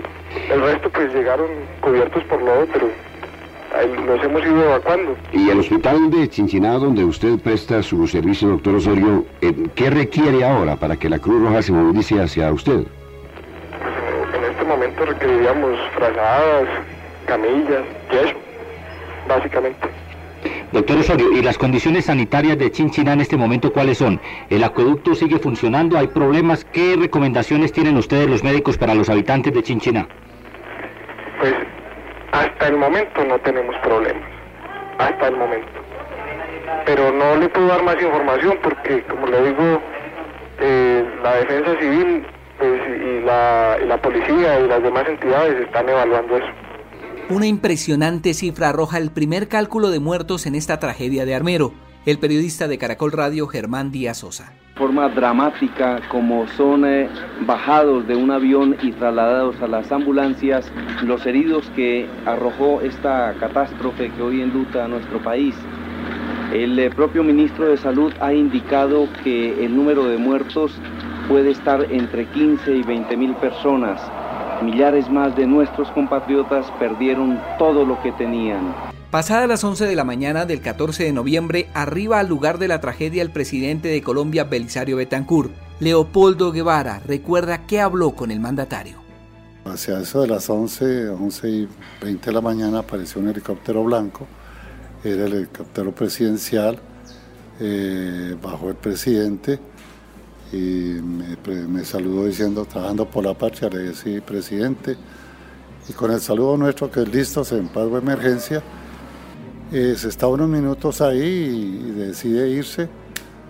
El 0.51 0.61
resto 0.61 0.89
pues 0.89 1.13
llegaron 1.13 1.47
cubiertos 1.81 2.21
por 2.25 2.41
lodo, 2.41 2.67
pero 2.73 2.89
los 4.05 4.23
hemos 4.23 4.43
ido 4.43 4.63
evacuando. 4.63 5.15
Y 5.33 5.49
el 5.49 5.59
hospital 5.59 6.09
de 6.09 6.29
Chinchiná, 6.29 6.73
donde 6.73 7.03
usted 7.03 7.37
presta 7.39 7.83
su 7.83 8.07
servicio, 8.07 8.49
doctor 8.49 8.75
Osorio, 8.75 9.25
eh, 9.41 9.53
¿qué 9.75 9.89
requiere 9.89 10.43
ahora 10.43 10.75
para 10.75 10.95
que 10.95 11.09
la 11.09 11.19
Cruz 11.19 11.41
Roja 11.41 11.61
se 11.61 11.71
movilice 11.71 12.21
hacia 12.21 12.51
usted? 12.51 12.85
En 14.33 14.43
este 14.51 14.63
momento 14.63 15.05
requeriríamos 15.05 15.77
frazadas, 15.95 16.67
camillas, 17.25 17.83
yeso, 18.11 18.37
básicamente. 19.27 19.87
Doctor 20.71 20.97
Osorio, 20.97 21.31
¿y 21.31 21.41
las 21.41 21.57
condiciones 21.57 22.05
sanitarias 22.05 22.57
de 22.57 22.71
Chinchiná 22.71 23.13
en 23.13 23.21
este 23.21 23.37
momento 23.37 23.71
cuáles 23.71 23.97
son? 23.97 24.19
¿El 24.49 24.63
acueducto 24.63 25.15
sigue 25.15 25.39
funcionando? 25.39 25.97
¿Hay 25.97 26.07
problemas? 26.07 26.65
¿Qué 26.65 26.95
recomendaciones 26.97 27.71
tienen 27.71 27.97
ustedes 27.97 28.29
los 28.29 28.43
médicos 28.43 28.77
para 28.77 28.93
los 28.93 29.09
habitantes 29.09 29.53
de 29.53 29.63
Chinchiná? 29.63 30.07
Pues 31.39 31.53
hasta 32.37 32.67
el 32.67 32.77
momento 32.77 33.23
no 33.23 33.39
tenemos 33.39 33.75
problemas, 33.83 34.29
hasta 34.99 35.27
el 35.27 35.37
momento. 35.37 35.67
Pero 36.85 37.11
no 37.11 37.35
le 37.35 37.49
puedo 37.49 37.67
dar 37.67 37.83
más 37.83 37.95
información 38.01 38.57
porque, 38.61 39.03
como 39.03 39.27
le 39.27 39.43
digo, 39.43 39.81
eh, 40.59 41.05
la 41.23 41.35
defensa 41.37 41.79
civil 41.79 42.25
pues, 42.57 42.81
y, 42.87 43.25
la, 43.25 43.77
y 43.81 43.85
la 43.85 44.01
policía 44.01 44.59
y 44.59 44.67
las 44.67 44.83
demás 44.83 45.07
entidades 45.07 45.65
están 45.65 45.89
evaluando 45.89 46.37
eso. 46.37 46.47
Una 47.29 47.47
impresionante 47.47 48.33
cifra 48.33 48.69
arroja 48.69 48.97
el 48.97 49.11
primer 49.11 49.47
cálculo 49.47 49.89
de 49.89 49.99
muertos 49.99 50.45
en 50.45 50.55
esta 50.55 50.79
tragedia 50.79 51.25
de 51.25 51.35
Armero. 51.35 51.73
El 52.05 52.19
periodista 52.19 52.67
de 52.67 52.77
Caracol 52.77 53.11
Radio, 53.11 53.47
Germán 53.47 53.91
Díaz 53.91 54.19
Sosa. 54.19 54.53
Forma 54.77 55.09
dramática, 55.09 55.99
como 56.07 56.47
son 56.49 56.85
eh, 56.85 57.09
bajados 57.47 58.07
de 58.07 58.15
un 58.15 58.29
avión 58.29 58.75
y 58.83 58.91
trasladados 58.91 59.59
a 59.61 59.67
las 59.67 59.91
ambulancias 59.91 60.71
los 61.03 61.25
heridos 61.25 61.67
que 61.75 62.07
arrojó 62.27 62.81
esta 62.81 63.33
catástrofe 63.39 64.11
que 64.11 64.21
hoy 64.21 64.41
enluta 64.41 64.85
a 64.85 64.87
nuestro 64.87 65.17
país. 65.17 65.55
El 66.53 66.77
eh, 66.77 66.91
propio 66.91 67.23
ministro 67.23 67.69
de 67.69 67.77
Salud 67.77 68.13
ha 68.19 68.33
indicado 68.33 69.07
que 69.23 69.65
el 69.65 69.75
número 69.75 70.05
de 70.05 70.17
muertos 70.17 70.79
puede 71.27 71.51
estar 71.51 71.85
entre 71.91 72.25
15 72.25 72.75
y 72.75 72.83
20 72.83 73.17
mil 73.17 73.33
personas. 73.33 73.99
Millares 74.61 75.09
más 75.09 75.35
de 75.35 75.47
nuestros 75.47 75.89
compatriotas 75.91 76.69
perdieron 76.79 77.39
todo 77.57 77.83
lo 77.83 77.99
que 78.03 78.11
tenían. 78.11 78.96
Pasadas 79.17 79.49
las 79.49 79.63
11 79.63 79.87
de 79.87 79.95
la 79.95 80.03
mañana 80.03 80.45
del 80.45 80.61
14 80.61 81.05
de 81.05 81.11
noviembre, 81.11 81.71
arriba 81.73 82.19
al 82.19 82.27
lugar 82.27 82.59
de 82.59 82.67
la 82.67 82.79
tragedia 82.79 83.23
el 83.23 83.31
presidente 83.31 83.87
de 83.87 84.03
Colombia, 84.03 84.43
Belisario 84.43 84.97
Betancourt. 84.97 85.49
Leopoldo 85.79 86.51
Guevara 86.51 86.99
recuerda 86.99 87.65
que 87.65 87.81
habló 87.81 88.11
con 88.11 88.29
el 88.29 88.39
mandatario. 88.39 88.99
Hacia 89.65 90.01
eso 90.01 90.21
de 90.21 90.27
las 90.27 90.47
11, 90.47 91.09
11 91.09 91.49
y 91.49 91.67
20 91.99 92.25
de 92.27 92.31
la 92.31 92.41
mañana 92.41 92.77
apareció 92.77 93.19
un 93.19 93.29
helicóptero 93.29 93.83
blanco, 93.83 94.27
era 95.03 95.25
el 95.25 95.33
helicóptero 95.33 95.95
presidencial, 95.95 96.77
eh, 97.59 98.35
bajó 98.39 98.69
el 98.69 98.75
presidente 98.75 99.59
y 100.53 100.57
me, 100.57 101.83
saludó 101.85 102.27
diciendo, 102.27 102.65
trabajando 102.65 103.09
por 103.09 103.25
la 103.25 103.33
patria, 103.33 103.67
le 103.67 103.79
decía, 103.79 104.23
presidente, 104.23 104.95
y 105.89 105.93
con 105.93 106.11
el 106.11 106.21
saludo 106.21 106.55
nuestro 106.55 106.91
que 106.91 107.01
es 107.01 107.11
listo, 107.11 107.43
en 107.49 107.67
paz 107.67 107.85
o 107.85 107.97
emergencia, 107.97 108.61
eh, 109.71 109.95
se 109.97 110.07
está 110.07 110.27
unos 110.27 110.47
minutos 110.47 111.01
ahí 111.01 111.19
y, 111.19 111.91
decide 111.91 112.49
irse, 112.49 112.87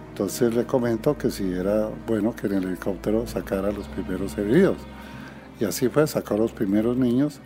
entonces 0.10 0.52
le 0.56 0.66
comento 0.66 1.16
que 1.16 1.30
si 1.30 1.52
era 1.52 1.90
bueno 2.08 2.36
que 2.36 2.48
en 2.48 2.54
el 2.54 2.64
helicóptero 2.64 3.28
sacara 3.28 3.68
a 3.70 3.72
los 3.72 3.88
primeros 3.88 4.36
heridos. 4.36 4.78
Y 5.60 5.66
así 5.66 5.90
fue, 5.90 6.08
sacó 6.08 6.34
a 6.34 6.38
los 6.38 6.54
primeros 6.54 6.98
niños, 6.98 7.40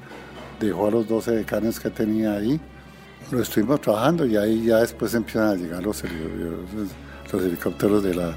dejó 0.59 0.88
a 0.88 0.91
los 0.91 1.07
12 1.07 1.32
decanes 1.32 1.82
que 1.82 1.89
tenía 1.89 2.34
ahí, 2.34 2.61
lo 3.30 3.41
estuvimos 3.41 3.82
trabajando 3.82 4.26
y 4.26 4.38
ahí 4.38 4.65
ya 4.65 4.78
después 4.78 5.13
empiezan 5.13 5.49
a 5.49 5.55
llegar 5.55 5.84
los, 5.84 6.01
los 7.32 7.43
helicópteros 7.43 8.03
de 8.03 8.15
la 8.15 8.36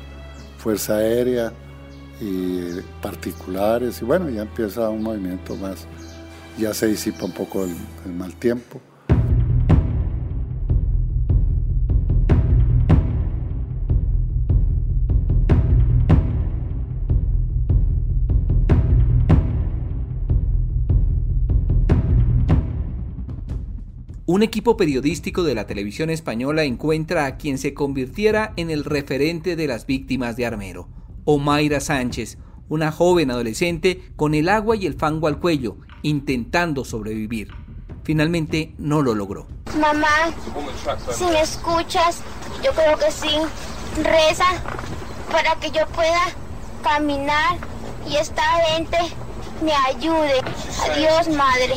Fuerza 0.59 0.97
Aérea 0.97 1.53
y 2.21 2.81
particulares, 3.01 4.03
y 4.03 4.05
bueno, 4.05 4.29
ya 4.31 4.43
empieza 4.43 4.89
un 4.89 5.03
movimiento 5.03 5.55
más, 5.57 5.87
ya 6.59 6.75
se 6.75 6.89
disipa 6.89 7.25
un 7.25 7.33
poco 7.33 7.65
el 7.65 8.13
mal 8.13 8.35
tiempo. 8.35 8.81
Un 24.27 24.43
equipo 24.43 24.79
periodístico 24.79 25.43
de 25.43 25.55
la 25.55 25.67
televisión 25.67 26.09
española 26.09 26.65
encuentra 26.65 27.27
a 27.27 27.37
quien 27.37 27.59
se 27.59 27.75
convirtiera 27.75 28.55
en 28.57 28.71
el 28.71 28.87
referente 28.87 29.55
de 29.55 29.67
las 29.67 29.85
víctimas 29.85 30.35
de 30.35 30.47
Armero, 30.47 30.89
Omaira 31.27 31.79
Sánchez, 31.79 32.39
una 32.71 32.91
joven 32.91 33.31
adolescente 33.31 34.03
con 34.17 34.33
el 34.33 34.49
agua 34.49 34.77
y 34.77 34.87
el 34.87 34.95
fango 34.95 35.29
al 35.29 35.41
cuello, 35.41 35.77
intentando 36.01 36.87
sobrevivir. 36.87 37.49
Finalmente 38.03 38.75
no 38.79 39.03
lo 39.03 39.15
logró. 39.15 39.47
Mamá, 39.79 40.33
si 41.13 41.25
me 41.27 41.43
escuchas, 41.43 42.23
yo 42.65 42.73
creo 42.73 42.97
que 42.97 43.11
sí, 43.11 43.37
reza 44.03 44.47
para 45.31 45.55
que 45.57 45.71
yo 45.71 45.87
pueda 45.89 46.23
caminar 46.83 47.59
y 48.09 48.17
esta 48.17 48.43
gente 48.69 48.97
me 49.63 49.75
ayude. 49.75 50.41
Adiós, 50.91 51.29
madre. 51.37 51.75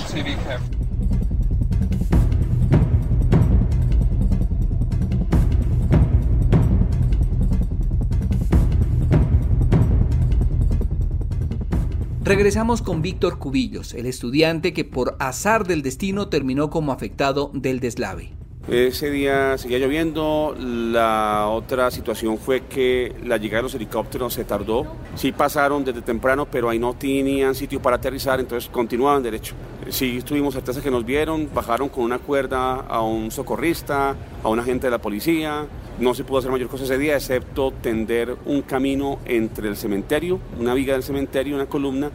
Regresamos 12.27 12.81
con 12.81 13.01
Víctor 13.01 13.39
Cubillos, 13.39 13.93
el 13.93 14.05
estudiante 14.05 14.73
que 14.73 14.83
por 14.83 15.15
azar 15.17 15.65
del 15.65 15.81
destino 15.81 16.27
terminó 16.27 16.69
como 16.69 16.91
afectado 16.91 17.51
del 17.53 17.79
deslave. 17.79 18.33
Ese 18.67 19.09
día 19.09 19.57
seguía 19.57 19.79
lloviendo, 19.79 20.53
la 20.59 21.47
otra 21.47 21.89
situación 21.89 22.37
fue 22.37 22.65
que 22.65 23.15
la 23.23 23.37
llegada 23.37 23.59
de 23.59 23.63
los 23.63 23.75
helicópteros 23.75 24.33
se 24.33 24.43
tardó. 24.43 24.85
Sí 25.15 25.31
pasaron 25.31 25.85
desde 25.85 26.01
temprano, 26.01 26.45
pero 26.51 26.67
ahí 26.69 26.79
no 26.79 26.93
tenían 26.95 27.55
sitio 27.55 27.81
para 27.81 27.95
aterrizar, 27.95 28.41
entonces 28.41 28.69
continuaban 28.69 29.23
derecho. 29.23 29.55
Sí 29.87 30.19
tuvimos 30.21 30.53
certeza 30.53 30.81
que 30.81 30.91
nos 30.91 31.05
vieron, 31.05 31.49
bajaron 31.55 31.87
con 31.87 32.03
una 32.03 32.19
cuerda 32.19 32.73
a 32.73 33.01
un 33.03 33.31
socorrista, 33.31 34.17
a 34.43 34.49
un 34.49 34.59
agente 34.59 34.87
de 34.87 34.91
la 34.91 34.97
policía. 34.97 35.65
No 35.99 36.13
se 36.13 36.23
pudo 36.23 36.37
hacer 36.39 36.51
mayor 36.51 36.69
cosa 36.69 36.83
ese 36.83 36.97
día, 36.99 37.15
excepto 37.15 37.71
tender 37.71 38.35
un 38.45 38.61
camino 38.61 39.17
entre 39.25 39.67
el 39.67 39.75
cementerio, 39.75 40.39
una 40.59 40.75
viga 40.75 40.93
del 40.93 41.01
cementerio, 41.01 41.55
una 41.55 41.65
columna, 41.65 42.11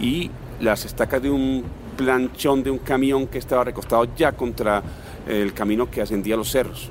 y 0.00 0.30
las 0.60 0.86
estacas 0.86 1.22
de 1.22 1.30
un 1.30 1.62
planchón 1.98 2.62
de 2.62 2.70
un 2.70 2.78
camión 2.78 3.26
que 3.26 3.36
estaba 3.36 3.64
recostado 3.64 4.06
ya 4.16 4.32
contra 4.32 4.82
el 5.26 5.52
camino 5.52 5.90
que 5.90 6.00
ascendía 6.00 6.36
a 6.36 6.38
los 6.38 6.50
cerros. 6.50 6.90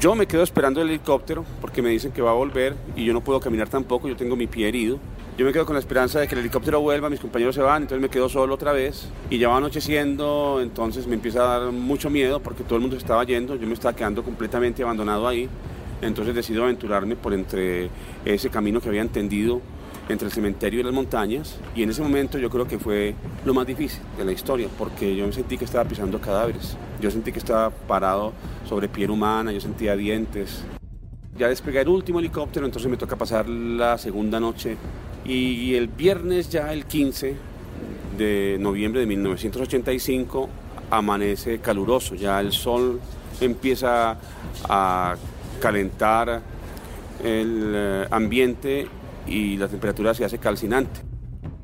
Yo 0.00 0.16
me 0.16 0.26
quedo 0.26 0.42
esperando 0.42 0.82
el 0.82 0.88
helicóptero 0.88 1.44
porque 1.60 1.82
me 1.82 1.90
dicen 1.90 2.10
que 2.10 2.20
va 2.20 2.32
a 2.32 2.34
volver 2.34 2.74
y 2.96 3.04
yo 3.04 3.12
no 3.12 3.22
puedo 3.22 3.38
caminar 3.38 3.68
tampoco, 3.68 4.08
yo 4.08 4.16
tengo 4.16 4.34
mi 4.34 4.48
pie 4.48 4.68
herido. 4.68 4.98
Yo 5.36 5.44
me 5.44 5.52
quedo 5.52 5.66
con 5.66 5.74
la 5.74 5.80
esperanza 5.80 6.20
de 6.20 6.28
que 6.28 6.36
el 6.36 6.42
helicóptero 6.42 6.80
vuelva, 6.80 7.10
mis 7.10 7.18
compañeros 7.18 7.56
se 7.56 7.60
van, 7.60 7.82
entonces 7.82 8.00
me 8.00 8.08
quedo 8.08 8.28
solo 8.28 8.54
otra 8.54 8.72
vez 8.72 9.08
y 9.30 9.38
ya 9.38 9.48
va 9.48 9.56
anocheciendo, 9.56 10.60
entonces 10.62 11.08
me 11.08 11.14
empieza 11.14 11.40
a 11.40 11.58
dar 11.58 11.72
mucho 11.72 12.08
miedo 12.08 12.38
porque 12.38 12.62
todo 12.62 12.76
el 12.76 12.82
mundo 12.82 12.94
se 12.94 13.00
estaba 13.00 13.24
yendo, 13.24 13.56
yo 13.56 13.66
me 13.66 13.74
estaba 13.74 13.96
quedando 13.96 14.22
completamente 14.22 14.84
abandonado 14.84 15.26
ahí. 15.26 15.48
Entonces 16.02 16.36
decido 16.36 16.62
aventurarme 16.62 17.16
por 17.16 17.34
entre 17.34 17.90
ese 18.24 18.48
camino 18.48 18.80
que 18.80 18.88
había 18.88 19.00
entendido 19.00 19.60
entre 20.08 20.28
el 20.28 20.32
cementerio 20.32 20.78
y 20.78 20.82
las 20.84 20.92
montañas 20.92 21.58
y 21.74 21.82
en 21.82 21.90
ese 21.90 22.02
momento 22.02 22.38
yo 22.38 22.48
creo 22.48 22.68
que 22.68 22.78
fue 22.78 23.16
lo 23.44 23.54
más 23.54 23.66
difícil 23.66 24.02
de 24.16 24.24
la 24.24 24.30
historia 24.30 24.68
porque 24.78 25.16
yo 25.16 25.26
me 25.26 25.32
sentí 25.32 25.58
que 25.58 25.64
estaba 25.64 25.82
pisando 25.84 26.20
cadáveres, 26.20 26.76
yo 27.00 27.10
sentí 27.10 27.32
que 27.32 27.38
estaba 27.40 27.70
parado 27.70 28.32
sobre 28.68 28.88
piel 28.88 29.10
humana, 29.10 29.50
yo 29.50 29.60
sentía 29.60 29.96
dientes. 29.96 30.62
Ya 31.36 31.48
despegué 31.48 31.80
el 31.80 31.88
último 31.88 32.20
helicóptero, 32.20 32.66
entonces 32.66 32.88
me 32.88 32.96
toca 32.96 33.16
pasar 33.16 33.48
la 33.48 33.98
segunda 33.98 34.38
noche 34.38 34.76
y 35.24 35.74
el 35.74 35.88
viernes 35.88 36.50
ya 36.50 36.72
el 36.72 36.84
15 36.84 37.36
de 38.16 38.56
noviembre 38.60 39.00
de 39.00 39.06
1985 39.06 40.48
amanece 40.90 41.58
caluroso, 41.58 42.14
ya 42.14 42.40
el 42.40 42.52
sol 42.52 43.00
empieza 43.40 44.16
a 44.68 45.16
calentar 45.60 46.42
el 47.22 47.72
eh, 47.74 48.06
ambiente 48.10 48.86
y 49.26 49.56
la 49.56 49.68
temperatura 49.68 50.14
se 50.14 50.24
hace 50.24 50.38
calcinante. 50.38 51.00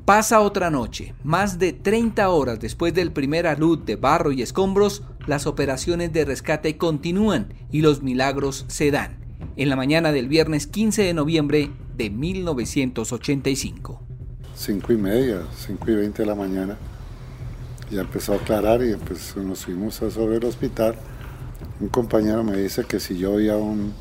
Pasa 0.05 0.41
otra 0.41 0.69
noche, 0.71 1.13
más 1.23 1.59
de 1.59 1.73
30 1.73 2.27
horas 2.29 2.59
después 2.59 2.93
del 2.93 3.11
primer 3.11 3.47
alud 3.47 3.79
de 3.79 3.95
barro 3.95 4.31
y 4.31 4.41
escombros, 4.41 5.03
las 5.27 5.45
operaciones 5.45 6.11
de 6.11 6.25
rescate 6.25 6.77
continúan 6.77 7.53
y 7.71 7.81
los 7.81 8.01
milagros 8.01 8.65
se 8.67 8.91
dan. 8.91 9.19
En 9.55 9.69
la 9.69 9.75
mañana 9.75 10.11
del 10.11 10.27
viernes 10.27 10.67
15 10.67 11.03
de 11.03 11.13
noviembre 11.13 11.69
de 12.01 12.09
1985. 12.09 14.01
cinco 14.55 14.91
y 14.91 14.97
media, 14.97 15.43
cinco 15.55 15.91
y 15.91 15.95
veinte 15.95 16.23
de 16.23 16.27
la 16.27 16.33
mañana. 16.33 16.75
Ya 17.91 18.01
empezó 18.01 18.33
a 18.33 18.37
aclarar 18.37 18.83
y 18.83 18.95
pues 18.95 19.35
nos 19.37 19.65
fuimos 19.65 19.95
sobre 19.95 20.37
el 20.37 20.45
hospital. 20.45 20.95
Un 21.79 21.89
compañero 21.89 22.43
me 22.43 22.57
dice 22.57 22.85
que 22.85 22.99
si 22.99 23.19
yo 23.19 23.33
oía 23.33 23.55
un, 23.55 23.93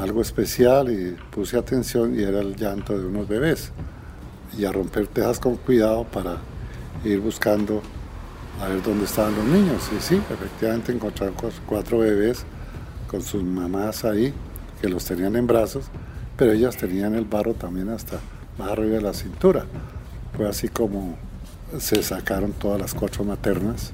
algo 0.00 0.22
especial 0.22 0.92
y 0.92 1.16
puse 1.30 1.56
atención 1.56 2.18
y 2.18 2.22
era 2.22 2.38
el 2.40 2.54
llanto 2.54 2.96
de 2.96 3.06
unos 3.06 3.26
bebés. 3.26 3.72
Y 4.56 4.64
a 4.64 4.70
romper 4.70 5.08
tejas 5.08 5.40
con 5.40 5.56
cuidado 5.56 6.04
para 6.04 6.38
ir 7.04 7.18
buscando 7.18 7.82
a 8.62 8.68
ver 8.68 8.80
dónde 8.80 9.06
estaban 9.06 9.34
los 9.34 9.44
niños. 9.44 9.90
Y 9.96 10.00
sí, 10.00 10.20
efectivamente 10.30 10.92
encontraron 10.92 11.34
cuatro 11.66 11.98
bebés 11.98 12.44
con 13.08 13.22
sus 13.22 13.42
mamás 13.42 14.04
ahí, 14.04 14.32
que 14.80 14.88
los 14.88 15.04
tenían 15.04 15.34
en 15.34 15.48
brazos, 15.48 15.86
pero 16.38 16.52
ellas 16.52 16.76
tenían 16.76 17.16
el 17.16 17.24
barro 17.24 17.52
también 17.54 17.88
hasta 17.88 18.20
más 18.58 18.70
arriba 18.70 18.94
de 18.94 19.02
la 19.02 19.12
cintura. 19.12 19.66
Fue 20.36 20.48
así 20.48 20.68
como 20.68 21.16
se 21.78 22.00
sacaron 22.02 22.52
todas 22.52 22.80
las 22.80 22.94
cuatro 22.94 23.24
maternas. 23.24 23.92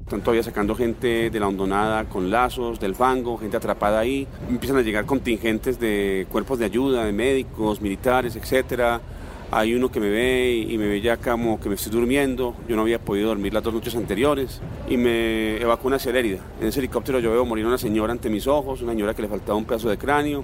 Están 0.00 0.22
todavía 0.22 0.42
sacando 0.42 0.74
gente 0.74 1.30
de 1.30 1.40
la 1.40 1.46
hondonada 1.46 2.04
con 2.04 2.30
lazos, 2.30 2.80
del 2.80 2.96
fango, 2.96 3.38
gente 3.38 3.56
atrapada 3.56 4.00
ahí. 4.00 4.26
Empiezan 4.50 4.76
a 4.76 4.82
llegar 4.82 5.06
contingentes 5.06 5.78
de 5.78 6.26
cuerpos 6.30 6.58
de 6.58 6.64
ayuda, 6.64 7.04
de 7.04 7.12
médicos, 7.12 7.80
militares, 7.80 8.34
etcétera 8.34 9.00
hay 9.50 9.74
uno 9.74 9.90
que 9.90 10.00
me 10.00 10.08
ve 10.08 10.66
y 10.68 10.76
me 10.76 10.88
ve 10.88 11.00
ya 11.00 11.16
como 11.18 11.60
que 11.60 11.68
me 11.68 11.76
estoy 11.76 11.92
durmiendo. 11.92 12.54
Yo 12.68 12.74
no 12.76 12.82
había 12.82 12.98
podido 12.98 13.28
dormir 13.28 13.54
las 13.54 13.62
dos 13.62 13.72
noches 13.72 13.94
anteriores 13.94 14.60
y 14.88 14.96
me 14.96 15.56
evacuna 15.58 15.96
hacia 15.96 16.10
herida. 16.10 16.40
En 16.60 16.68
ese 16.68 16.80
helicóptero 16.80 17.20
yo 17.20 17.30
veo 17.30 17.44
morir 17.44 17.64
una 17.64 17.78
señora 17.78 18.12
ante 18.12 18.28
mis 18.28 18.46
ojos, 18.46 18.82
una 18.82 18.92
señora 18.92 19.14
que 19.14 19.22
le 19.22 19.28
faltaba 19.28 19.56
un 19.56 19.64
pedazo 19.64 19.88
de 19.88 19.98
cráneo, 19.98 20.42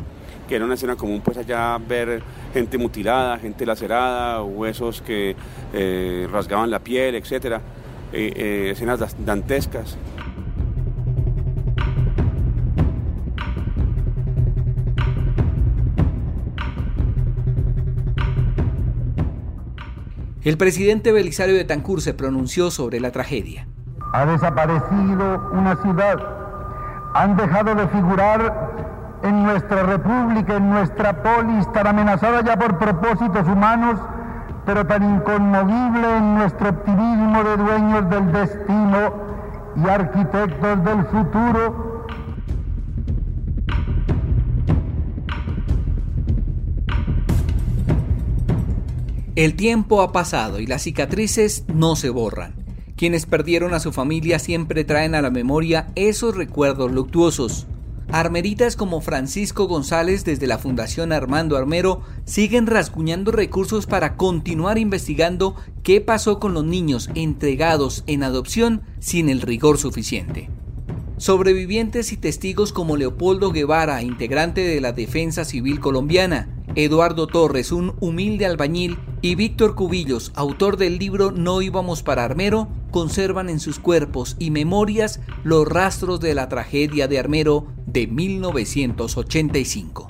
que 0.49 0.57
era 0.57 0.65
una 0.65 0.75
escena 0.75 0.97
común 0.97 1.21
pues 1.25 1.37
allá 1.39 1.79
ver 1.79 2.23
gente 2.53 2.79
mutilada, 2.79 3.39
gente 3.39 3.65
lacerada, 3.67 4.43
huesos 4.43 5.03
que 5.03 5.37
eh, 5.73 6.29
rasgaban 6.31 6.71
la 6.71 6.81
piel, 6.81 7.15
etcétera, 7.15 7.61
eh, 8.13 8.33
eh, 8.37 8.71
escenas 8.73 9.17
dantescas. 9.25 9.97
El 20.45 20.59
presidente 20.59 21.13
Belisario 21.13 21.55
de 21.55 21.65
Tancur 21.65 22.01
se 22.01 22.15
pronunció 22.15 22.73
sobre 22.73 22.99
la 22.99 23.13
tragedia. 23.13 23.69
Ha 24.13 24.27
desaparecido 24.27 25.51
una 25.53 25.77
ciudad. 25.81 26.19
Han 27.15 27.37
dejado 27.37 27.77
de 27.77 27.87
figurar 27.87 28.92
en 29.23 29.43
nuestra 29.43 29.83
república, 29.83 30.57
en 30.57 30.71
nuestra 30.71 31.23
polis, 31.23 31.71
tan 31.73 31.87
amenazada 31.87 32.43
ya 32.43 32.57
por 32.57 32.79
propósitos 32.79 33.47
humanos, 33.47 34.01
pero 34.67 34.87
tan 34.87 35.03
inconmovible 35.17 36.17
en 36.17 36.35
nuestro 36.37 36.71
optimismo 36.71 37.43
de 37.45 37.57
dueños 37.57 38.11
del 38.11 38.33
destino 38.33 39.13
y 39.77 39.89
arquitectos 39.89 40.85
del 40.85 41.05
futuro 41.07 41.93
El 49.35 49.55
tiempo 49.55 50.03
ha 50.03 50.13
pasado 50.13 50.61
y 50.61 50.67
las 50.67 50.83
cicatrices 50.83 51.65
no 51.73 51.97
se 51.97 52.11
borran. 52.11 52.55
Quienes 52.97 53.25
perdieron 53.25 53.73
a 53.73 53.81
su 53.81 53.91
familia 53.91 54.39
siempre 54.39 54.85
traen 54.85 55.15
a 55.15 55.23
la 55.23 55.31
memoria 55.31 55.89
esos 55.95 56.37
recuerdos 56.37 56.93
luctuosos. 56.93 57.67
Armeritas 58.11 58.77
como 58.77 59.01
Francisco 59.01 59.67
González 59.67 60.25
desde 60.25 60.47
la 60.47 60.59
Fundación 60.59 61.13
Armando 61.13 61.57
Armero 61.57 62.03
siguen 62.25 62.67
rasguñando 62.67 63.33
recursos 63.33 63.87
para 63.87 64.17
continuar 64.17 64.79
investigando 64.79 65.55
qué 65.83 66.01
pasó 66.01 66.39
con 66.39 66.55
los 66.55 66.65
niños 66.65 67.09
entregados 67.15 68.05
en 68.07 68.23
adopción 68.23 68.83
sin 68.99 69.29
el 69.29 69.41
rigor 69.41 69.79
suficiente. 69.79 70.51
Sobrevivientes 71.17 72.13
y 72.13 72.17
testigos 72.17 72.73
como 72.73 72.97
Leopoldo 72.97 73.53
Guevara, 73.53 74.03
integrante 74.03 74.63
de 74.63 74.81
la 74.81 74.93
Defensa 74.93 75.45
Civil 75.45 75.79
Colombiana, 75.79 76.49
Eduardo 76.75 77.27
Torres, 77.27 77.71
un 77.71 77.95
humilde 78.01 78.47
albañil, 78.47 78.99
y 79.21 79.37
Víctor 79.37 79.77
Cubillos, 79.77 80.33
autor 80.35 80.77
del 80.77 80.99
libro 80.99 81.31
No 81.31 81.63
íbamos 81.63 82.03
para 82.03 82.25
Armero, 82.25 82.69
conservan 82.91 83.49
en 83.49 83.61
sus 83.61 83.79
cuerpos 83.79 84.37
y 84.41 84.51
memorias 84.51 85.21
los 85.45 85.67
rastros 85.69 86.19
de 86.19 86.35
la 86.35 86.49
tragedia 86.49 87.07
de 87.07 87.21
Armero 87.21 87.69
de 87.93 88.07
1985. 88.07 90.07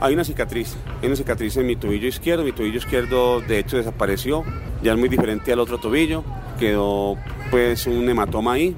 Hay 0.00 0.14
una 0.14 0.24
cicatriz, 0.24 0.76
hay 1.02 1.08
una 1.08 1.16
cicatriz 1.16 1.56
en 1.56 1.66
mi 1.66 1.74
tobillo 1.76 2.08
izquierdo, 2.08 2.44
mi 2.44 2.52
tobillo 2.52 2.78
izquierdo 2.78 3.40
de 3.40 3.58
hecho 3.58 3.76
desapareció, 3.76 4.44
ya 4.82 4.92
es 4.92 4.98
muy 4.98 5.10
diferente 5.10 5.52
al 5.52 5.58
otro 5.58 5.78
tobillo, 5.78 6.24
quedó 6.58 7.18
pues 7.50 7.86
un 7.86 8.08
hematoma 8.08 8.54
ahí, 8.54 8.74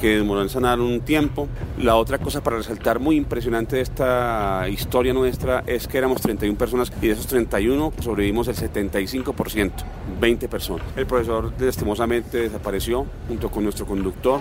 que 0.00 0.16
demoró 0.16 0.42
en 0.42 0.48
sanar 0.48 0.80
un 0.80 1.02
tiempo. 1.02 1.46
La 1.78 1.94
otra 1.96 2.18
cosa 2.18 2.42
para 2.42 2.56
resaltar 2.56 2.98
muy 2.98 3.14
impresionante 3.16 3.76
de 3.76 3.82
esta 3.82 4.66
historia 4.68 5.12
nuestra 5.12 5.62
es 5.66 5.86
que 5.86 5.98
éramos 5.98 6.20
31 6.20 6.58
personas 6.58 6.90
y 7.00 7.06
de 7.06 7.12
esos 7.12 7.28
31 7.28 7.92
sobrevivimos 8.00 8.48
el 8.48 8.56
75%, 8.56 9.72
20 10.20 10.48
personas. 10.48 10.86
El 10.96 11.06
profesor 11.06 11.52
lastimosamente 11.58 12.38
desapareció 12.38 13.06
junto 13.28 13.48
con 13.50 13.62
nuestro 13.62 13.86
conductor. 13.86 14.40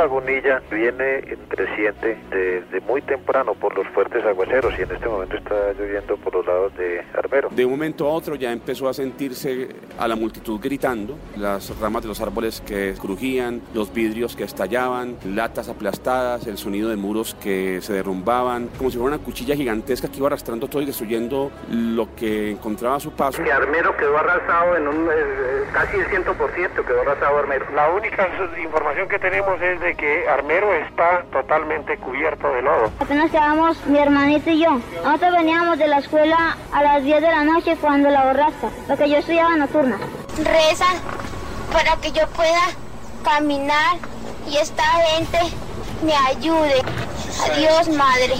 Lagunilla 0.00 0.62
viene 0.70 1.36
creciente 1.48 2.16
desde 2.30 2.80
muy 2.86 3.02
temprano 3.02 3.52
por 3.52 3.76
los 3.76 3.86
fuertes 3.88 4.24
aguaceros 4.24 4.72
y 4.78 4.82
en 4.82 4.92
este 4.92 5.06
momento 5.06 5.36
está 5.36 5.74
lloviendo 5.74 6.16
por 6.16 6.34
los 6.36 6.46
lados 6.46 6.74
de 6.78 7.04
Armero. 7.12 7.50
De 7.50 7.66
un 7.66 7.72
momento 7.72 8.06
a 8.06 8.12
otro 8.12 8.34
ya 8.34 8.50
empezó 8.50 8.88
a 8.88 8.94
sentirse 8.94 9.68
a 9.98 10.08
la 10.08 10.16
multitud 10.16 10.58
gritando, 10.58 11.18
las 11.36 11.78
ramas 11.78 12.00
de 12.00 12.08
los 12.08 12.20
árboles 12.22 12.62
que 12.62 12.94
crujían, 12.98 13.60
los 13.74 13.92
vidrios 13.92 14.36
que 14.36 14.44
estallaban, 14.44 15.18
latas 15.26 15.68
aplastadas, 15.68 16.46
el 16.46 16.56
sonido 16.56 16.88
de 16.88 16.96
muros 16.96 17.34
que 17.34 17.82
se 17.82 17.92
derrumbaban, 17.92 18.68
como 18.78 18.90
si 18.90 18.96
fuera 18.96 19.16
una 19.16 19.22
cuchilla 19.22 19.54
gigantesca 19.54 20.08
que 20.08 20.16
iba 20.16 20.28
arrastrando 20.28 20.66
todo 20.66 20.80
y 20.80 20.86
destruyendo 20.86 21.50
lo 21.70 22.14
que 22.14 22.52
encontraba 22.52 22.96
a 22.96 23.00
su 23.00 23.12
paso. 23.12 23.42
Que 23.42 23.52
Armero 23.52 23.94
quedó 23.98 24.16
arrasado 24.16 24.78
en 24.78 24.88
un 24.88 25.08
eh, 25.12 25.64
casi 25.74 25.98
el 25.98 26.06
100% 26.06 26.86
quedó 26.86 27.02
arrasado 27.02 27.38
Armero. 27.38 27.66
La 27.74 27.90
única 27.90 28.26
información 28.62 29.06
que 29.06 29.18
tenemos 29.18 29.60
es 29.60 29.78
de 29.80 29.89
que 29.94 30.28
Armero 30.28 30.72
está 30.74 31.24
totalmente 31.32 31.96
cubierto 31.98 32.50
de 32.52 32.62
lodo. 32.62 32.90
Apenas 32.98 33.30
quedamos 33.30 33.84
mi 33.86 33.98
hermanito 33.98 34.50
y 34.50 34.62
yo. 34.62 34.80
Nosotros 35.04 35.32
veníamos 35.32 35.78
de 35.78 35.88
la 35.88 35.98
escuela 35.98 36.56
a 36.72 36.82
las 36.82 37.02
10 37.02 37.20
de 37.20 37.28
la 37.28 37.44
noche 37.44 37.76
cuando 37.80 38.10
la 38.10 38.24
borraste, 38.24 38.68
porque 38.86 39.08
yo 39.08 39.18
estudiaba 39.18 39.56
nocturna. 39.56 39.98
Reza 40.38 40.86
para 41.72 41.96
que 41.96 42.12
yo 42.12 42.26
pueda 42.28 42.60
caminar 43.24 43.98
y 44.48 44.56
esta 44.56 44.82
gente 44.82 45.38
me 46.04 46.14
ayude. 46.14 46.82
Adiós, 47.50 47.88
madre. 47.88 48.34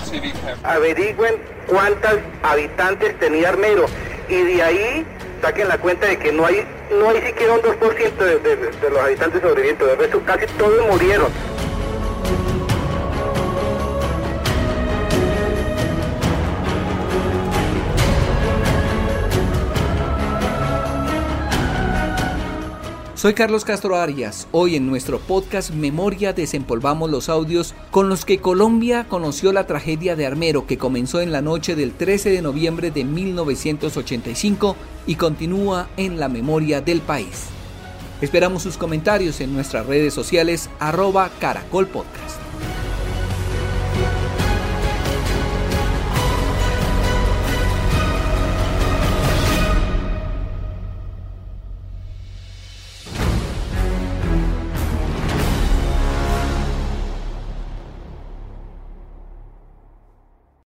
Averigüen 0.65 1.37
cuántos 1.67 2.19
habitantes 2.43 3.19
tenía 3.19 3.51
Armero 3.51 3.87
y 4.29 4.43
de 4.43 4.63
ahí 4.63 5.07
saquen 5.43 5.69
la 5.69 5.79
cuenta 5.79 6.07
de 6.07 6.19
que 6.19 6.33
no 6.33 6.47
hay 6.47 6.67
no 6.91 7.11
hay 7.11 7.23
siquiera 7.23 7.55
un 7.55 7.63
2% 7.63 8.17
de, 8.17 8.39
de, 8.39 8.57
de, 8.57 8.91
los 8.91 8.99
habitantes 8.99 9.41
sobrevivientes, 9.41 9.87
de 9.87 9.97
resto 9.97 10.23
casi 10.25 10.47
todos 10.59 10.87
murieron. 10.87 11.29
Soy 23.21 23.35
Carlos 23.35 23.67
Castro 23.67 23.97
Arias. 23.97 24.49
Hoy 24.51 24.77
en 24.77 24.87
nuestro 24.87 25.21
podcast 25.21 25.73
Memoria 25.73 26.33
desempolvamos 26.33 27.11
los 27.11 27.29
audios 27.29 27.75
con 27.91 28.09
los 28.09 28.25
que 28.25 28.39
Colombia 28.39 29.05
conoció 29.11 29.53
la 29.53 29.67
tragedia 29.67 30.17
de 30.17 30.25
Armero 30.25 30.67
que 30.67 30.79
comenzó 30.79 31.21
en 31.21 31.31
la 31.31 31.43
noche 31.43 31.77
del 31.77 31.93
13 31.93 32.31
de 32.31 32.41
noviembre 32.41 32.91
de 32.91 33.05
1985 33.05 34.75
y 35.07 35.17
continúa 35.17 35.91
en 35.99 36.19
la 36.19 36.31
memoria 36.31 36.81
del 36.81 37.03
país. 37.03 37.49
Esperamos 38.23 38.63
sus 38.63 38.79
comentarios 38.79 39.43
en 39.43 39.53
nuestras 39.53 39.85
redes 39.85 40.15
sociales 40.15 40.71
arroba 40.79 41.31
Caracol 41.41 41.89
Podcast. 41.89 42.41